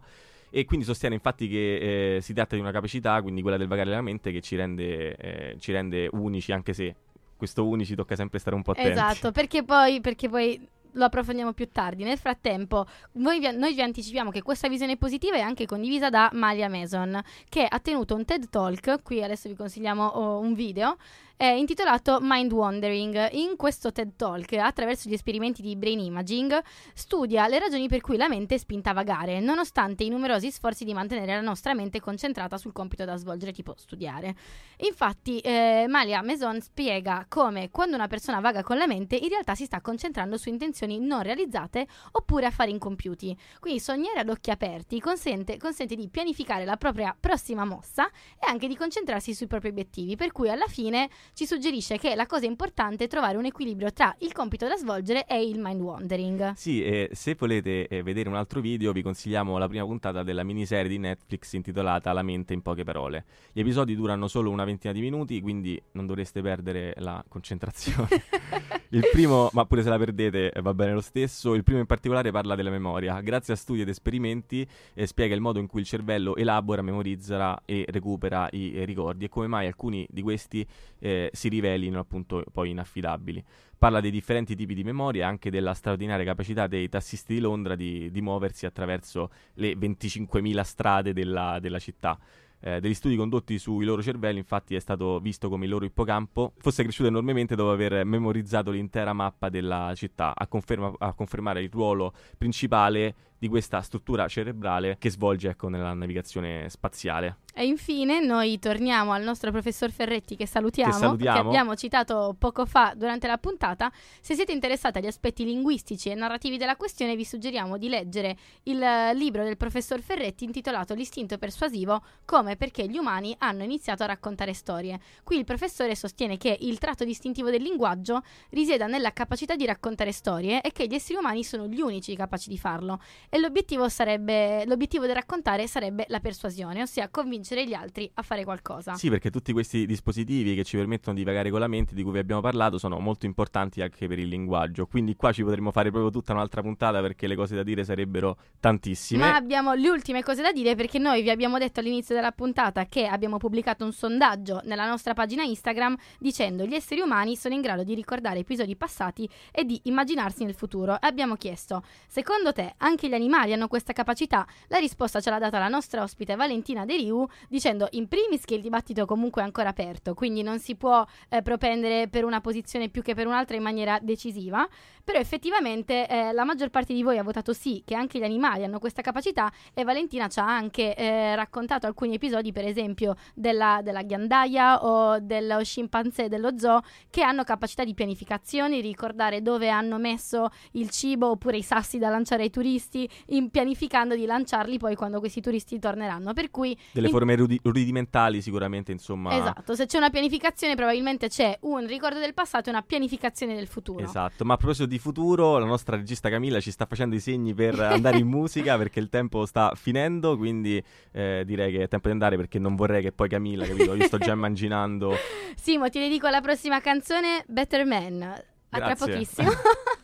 E 0.50 0.66
quindi 0.66 0.86
sostiene 0.86 1.16
infatti 1.16 1.48
che 1.48 2.16
eh, 2.16 2.22
si 2.22 2.34
tratta 2.34 2.56
di 2.56 2.62
una 2.62 2.72
capacità, 2.72 3.22
quindi 3.22 3.42
quella 3.42 3.58
del 3.58 3.68
vagare 3.68 3.90
della 3.90 4.02
mente, 4.02 4.32
che 4.32 4.42
ci 4.42 4.56
rende, 4.56 5.16
eh, 5.16 5.56
ci 5.60 5.72
rende 5.72 6.10
unici, 6.12 6.52
anche 6.52 6.74
se 6.74 6.96
questo 7.36 7.68
unici 7.68 7.96
tocca 7.96 8.16
sempre 8.16 8.40
stare 8.40 8.56
un 8.56 8.64
po' 8.64 8.72
attenti. 8.72 8.92
Esatto, 8.92 9.32
perché 9.32 9.64
poi, 9.64 10.02
perché 10.02 10.30
poi 10.30 10.60
lo 10.98 11.06
approfondiamo 11.06 11.54
più 11.54 11.70
tardi. 11.72 12.04
Nel 12.04 12.18
frattempo, 12.18 12.86
voi 13.14 13.40
vi- 13.40 13.56
noi 13.56 13.74
vi 13.74 13.82
anticipiamo 13.82 14.32
che 14.32 14.42
questa 14.42 14.68
visione 14.68 14.98
positiva 14.98 15.36
è 15.36 15.42
anche 15.42 15.66
condivisa 15.66 16.10
da 16.10 16.30
Malia 16.34 16.70
Mason, 16.70 17.22
che 17.48 17.66
ha 17.68 17.80
tenuto 17.80 18.16
un 18.16 18.26
TED 18.26 18.50
Talk, 18.50 19.02
qui 19.04 19.24
adesso 19.24 19.48
vi 19.48 19.56
consigliamo 19.56 20.06
oh, 20.06 20.40
un 20.40 20.54
video, 20.54 20.98
eh, 21.38 21.58
intitolato 21.58 22.18
Mind 22.22 22.52
Wandering. 22.52 23.30
In 23.34 23.56
questo 23.56 23.92
TED 23.92 24.16
Talk, 24.16 24.52
attraverso 24.54 25.08
gli 25.08 25.14
esperimenti 25.14 25.62
di 25.62 25.76
brain 25.76 26.00
imaging, 26.00 26.60
studia 26.94 27.48
le 27.48 27.60
ragioni 27.60 27.88
per 27.88 28.02
cui 28.02 28.18
la 28.18 28.28
mente 28.28 28.56
è 28.56 28.58
spinta 28.58 28.90
a 28.90 28.94
vagare, 28.94 29.40
nonostante 29.40 30.04
i 30.04 30.10
numerosi 30.10 30.50
sforzi 30.50 30.84
di 30.84 30.94
mantenere 30.94 31.36
la 31.36 31.42
nostra 31.42 31.76
mente 31.76 32.00
concentrata 32.00 32.58
sul 32.58 32.74
compito 32.74 33.06
da 33.06 33.16
svolgere, 33.16 33.52
tipo 33.52 33.76
studiare. 33.78 34.36
Infatti, 34.78 35.40
eh, 35.40 35.86
Malia 35.88 36.24
Mason 36.24 36.60
spiega 36.60 37.26
come 37.30 37.70
quando 37.70 37.96
una 37.96 38.08
persona 38.08 38.40
vaga 38.40 38.64
con 38.64 38.78
la 38.78 38.88
mente, 38.88 39.16
in 39.16 39.30
realtà 39.30 39.54
si 39.54 39.66
sta 39.66 39.80
concentrando 39.80 40.38
su 40.38 40.50
intenzioni 40.50 41.00
non 41.00 41.22
realizzate 41.22 41.86
oppure 42.14 42.48
affari 42.48 42.72
incompiuti. 42.72 43.38
Quindi 43.60 43.80
sognare 43.80 44.20
ad 44.22 44.30
occhi 44.30 44.50
aperti 44.50 45.00
consente, 45.00 45.58
consente 45.58 45.96
di 45.96 46.10
pianificare 46.10 46.66
la 46.66 46.78
propria 46.78 47.16
prossima 47.18 47.64
mossa 47.64 48.08
e 48.08 48.48
anche 48.48 48.68
di 48.68 48.76
concentrarsi 48.76 49.36
sui 49.36 49.46
propri 49.46 49.70
obiettivi, 49.70 50.16
per 50.16 50.32
cui 50.32 50.50
alla 50.50 50.68
fine 50.68 51.10
ci 51.34 51.46
suggerisce 51.46 51.98
che 51.98 52.16
la 52.16 52.26
cosa 52.26 52.46
importante 52.46 53.06
è 53.06 53.08
trovare 53.08 53.38
un 53.38 53.46
equilibrio 53.46 53.92
tra 53.92 54.16
il 54.20 54.32
compito 54.32 54.68
da 54.68 54.76
svolgere 54.76 55.26
e 55.26 55.44
il 55.44 55.60
mind 55.60 55.82
wandering. 55.82 56.54
Sì, 56.54 56.84
e 56.84 57.10
se 57.14 57.36
volete 57.38 57.88
eh, 57.88 58.04
vedere 58.04 58.30
un 58.30 58.36
altro 58.36 58.62
video 58.62 58.92
vi 58.92 59.02
consigliamo 59.02 59.58
la 59.58 59.68
prima 59.68 59.86
puntata 59.86 60.24
della 60.24 60.44
miniserie 60.44 60.90
di 60.90 60.98
Netflix 60.98 61.54
intitolata 61.54 62.14
La 62.14 62.24
mente 62.24 62.54
in 62.54 62.62
poche 62.62 62.84
parole. 62.84 63.26
Gli 63.52 63.60
episodi 63.60 63.96
durano 63.96 64.28
solo 64.28 64.50
una 64.50 64.66
ventina 64.66 64.94
di 64.94 65.02
minuti, 65.02 65.42
quindi 65.42 65.82
non 65.94 66.06
dovreste 66.06 66.42
perdere 66.42 66.94
la 66.98 67.24
concentrazione. 67.28 68.08
il 68.90 69.04
primo, 69.12 69.50
ma 69.54 69.66
pure 69.66 69.84
se 69.84 69.90
la 69.90 69.98
perdete 69.98 70.52
eh, 70.52 70.62
va 70.62 70.74
bene 70.74 70.94
lo 70.94 71.02
stesso, 71.02 71.54
il 71.54 71.64
primo 71.64 71.80
in 71.80 71.86
particolare 71.86 72.32
parla 72.32 72.56
della 72.56 72.70
memoria. 72.70 73.20
Grazie 73.22 73.54
a 73.54 73.56
studi 73.58 73.82
ed 73.82 73.90
esperimenti 73.90 74.68
eh, 74.94 75.06
spiega 75.08 75.36
il 75.36 75.42
modo 75.42 75.60
in 75.60 75.68
cui 75.68 75.82
il 75.82 75.86
cervello 75.86 76.36
elabora, 76.36 76.82
memorizza 76.82 77.62
e 77.66 77.86
recupera 77.90 78.48
i 78.52 78.76
eh, 78.76 78.86
ricordi 78.86 79.26
e 79.26 79.30
come 79.30 79.48
mai 79.48 79.68
alcuni 79.68 80.08
di 80.10 80.22
questi 80.22 80.66
eh, 81.00 81.17
si 81.32 81.50
rivelino 81.50 82.00
appunto 82.00 82.44
poi 82.52 82.70
inaffidabili. 82.72 83.44
Parla 83.78 84.02
dei 84.02 84.12
differenti 84.12 84.56
tipi 84.56 84.74
di 84.74 84.84
memoria 84.84 85.24
e 85.24 85.28
anche 85.28 85.50
della 85.50 85.74
straordinaria 85.74 86.26
capacità 86.26 86.68
dei 86.68 86.90
tassisti 86.90 87.36
di 87.36 87.40
Londra 87.40 87.76
di, 87.76 88.10
di 88.12 88.22
muoversi 88.22 88.66
attraverso 88.66 89.32
le 89.56 89.74
25.000 89.74 90.62
strade 90.62 91.14
della, 91.14 91.60
della 91.60 91.80
città. 91.80 92.18
Eh, 92.60 92.80
degli 92.80 92.96
studi 92.96 93.16
condotti 93.16 93.60
sui 93.60 93.86
loro 93.86 94.02
cervelli, 94.02 94.40
infatti, 94.40 94.74
è 94.74 94.80
stato 94.80 95.20
visto 95.20 95.48
come 95.48 95.66
il 95.66 95.72
loro 95.72 95.86
ippocampo 95.86 96.54
fosse 96.58 96.82
cresciuto 96.82 97.08
enormemente 97.08 97.56
dopo 97.56 97.72
aver 97.72 98.04
memorizzato 98.04 98.72
l'intera 98.72 99.14
mappa 99.14 99.50
della 99.50 99.94
città, 99.96 100.34
a, 100.36 100.48
conferma- 100.48 100.94
a 100.98 101.14
confermare 101.14 101.62
il 101.62 101.70
ruolo 101.72 102.14
principale 102.36 103.16
di 103.38 103.48
questa 103.48 103.82
struttura 103.82 104.28
cerebrale 104.28 104.98
che 105.00 105.10
svolge 105.10 105.50
ecco, 105.50 105.68
nella 105.68 105.94
navigazione 105.94 106.70
spaziale. 106.70 107.38
E 107.54 107.66
infine 107.66 108.20
noi 108.24 108.60
torniamo 108.60 109.14
al 109.14 109.24
nostro 109.24 109.50
professor 109.50 109.90
Ferretti 109.90 110.36
che 110.36 110.46
salutiamo, 110.46 110.92
Che 110.92 110.98
salutiamo. 111.00 111.50
abbiamo 111.50 111.76
citato 111.76 112.36
poco 112.38 112.68
fa 112.68 112.94
durante 112.96 113.26
la 113.26 113.40
puntata. 113.40 113.92
Se 114.22 114.36
siete 114.36 114.52
interessati 114.52 115.00
agli 115.00 115.08
aspetti 115.08 115.44
linguistici 115.44 116.10
e 116.10 116.16
narrativi 116.16 116.58
della 116.58 116.76
questione 116.76 117.16
vi 117.16 117.26
suggeriamo 117.26 117.78
di 117.78 117.90
leggere 117.90 118.38
il 118.64 118.80
libro 119.16 119.44
del 119.44 119.58
professor 119.58 120.00
Ferretti 120.02 120.44
intitolato 120.44 120.94
L'istinto 120.94 121.38
persuasivo, 121.40 122.04
come 122.26 122.52
e 122.52 122.56
perché 122.58 122.88
gli 122.88 122.98
umani 122.98 123.36
hanno 123.40 123.64
iniziato 123.64 124.04
a 124.04 124.08
raccontare 124.08 124.54
storie. 124.54 125.00
Qui 125.24 125.38
il 125.38 125.44
professore 125.44 125.96
sostiene 125.96 126.38
che 126.38 126.56
il 126.62 126.78
tratto 126.78 127.06
distintivo 127.06 127.50
del 127.50 127.64
linguaggio 127.64 128.22
risieda 128.52 128.86
nella 128.86 129.14
capacità 129.14 129.56
di 129.56 129.66
raccontare 129.66 130.12
storie 130.12 130.62
e 130.62 130.72
che 130.72 130.86
gli 130.86 130.94
esseri 130.94 131.18
umani 131.18 131.44
sono 131.44 131.66
gli 131.68 131.82
unici 131.82 132.16
capaci 132.16 132.50
di 132.50 132.58
farlo. 132.58 133.00
E 133.30 133.40
l'obiettivo, 133.40 133.90
sarebbe, 133.90 134.66
l'obiettivo 134.66 135.06
del 135.06 135.16
raccontare 135.16 135.68
sarebbe 135.68 136.06
la 136.08 136.20
persuasione, 136.20 136.82
ossia 136.82 137.10
convincere 137.10 137.66
gli 137.66 137.74
altri 137.74 138.10
a 138.14 138.22
fare 138.22 138.46
qualcosa. 138.46 138.96
Sì, 138.96 139.10
perché 139.10 139.30
tutti 139.30 139.52
questi 139.52 139.86
dispositivi 139.86 140.56
che 140.56 140.64
ci 140.64 140.78
permettono 140.78 141.18
di 141.18 141.26
vagare 141.26 141.50
con 141.50 141.60
la 141.60 141.68
mente, 141.68 141.94
di 141.94 142.04
cui 142.04 142.14
vi 142.14 142.20
abbiamo 142.20 142.40
parlato, 142.40 142.78
sono 142.78 143.00
molto 143.00 143.26
importanti 143.26 143.82
anche 143.82 144.08
per 144.08 144.18
il 144.20 144.30
linguaggio. 144.30 144.86
Quindi 144.86 145.16
qua 145.16 145.34
ci 145.34 145.44
potremmo 145.44 145.72
fare 145.72 145.90
proprio 145.90 146.10
tutta 146.10 146.32
un'altra 146.32 146.62
puntata 146.62 147.02
perché 147.02 147.28
le 147.28 147.36
cose 147.36 147.56
da 147.56 147.64
dire 147.64 147.84
sarebbero 147.84 148.38
tantissime. 148.62 149.20
Ma 149.20 149.36
abbiamo 149.36 149.74
le 149.74 149.90
ultime 149.90 150.24
cose 150.24 150.42
da 150.42 150.54
dire 150.54 150.76
perché 150.76 150.98
noi 150.98 151.22
vi 151.22 151.30
abbiamo 151.30 151.58
detto 151.58 151.82
all'inizio 151.82 152.16
della 152.16 152.32
puntata 152.32 152.86
che 152.86 153.08
abbiamo 153.08 153.38
pubblicato 153.38 153.84
un 153.84 153.92
sondaggio 153.92 154.62
nella 154.64 154.88
nostra 154.88 155.14
pagina 155.14 155.44
Instagram 155.44 155.96
dicendo 156.18 156.66
gli 156.66 156.74
esseri 156.74 157.02
umani 157.02 157.36
sono 157.36 157.54
in 157.54 157.62
grado 157.62 157.84
di 157.84 157.94
ricordare 157.94 158.40
episodi 158.40 158.76
passati 158.76 159.30
e 159.52 159.66
di 159.66 159.80
immaginarsi 159.84 160.46
nel 160.46 160.54
futuro 160.54 160.94
e 160.94 161.08
abbiamo 161.08 161.36
chiesto 161.36 161.84
secondo 162.08 162.54
te 162.54 162.74
anche 162.78 163.10
gli 163.10 163.14
animali 163.18 163.54
hanno 163.54 163.68
questa 163.68 163.92
capacità? 163.94 164.48
La 164.68 164.78
risposta 164.78 165.20
ce 165.20 165.30
l'ha 165.30 165.40
data 165.40 165.60
la 165.60 165.68
nostra 165.68 166.02
ospite 166.02 166.36
Valentina 166.36 166.86
De 166.86 166.96
Riu 166.96 167.28
dicendo 167.50 167.88
in 167.92 168.08
primis 168.08 168.46
che 168.46 168.56
il 168.56 168.62
dibattito 168.62 169.06
comunque 169.06 169.42
è 169.42 169.46
ancora 169.46 169.70
aperto 169.70 170.14
quindi 170.14 170.42
non 170.42 170.60
si 170.60 170.76
può 170.76 171.06
eh, 171.30 171.42
propendere 171.42 172.08
per 172.08 172.24
una 172.24 172.40
posizione 172.40 172.90
più 172.90 173.02
che 173.02 173.14
per 173.14 173.28
un'altra 173.28 173.56
in 173.56 173.64
maniera 173.64 174.00
decisiva 174.02 174.68
però 175.08 175.20
effettivamente 175.20 176.06
eh, 176.06 176.34
la 176.34 176.44
maggior 176.44 176.70
parte 176.70 176.94
di 176.94 177.02
voi 177.02 177.18
ha 177.18 177.24
votato 177.24 177.54
sì, 177.54 177.82
che 177.86 177.96
anche 177.96 178.20
gli 178.20 178.26
animali 178.26 178.66
hanno 178.66 178.78
questa 178.78 179.02
capacità 179.02 179.50
e 179.74 179.86
Valentina 179.86 180.28
ci 180.28 180.40
ha 180.40 180.46
anche 180.46 180.94
eh, 180.98 181.34
raccontato 181.34 181.88
alcuni 181.88 182.16
episodi, 182.16 182.52
per 182.52 182.66
esempio 182.66 183.16
della, 183.34 183.80
della 183.82 184.02
ghiandaia 184.02 184.84
o 184.84 185.22
dello 185.22 185.64
scimpanzé 185.64 186.28
dello 186.28 186.58
zoo, 186.58 186.82
che 187.10 187.22
hanno 187.22 187.46
capacità 187.46 187.86
di 187.86 187.94
pianificazione, 187.94 188.82
ricordare 188.82 189.42
dove 189.42 189.70
hanno 189.70 189.98
messo 189.98 190.50
il 190.72 190.90
cibo 190.90 191.30
oppure 191.30 191.56
i 191.56 191.64
sassi 191.64 191.98
da 192.00 192.10
lanciare 192.10 192.44
ai 192.44 192.50
turisti, 192.50 193.07
in- 193.28 193.50
pianificando 193.50 194.16
di 194.16 194.26
lanciarli 194.26 194.78
poi 194.78 194.96
quando 194.96 195.20
questi 195.20 195.42
turisti 195.42 195.80
torneranno. 195.80 196.34
Per 196.34 196.50
cui 196.50 196.78
Delle 196.92 197.08
in- 197.08 197.14
forme 197.14 197.36
rudi- 197.36 197.60
rudimentali 197.64 198.42
sicuramente, 198.42 198.92
insomma. 198.92 199.36
Esatto, 199.36 199.76
se 199.76 199.86
c'è 199.86 199.98
una 199.98 200.10
pianificazione 200.10 200.76
probabilmente 200.76 201.28
c'è 201.30 201.58
un 201.62 201.86
ricordo 201.88 202.20
del 202.20 202.34
passato 202.34 202.70
e 202.70 202.72
una 202.72 202.82
pianificazione 202.82 203.56
del 203.56 203.68
futuro. 203.68 204.04
Esatto, 204.04 204.46
ma 204.46 204.54
a 204.54 204.58
proposito 204.58 204.86
di 204.86 205.00
futuro, 205.00 205.58
la 205.58 205.66
nostra 205.66 205.96
regista 205.96 206.30
Camilla 206.30 206.60
ci 206.60 206.72
sta 206.72 206.86
facendo 206.86 207.16
i 207.16 207.20
segni 207.20 207.54
per 207.54 207.80
andare 207.80 208.18
in 208.18 208.28
musica 208.28 208.78
perché 208.78 209.00
il 209.00 209.10
tempo 209.10 209.46
sta 209.46 209.74
finendo, 209.76 210.38
quindi 210.38 210.82
eh, 211.12 211.44
direi 211.46 211.72
che 211.72 211.84
è 211.84 211.88
tempo 211.88 212.08
di 212.08 212.14
andare 212.14 212.36
perché 212.38 212.60
non 212.60 212.76
vorrei 212.76 213.02
che 213.02 213.12
poi 213.12 213.30
Camilla, 213.30 213.66
capito, 213.66 213.94
io 213.96 214.04
sto 214.06 214.18
già 214.18 214.32
immaginando. 214.38 215.14
Simo, 215.56 215.90
ti 215.90 216.00
dedico 216.00 216.28
la 216.30 216.42
prossima 216.42 216.80
canzone, 216.82 217.44
Better 217.48 217.86
Man. 217.86 218.22
A 218.70 218.78
tra 218.78 218.88
Grazie. 218.88 219.12
pochissimo. 219.14 219.50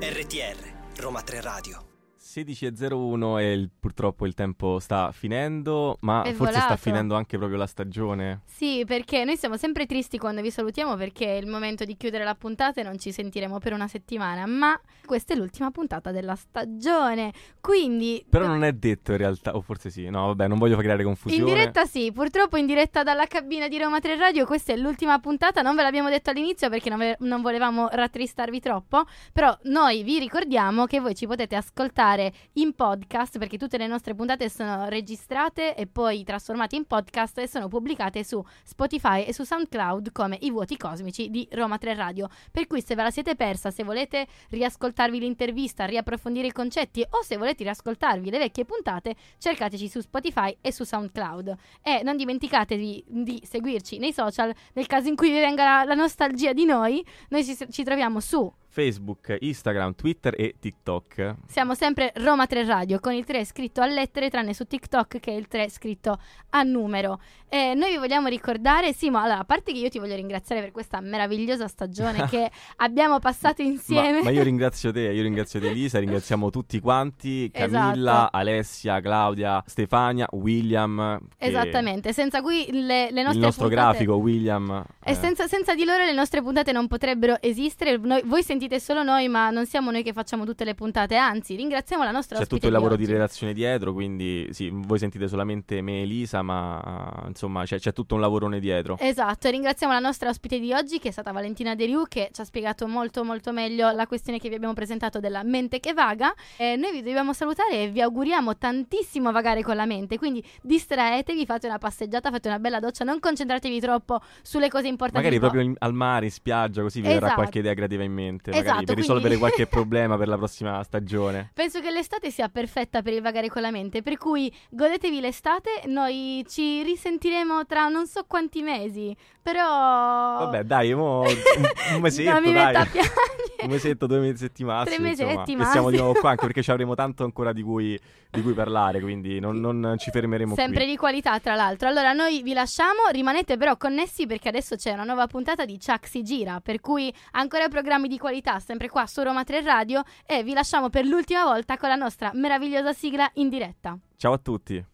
RTR, 0.00 0.56
Roma 0.96 1.22
3 1.22 1.40
Radio. 1.40 1.87
16.01 2.28 3.38
e 3.38 3.52
il- 3.52 3.70
purtroppo 3.78 4.26
il 4.26 4.34
tempo 4.34 4.78
sta 4.80 5.12
finendo, 5.12 5.96
ma 6.00 6.22
È 6.22 6.32
forse 6.34 6.52
sta 6.52 6.62
volato. 6.64 6.80
finendo 6.82 7.14
anche 7.16 7.38
proprio 7.38 7.56
la 7.58 7.66
stagione. 7.66 8.42
sì, 8.44 8.84
perché 8.86 9.24
noi 9.24 9.36
siamo 9.36 9.56
sempre 9.56 9.86
tristi 9.86 10.18
quando 10.18 10.42
vi 10.42 10.50
salutiamo 10.50 10.94
perché 10.96 11.26
è 11.26 11.40
il 11.40 11.46
momento 11.46 11.84
di 11.84 11.96
chiudere 11.96 12.24
la 12.24 12.34
puntata 12.34 12.80
e 12.80 12.84
non 12.84 12.98
ci 12.98 13.12
sentiremo 13.12 13.58
per 13.58 13.72
una 13.72 13.88
settimana, 13.88 14.44
ma 14.46 14.78
questa 15.06 15.32
è 15.32 15.36
l'ultima 15.36 15.70
puntata 15.70 16.10
della 16.12 16.34
stagione. 16.34 17.32
Quindi 17.60 18.24
Però 18.28 18.46
non 18.46 18.62
è 18.62 18.72
detto 18.74 19.12
in 19.12 19.18
realtà, 19.18 19.56
o 19.56 19.60
forse 19.62 19.88
sì, 19.90 20.08
no 20.10 20.26
vabbè, 20.26 20.48
non 20.48 20.58
voglio 20.58 20.76
creare 20.76 21.00
in 21.00 21.06
confusione. 21.08 21.44
diretta 21.50 21.86
sì, 21.86 22.12
purtroppo 22.12 22.56
in 22.58 22.66
diretta 22.66 23.02
dalla 23.02 23.26
cabina 23.26 23.68
di 23.68 23.78
Roma 23.78 24.00
3 24.00 24.16
Radio, 24.16 24.44
questa 24.44 24.72
è 24.72 24.76
l'ultima 24.76 25.18
puntata, 25.18 25.62
non 25.62 25.74
ve 25.74 25.82
l'abbiamo 25.82 26.10
detto 26.10 26.28
all'inizio 26.30 26.68
perché 26.68 26.90
non, 26.90 26.98
ve- 26.98 27.16
non 27.20 27.40
volevamo 27.40 27.88
rattristarvi 27.90 28.60
troppo, 28.60 29.04
però 29.32 29.56
noi 29.64 30.02
vi 30.02 30.18
ricordiamo 30.18 30.84
che 30.84 31.00
voi 31.00 31.14
ci 31.14 31.26
potete 31.26 31.56
ascoltare 31.56 32.27
in 32.54 32.74
podcast 32.74 33.38
perché 33.38 33.58
tutte 33.58 33.78
le 33.78 33.86
nostre 33.86 34.14
puntate 34.14 34.48
sono 34.48 34.88
registrate 34.88 35.74
e 35.74 35.86
poi 35.86 36.24
trasformate 36.24 36.76
in 36.76 36.86
podcast 36.86 37.38
e 37.38 37.48
sono 37.48 37.68
pubblicate 37.68 38.24
su 38.24 38.42
Spotify 38.64 39.24
e 39.24 39.32
su 39.32 39.44
SoundCloud 39.44 40.12
come 40.12 40.38
i 40.40 40.50
vuoti 40.50 40.76
cosmici 40.76 41.30
di 41.30 41.46
Roma 41.52 41.78
3 41.78 41.94
Radio. 41.94 42.28
Per 42.50 42.66
cui 42.66 42.82
se 42.82 42.94
ve 42.94 43.02
la 43.02 43.10
siete 43.10 43.34
persa, 43.34 43.70
se 43.70 43.84
volete 43.84 44.26
riascoltarvi 44.50 45.18
l'intervista, 45.18 45.84
riapprofondire 45.84 46.46
i 46.46 46.52
concetti 46.52 47.04
o 47.08 47.22
se 47.22 47.36
volete 47.36 47.62
riascoltarvi 47.62 48.30
le 48.30 48.38
vecchie 48.38 48.64
puntate, 48.64 49.16
cercateci 49.38 49.88
su 49.88 50.00
Spotify 50.00 50.56
e 50.60 50.72
su 50.72 50.84
SoundCloud. 50.84 51.56
E 51.82 52.02
non 52.02 52.16
dimenticatevi 52.16 53.04
di 53.06 53.42
seguirci 53.44 53.98
nei 53.98 54.12
social 54.12 54.54
nel 54.74 54.86
caso 54.86 55.08
in 55.08 55.16
cui 55.16 55.30
vi 55.30 55.40
venga 55.40 55.64
la, 55.64 55.84
la 55.84 55.94
nostalgia 55.94 56.52
di 56.52 56.64
noi. 56.64 57.04
Noi 57.28 57.44
ci, 57.44 57.56
ci 57.70 57.84
troviamo 57.84 58.20
su 58.20 58.50
Facebook, 58.68 59.36
Instagram, 59.40 59.94
Twitter 59.94 60.34
e 60.36 60.54
TikTok. 60.60 61.34
Siamo 61.46 61.74
sempre 61.74 62.12
Roma 62.16 62.46
3 62.46 62.64
Radio 62.64 63.00
con 63.00 63.12
il 63.12 63.24
3 63.24 63.44
scritto 63.44 63.80
a 63.80 63.86
lettere, 63.86 64.30
tranne 64.30 64.54
su 64.54 64.64
TikTok 64.64 65.18
che 65.18 65.32
è 65.32 65.34
il 65.34 65.48
3 65.48 65.68
scritto 65.70 66.18
a 66.50 66.62
numero. 66.62 67.18
E 67.48 67.72
noi 67.74 67.92
vi 67.92 67.96
vogliamo 67.96 68.28
ricordare, 68.28 68.92
Simo, 68.92 69.18
allora, 69.18 69.38
a 69.38 69.44
parte 69.44 69.72
che 69.72 69.78
io 69.78 69.88
ti 69.88 69.98
voglio 69.98 70.14
ringraziare 70.14 70.60
per 70.60 70.70
questa 70.70 71.00
meravigliosa 71.00 71.66
stagione 71.66 72.28
che 72.28 72.50
abbiamo 72.76 73.18
passato 73.20 73.62
insieme. 73.62 74.18
Ma, 74.18 74.24
ma 74.24 74.30
io 74.30 74.42
ringrazio 74.44 74.92
te, 74.92 75.00
io 75.00 75.22
ringrazio 75.22 75.58
te 75.58 75.70
Elisa, 75.70 75.98
ringraziamo 75.98 76.50
tutti 76.50 76.78
quanti, 76.78 77.50
Camilla, 77.50 77.92
Esatto. 77.94 78.36
Alessia, 78.36 79.00
Claudia, 79.00 79.62
Stefania, 79.66 80.26
William. 80.32 81.18
Esattamente, 81.38 82.12
senza 82.12 82.42
cui 82.42 82.68
le, 82.70 83.10
le 83.10 83.22
nostre 83.22 83.38
Il 83.38 83.44
nostro 83.44 83.68
puntate- 83.68 83.88
grafico, 83.90 84.14
William. 84.16 84.84
E 85.02 85.10
eh, 85.10 85.14
senza, 85.14 85.46
senza 85.46 85.74
di 85.74 85.84
loro 85.84 86.04
le 86.04 86.12
nostre 86.12 86.42
puntate 86.42 86.70
non 86.72 86.86
potrebbero 86.86 87.40
esistere. 87.40 87.96
Noi- 87.96 88.22
voi 88.24 88.42
sentite 88.42 88.57
solo 88.80 89.02
noi, 89.02 89.28
ma 89.28 89.50
non 89.50 89.66
siamo 89.66 89.90
noi 89.90 90.02
che 90.02 90.12
facciamo 90.12 90.44
tutte 90.44 90.64
le 90.64 90.74
puntate. 90.74 91.16
Anzi, 91.16 91.54
ringraziamo 91.54 92.02
la 92.02 92.10
nostra 92.10 92.36
C'è 92.36 92.42
ospite 92.42 92.60
tutto 92.60 92.66
il 92.66 92.72
lavoro 92.72 92.96
di, 92.96 93.04
oggi. 93.04 93.12
redazione 93.12 93.52
dietro, 93.52 93.92
quindi 93.92 94.48
sì, 94.50 94.70
voi 94.72 94.98
sentite 94.98 95.28
solamente 95.28 95.80
me 95.80 95.98
e 95.98 96.02
Elisa, 96.02 96.42
ma 96.42 97.22
eh, 97.24 97.28
insomma 97.28 97.64
c'è, 97.64 97.78
c'è 97.78 97.92
tutto 97.92 98.14
un 98.14 98.20
lavorone 98.20 98.58
dietro. 98.60 98.96
Esatto, 98.98 99.46
e 99.48 99.50
ringraziamo 99.52 99.92
la 99.92 99.98
nostra 100.00 100.28
ospite 100.28 100.58
di 100.58 100.72
oggi 100.72 100.98
che 100.98 101.08
è 101.08 101.12
stata 101.12 101.30
Valentina 101.32 101.74
De 101.74 101.84
Riu 101.86 102.04
che 102.08 102.30
ci 102.32 102.40
ha 102.40 102.44
spiegato 102.44 102.86
molto 102.86 103.24
molto 103.24 103.52
meglio 103.52 103.90
la 103.90 104.06
questione 104.06 104.38
che 104.38 104.48
vi 104.48 104.54
abbiamo 104.56 104.74
presentato 104.74 105.20
della 105.20 105.42
mente 105.44 105.80
che 105.80 105.92
vaga. 105.92 106.34
E 106.56 106.76
noi 106.76 106.92
vi 106.92 107.02
dobbiamo 107.02 107.32
salutare 107.32 107.82
e 107.84 107.88
vi 107.88 108.00
auguriamo 108.00 108.56
tantissimo 108.56 109.30
vagare 109.32 109.62
con 109.62 109.76
la 109.76 109.86
mente, 109.86 110.18
quindi 110.18 110.42
distraetevi, 110.62 111.44
fate 111.46 111.66
una 111.66 111.78
passeggiata, 111.78 112.30
fate 112.30 112.48
una 112.48 112.58
bella 112.58 112.80
doccia, 112.80 113.04
non 113.04 113.20
concentratevi 113.20 113.80
troppo 113.80 114.20
sulle 114.42 114.68
cose 114.68 114.86
importanti. 114.88 115.24
Magari 115.24 115.40
proprio 115.40 115.62
in- 115.62 115.74
al 115.78 115.92
mare, 115.94 116.26
in 116.26 116.30
spiaggia, 116.30 116.82
così 116.82 117.00
vi 117.00 117.06
verrà 117.08 117.18
Esatto. 117.18 117.34
qualche 117.34 117.58
idea 117.58 117.74
creativa 117.74 118.02
in 118.02 118.12
mente, 118.12 118.47
magari 118.50 118.68
Esatto, 118.68 118.84
per 118.84 118.96
risolvere 118.96 119.36
quindi- 119.36 119.38
qualche 119.54 119.66
problema 119.66 120.16
per 120.16 120.28
la 120.28 120.36
prossima 120.36 120.82
stagione. 120.82 121.50
Penso 121.54 121.80
che 121.80 121.90
l'estate 121.90 122.30
sia 122.30 122.48
perfetta 122.48 123.02
per 123.02 123.12
il 123.12 123.22
vagare 123.22 123.48
con 123.48 123.62
la 123.62 123.70
mente, 123.70 124.02
per 124.02 124.16
cui 124.16 124.52
godetevi 124.70 125.20
l'estate, 125.20 125.82
noi 125.86 126.44
ci 126.48 126.82
risentiremo 126.82 127.66
tra 127.66 127.88
non 127.88 128.06
so 128.06 128.24
quanti 128.26 128.62
mesi, 128.62 129.14
però... 129.42 129.64
Vabbè, 129.64 130.62
dai, 130.64 130.94
mo 130.94 131.20
un, 131.20 132.00
mesetto, 132.00 132.30
non 132.30 132.42
mi 132.42 132.52
dai. 132.52 132.74
a 132.74 132.84
piangere. 132.90 133.14
Un 133.60 133.70
mesetto, 133.70 134.06
due 134.06 134.18
mesetti 134.20 134.62
massimo. 134.64 134.94
Tre 134.94 135.02
mesetti. 135.02 135.30
E 135.30 135.32
siamo 135.32 135.46
di 135.46 135.56
massimo. 135.56 135.90
nuovo 135.90 136.20
qua 136.20 136.30
anche 136.30 136.46
perché 136.46 136.62
ci 136.62 136.70
avremo 136.70 136.94
tanto 136.94 137.24
ancora 137.24 137.52
di 137.52 137.62
cui, 137.62 137.98
di 138.30 138.40
cui 138.40 138.52
parlare, 138.52 139.00
quindi 139.00 139.40
non, 139.40 139.58
non 139.58 139.96
ci 139.98 140.10
fermeremo 140.10 140.54
Sempre 140.54 140.82
qui. 140.84 140.92
di 140.92 140.96
qualità, 140.96 141.38
tra 141.40 141.56
l'altro. 141.56 141.88
Allora, 141.88 142.12
noi 142.12 142.42
vi 142.42 142.52
lasciamo, 142.52 143.08
rimanete 143.10 143.56
però 143.56 143.76
connessi 143.76 144.26
perché 144.26 144.48
adesso 144.48 144.76
c'è 144.76 144.92
una 144.92 145.02
nuova 145.02 145.26
puntata 145.26 145.64
di 145.64 145.76
Chuck 145.84 146.06
si 146.06 146.22
gira, 146.22 146.60
per 146.60 146.80
cui 146.80 147.12
ancora 147.32 147.66
programmi 147.68 148.06
di 148.06 148.16
qualità, 148.18 148.37
sempre 148.58 148.88
qua 148.88 149.06
su 149.06 149.22
Roma 149.22 149.44
3 149.44 149.62
Radio 149.62 150.02
e 150.26 150.42
vi 150.42 150.52
lasciamo 150.54 150.88
per 150.90 151.04
l'ultima 151.04 151.44
volta 151.44 151.76
con 151.76 151.88
la 151.88 151.96
nostra 151.96 152.30
meravigliosa 152.34 152.92
sigla 152.92 153.30
in 153.34 153.48
diretta. 153.48 153.98
Ciao 154.16 154.32
a 154.32 154.38
tutti. 154.38 154.84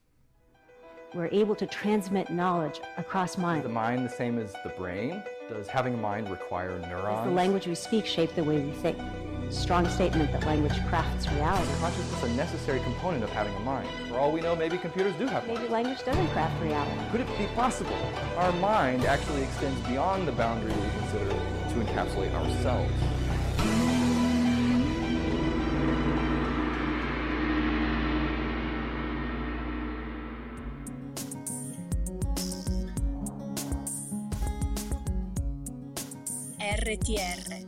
We're 1.14 1.30
able 1.30 1.54
to 1.54 1.66
transmit 1.66 2.26
knowledge 2.28 2.80
across 2.96 3.30
Is 3.30 3.36
the 3.36 3.40
mind. 3.42 3.64
mind 3.66 4.08
the 4.08 4.12
same 4.12 4.40
as 4.42 4.52
the 4.64 4.72
brain? 4.76 5.22
Does 5.48 5.68
having 5.68 5.94
a 5.94 5.96
mind 5.96 6.28
require 6.28 6.78
Does 6.80 7.24
the 7.24 7.30
language 7.30 7.68
we 7.68 7.74
speak 7.76 8.04
shape 8.06 8.34
the 8.34 8.42
way 8.42 8.58
we 8.58 8.72
think? 8.82 8.96
Strong 9.50 9.86
statement 9.90 10.32
that 10.32 10.44
language 10.46 10.74
crafts 10.88 11.30
reality. 11.32 11.70
Consciousness 11.78 12.22
is 12.24 12.30
a 12.32 12.34
necessary 12.34 12.80
component 12.80 13.22
of 13.22 13.30
having 13.30 13.54
a 13.54 13.60
mind. 13.60 13.88
For 14.08 14.16
all 14.16 14.32
we 14.32 14.40
know, 14.40 14.56
maybe 14.56 14.78
computers 14.78 15.14
do 15.16 15.26
have 15.26 15.46
one. 15.46 15.60
Maybe 15.60 15.68
language 15.70 16.02
doesn't 16.04 16.26
craft 16.28 16.60
reality. 16.62 16.98
Could 17.12 17.20
it 17.20 17.38
be 17.38 17.46
possible? 17.54 17.94
Our 18.38 18.52
mind 18.52 19.04
actually 19.04 19.42
extends 19.44 19.78
beyond 19.86 20.26
the 20.26 20.32
boundary 20.32 20.72
we 20.72 20.88
consider 20.98 21.28
to 21.28 21.74
encapsulate 21.84 22.32
ourselves. 22.34 22.92
RTR 36.84 37.64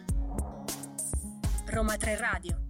Roma 1.66 1.97
3 1.97 2.16
Radio 2.16 2.66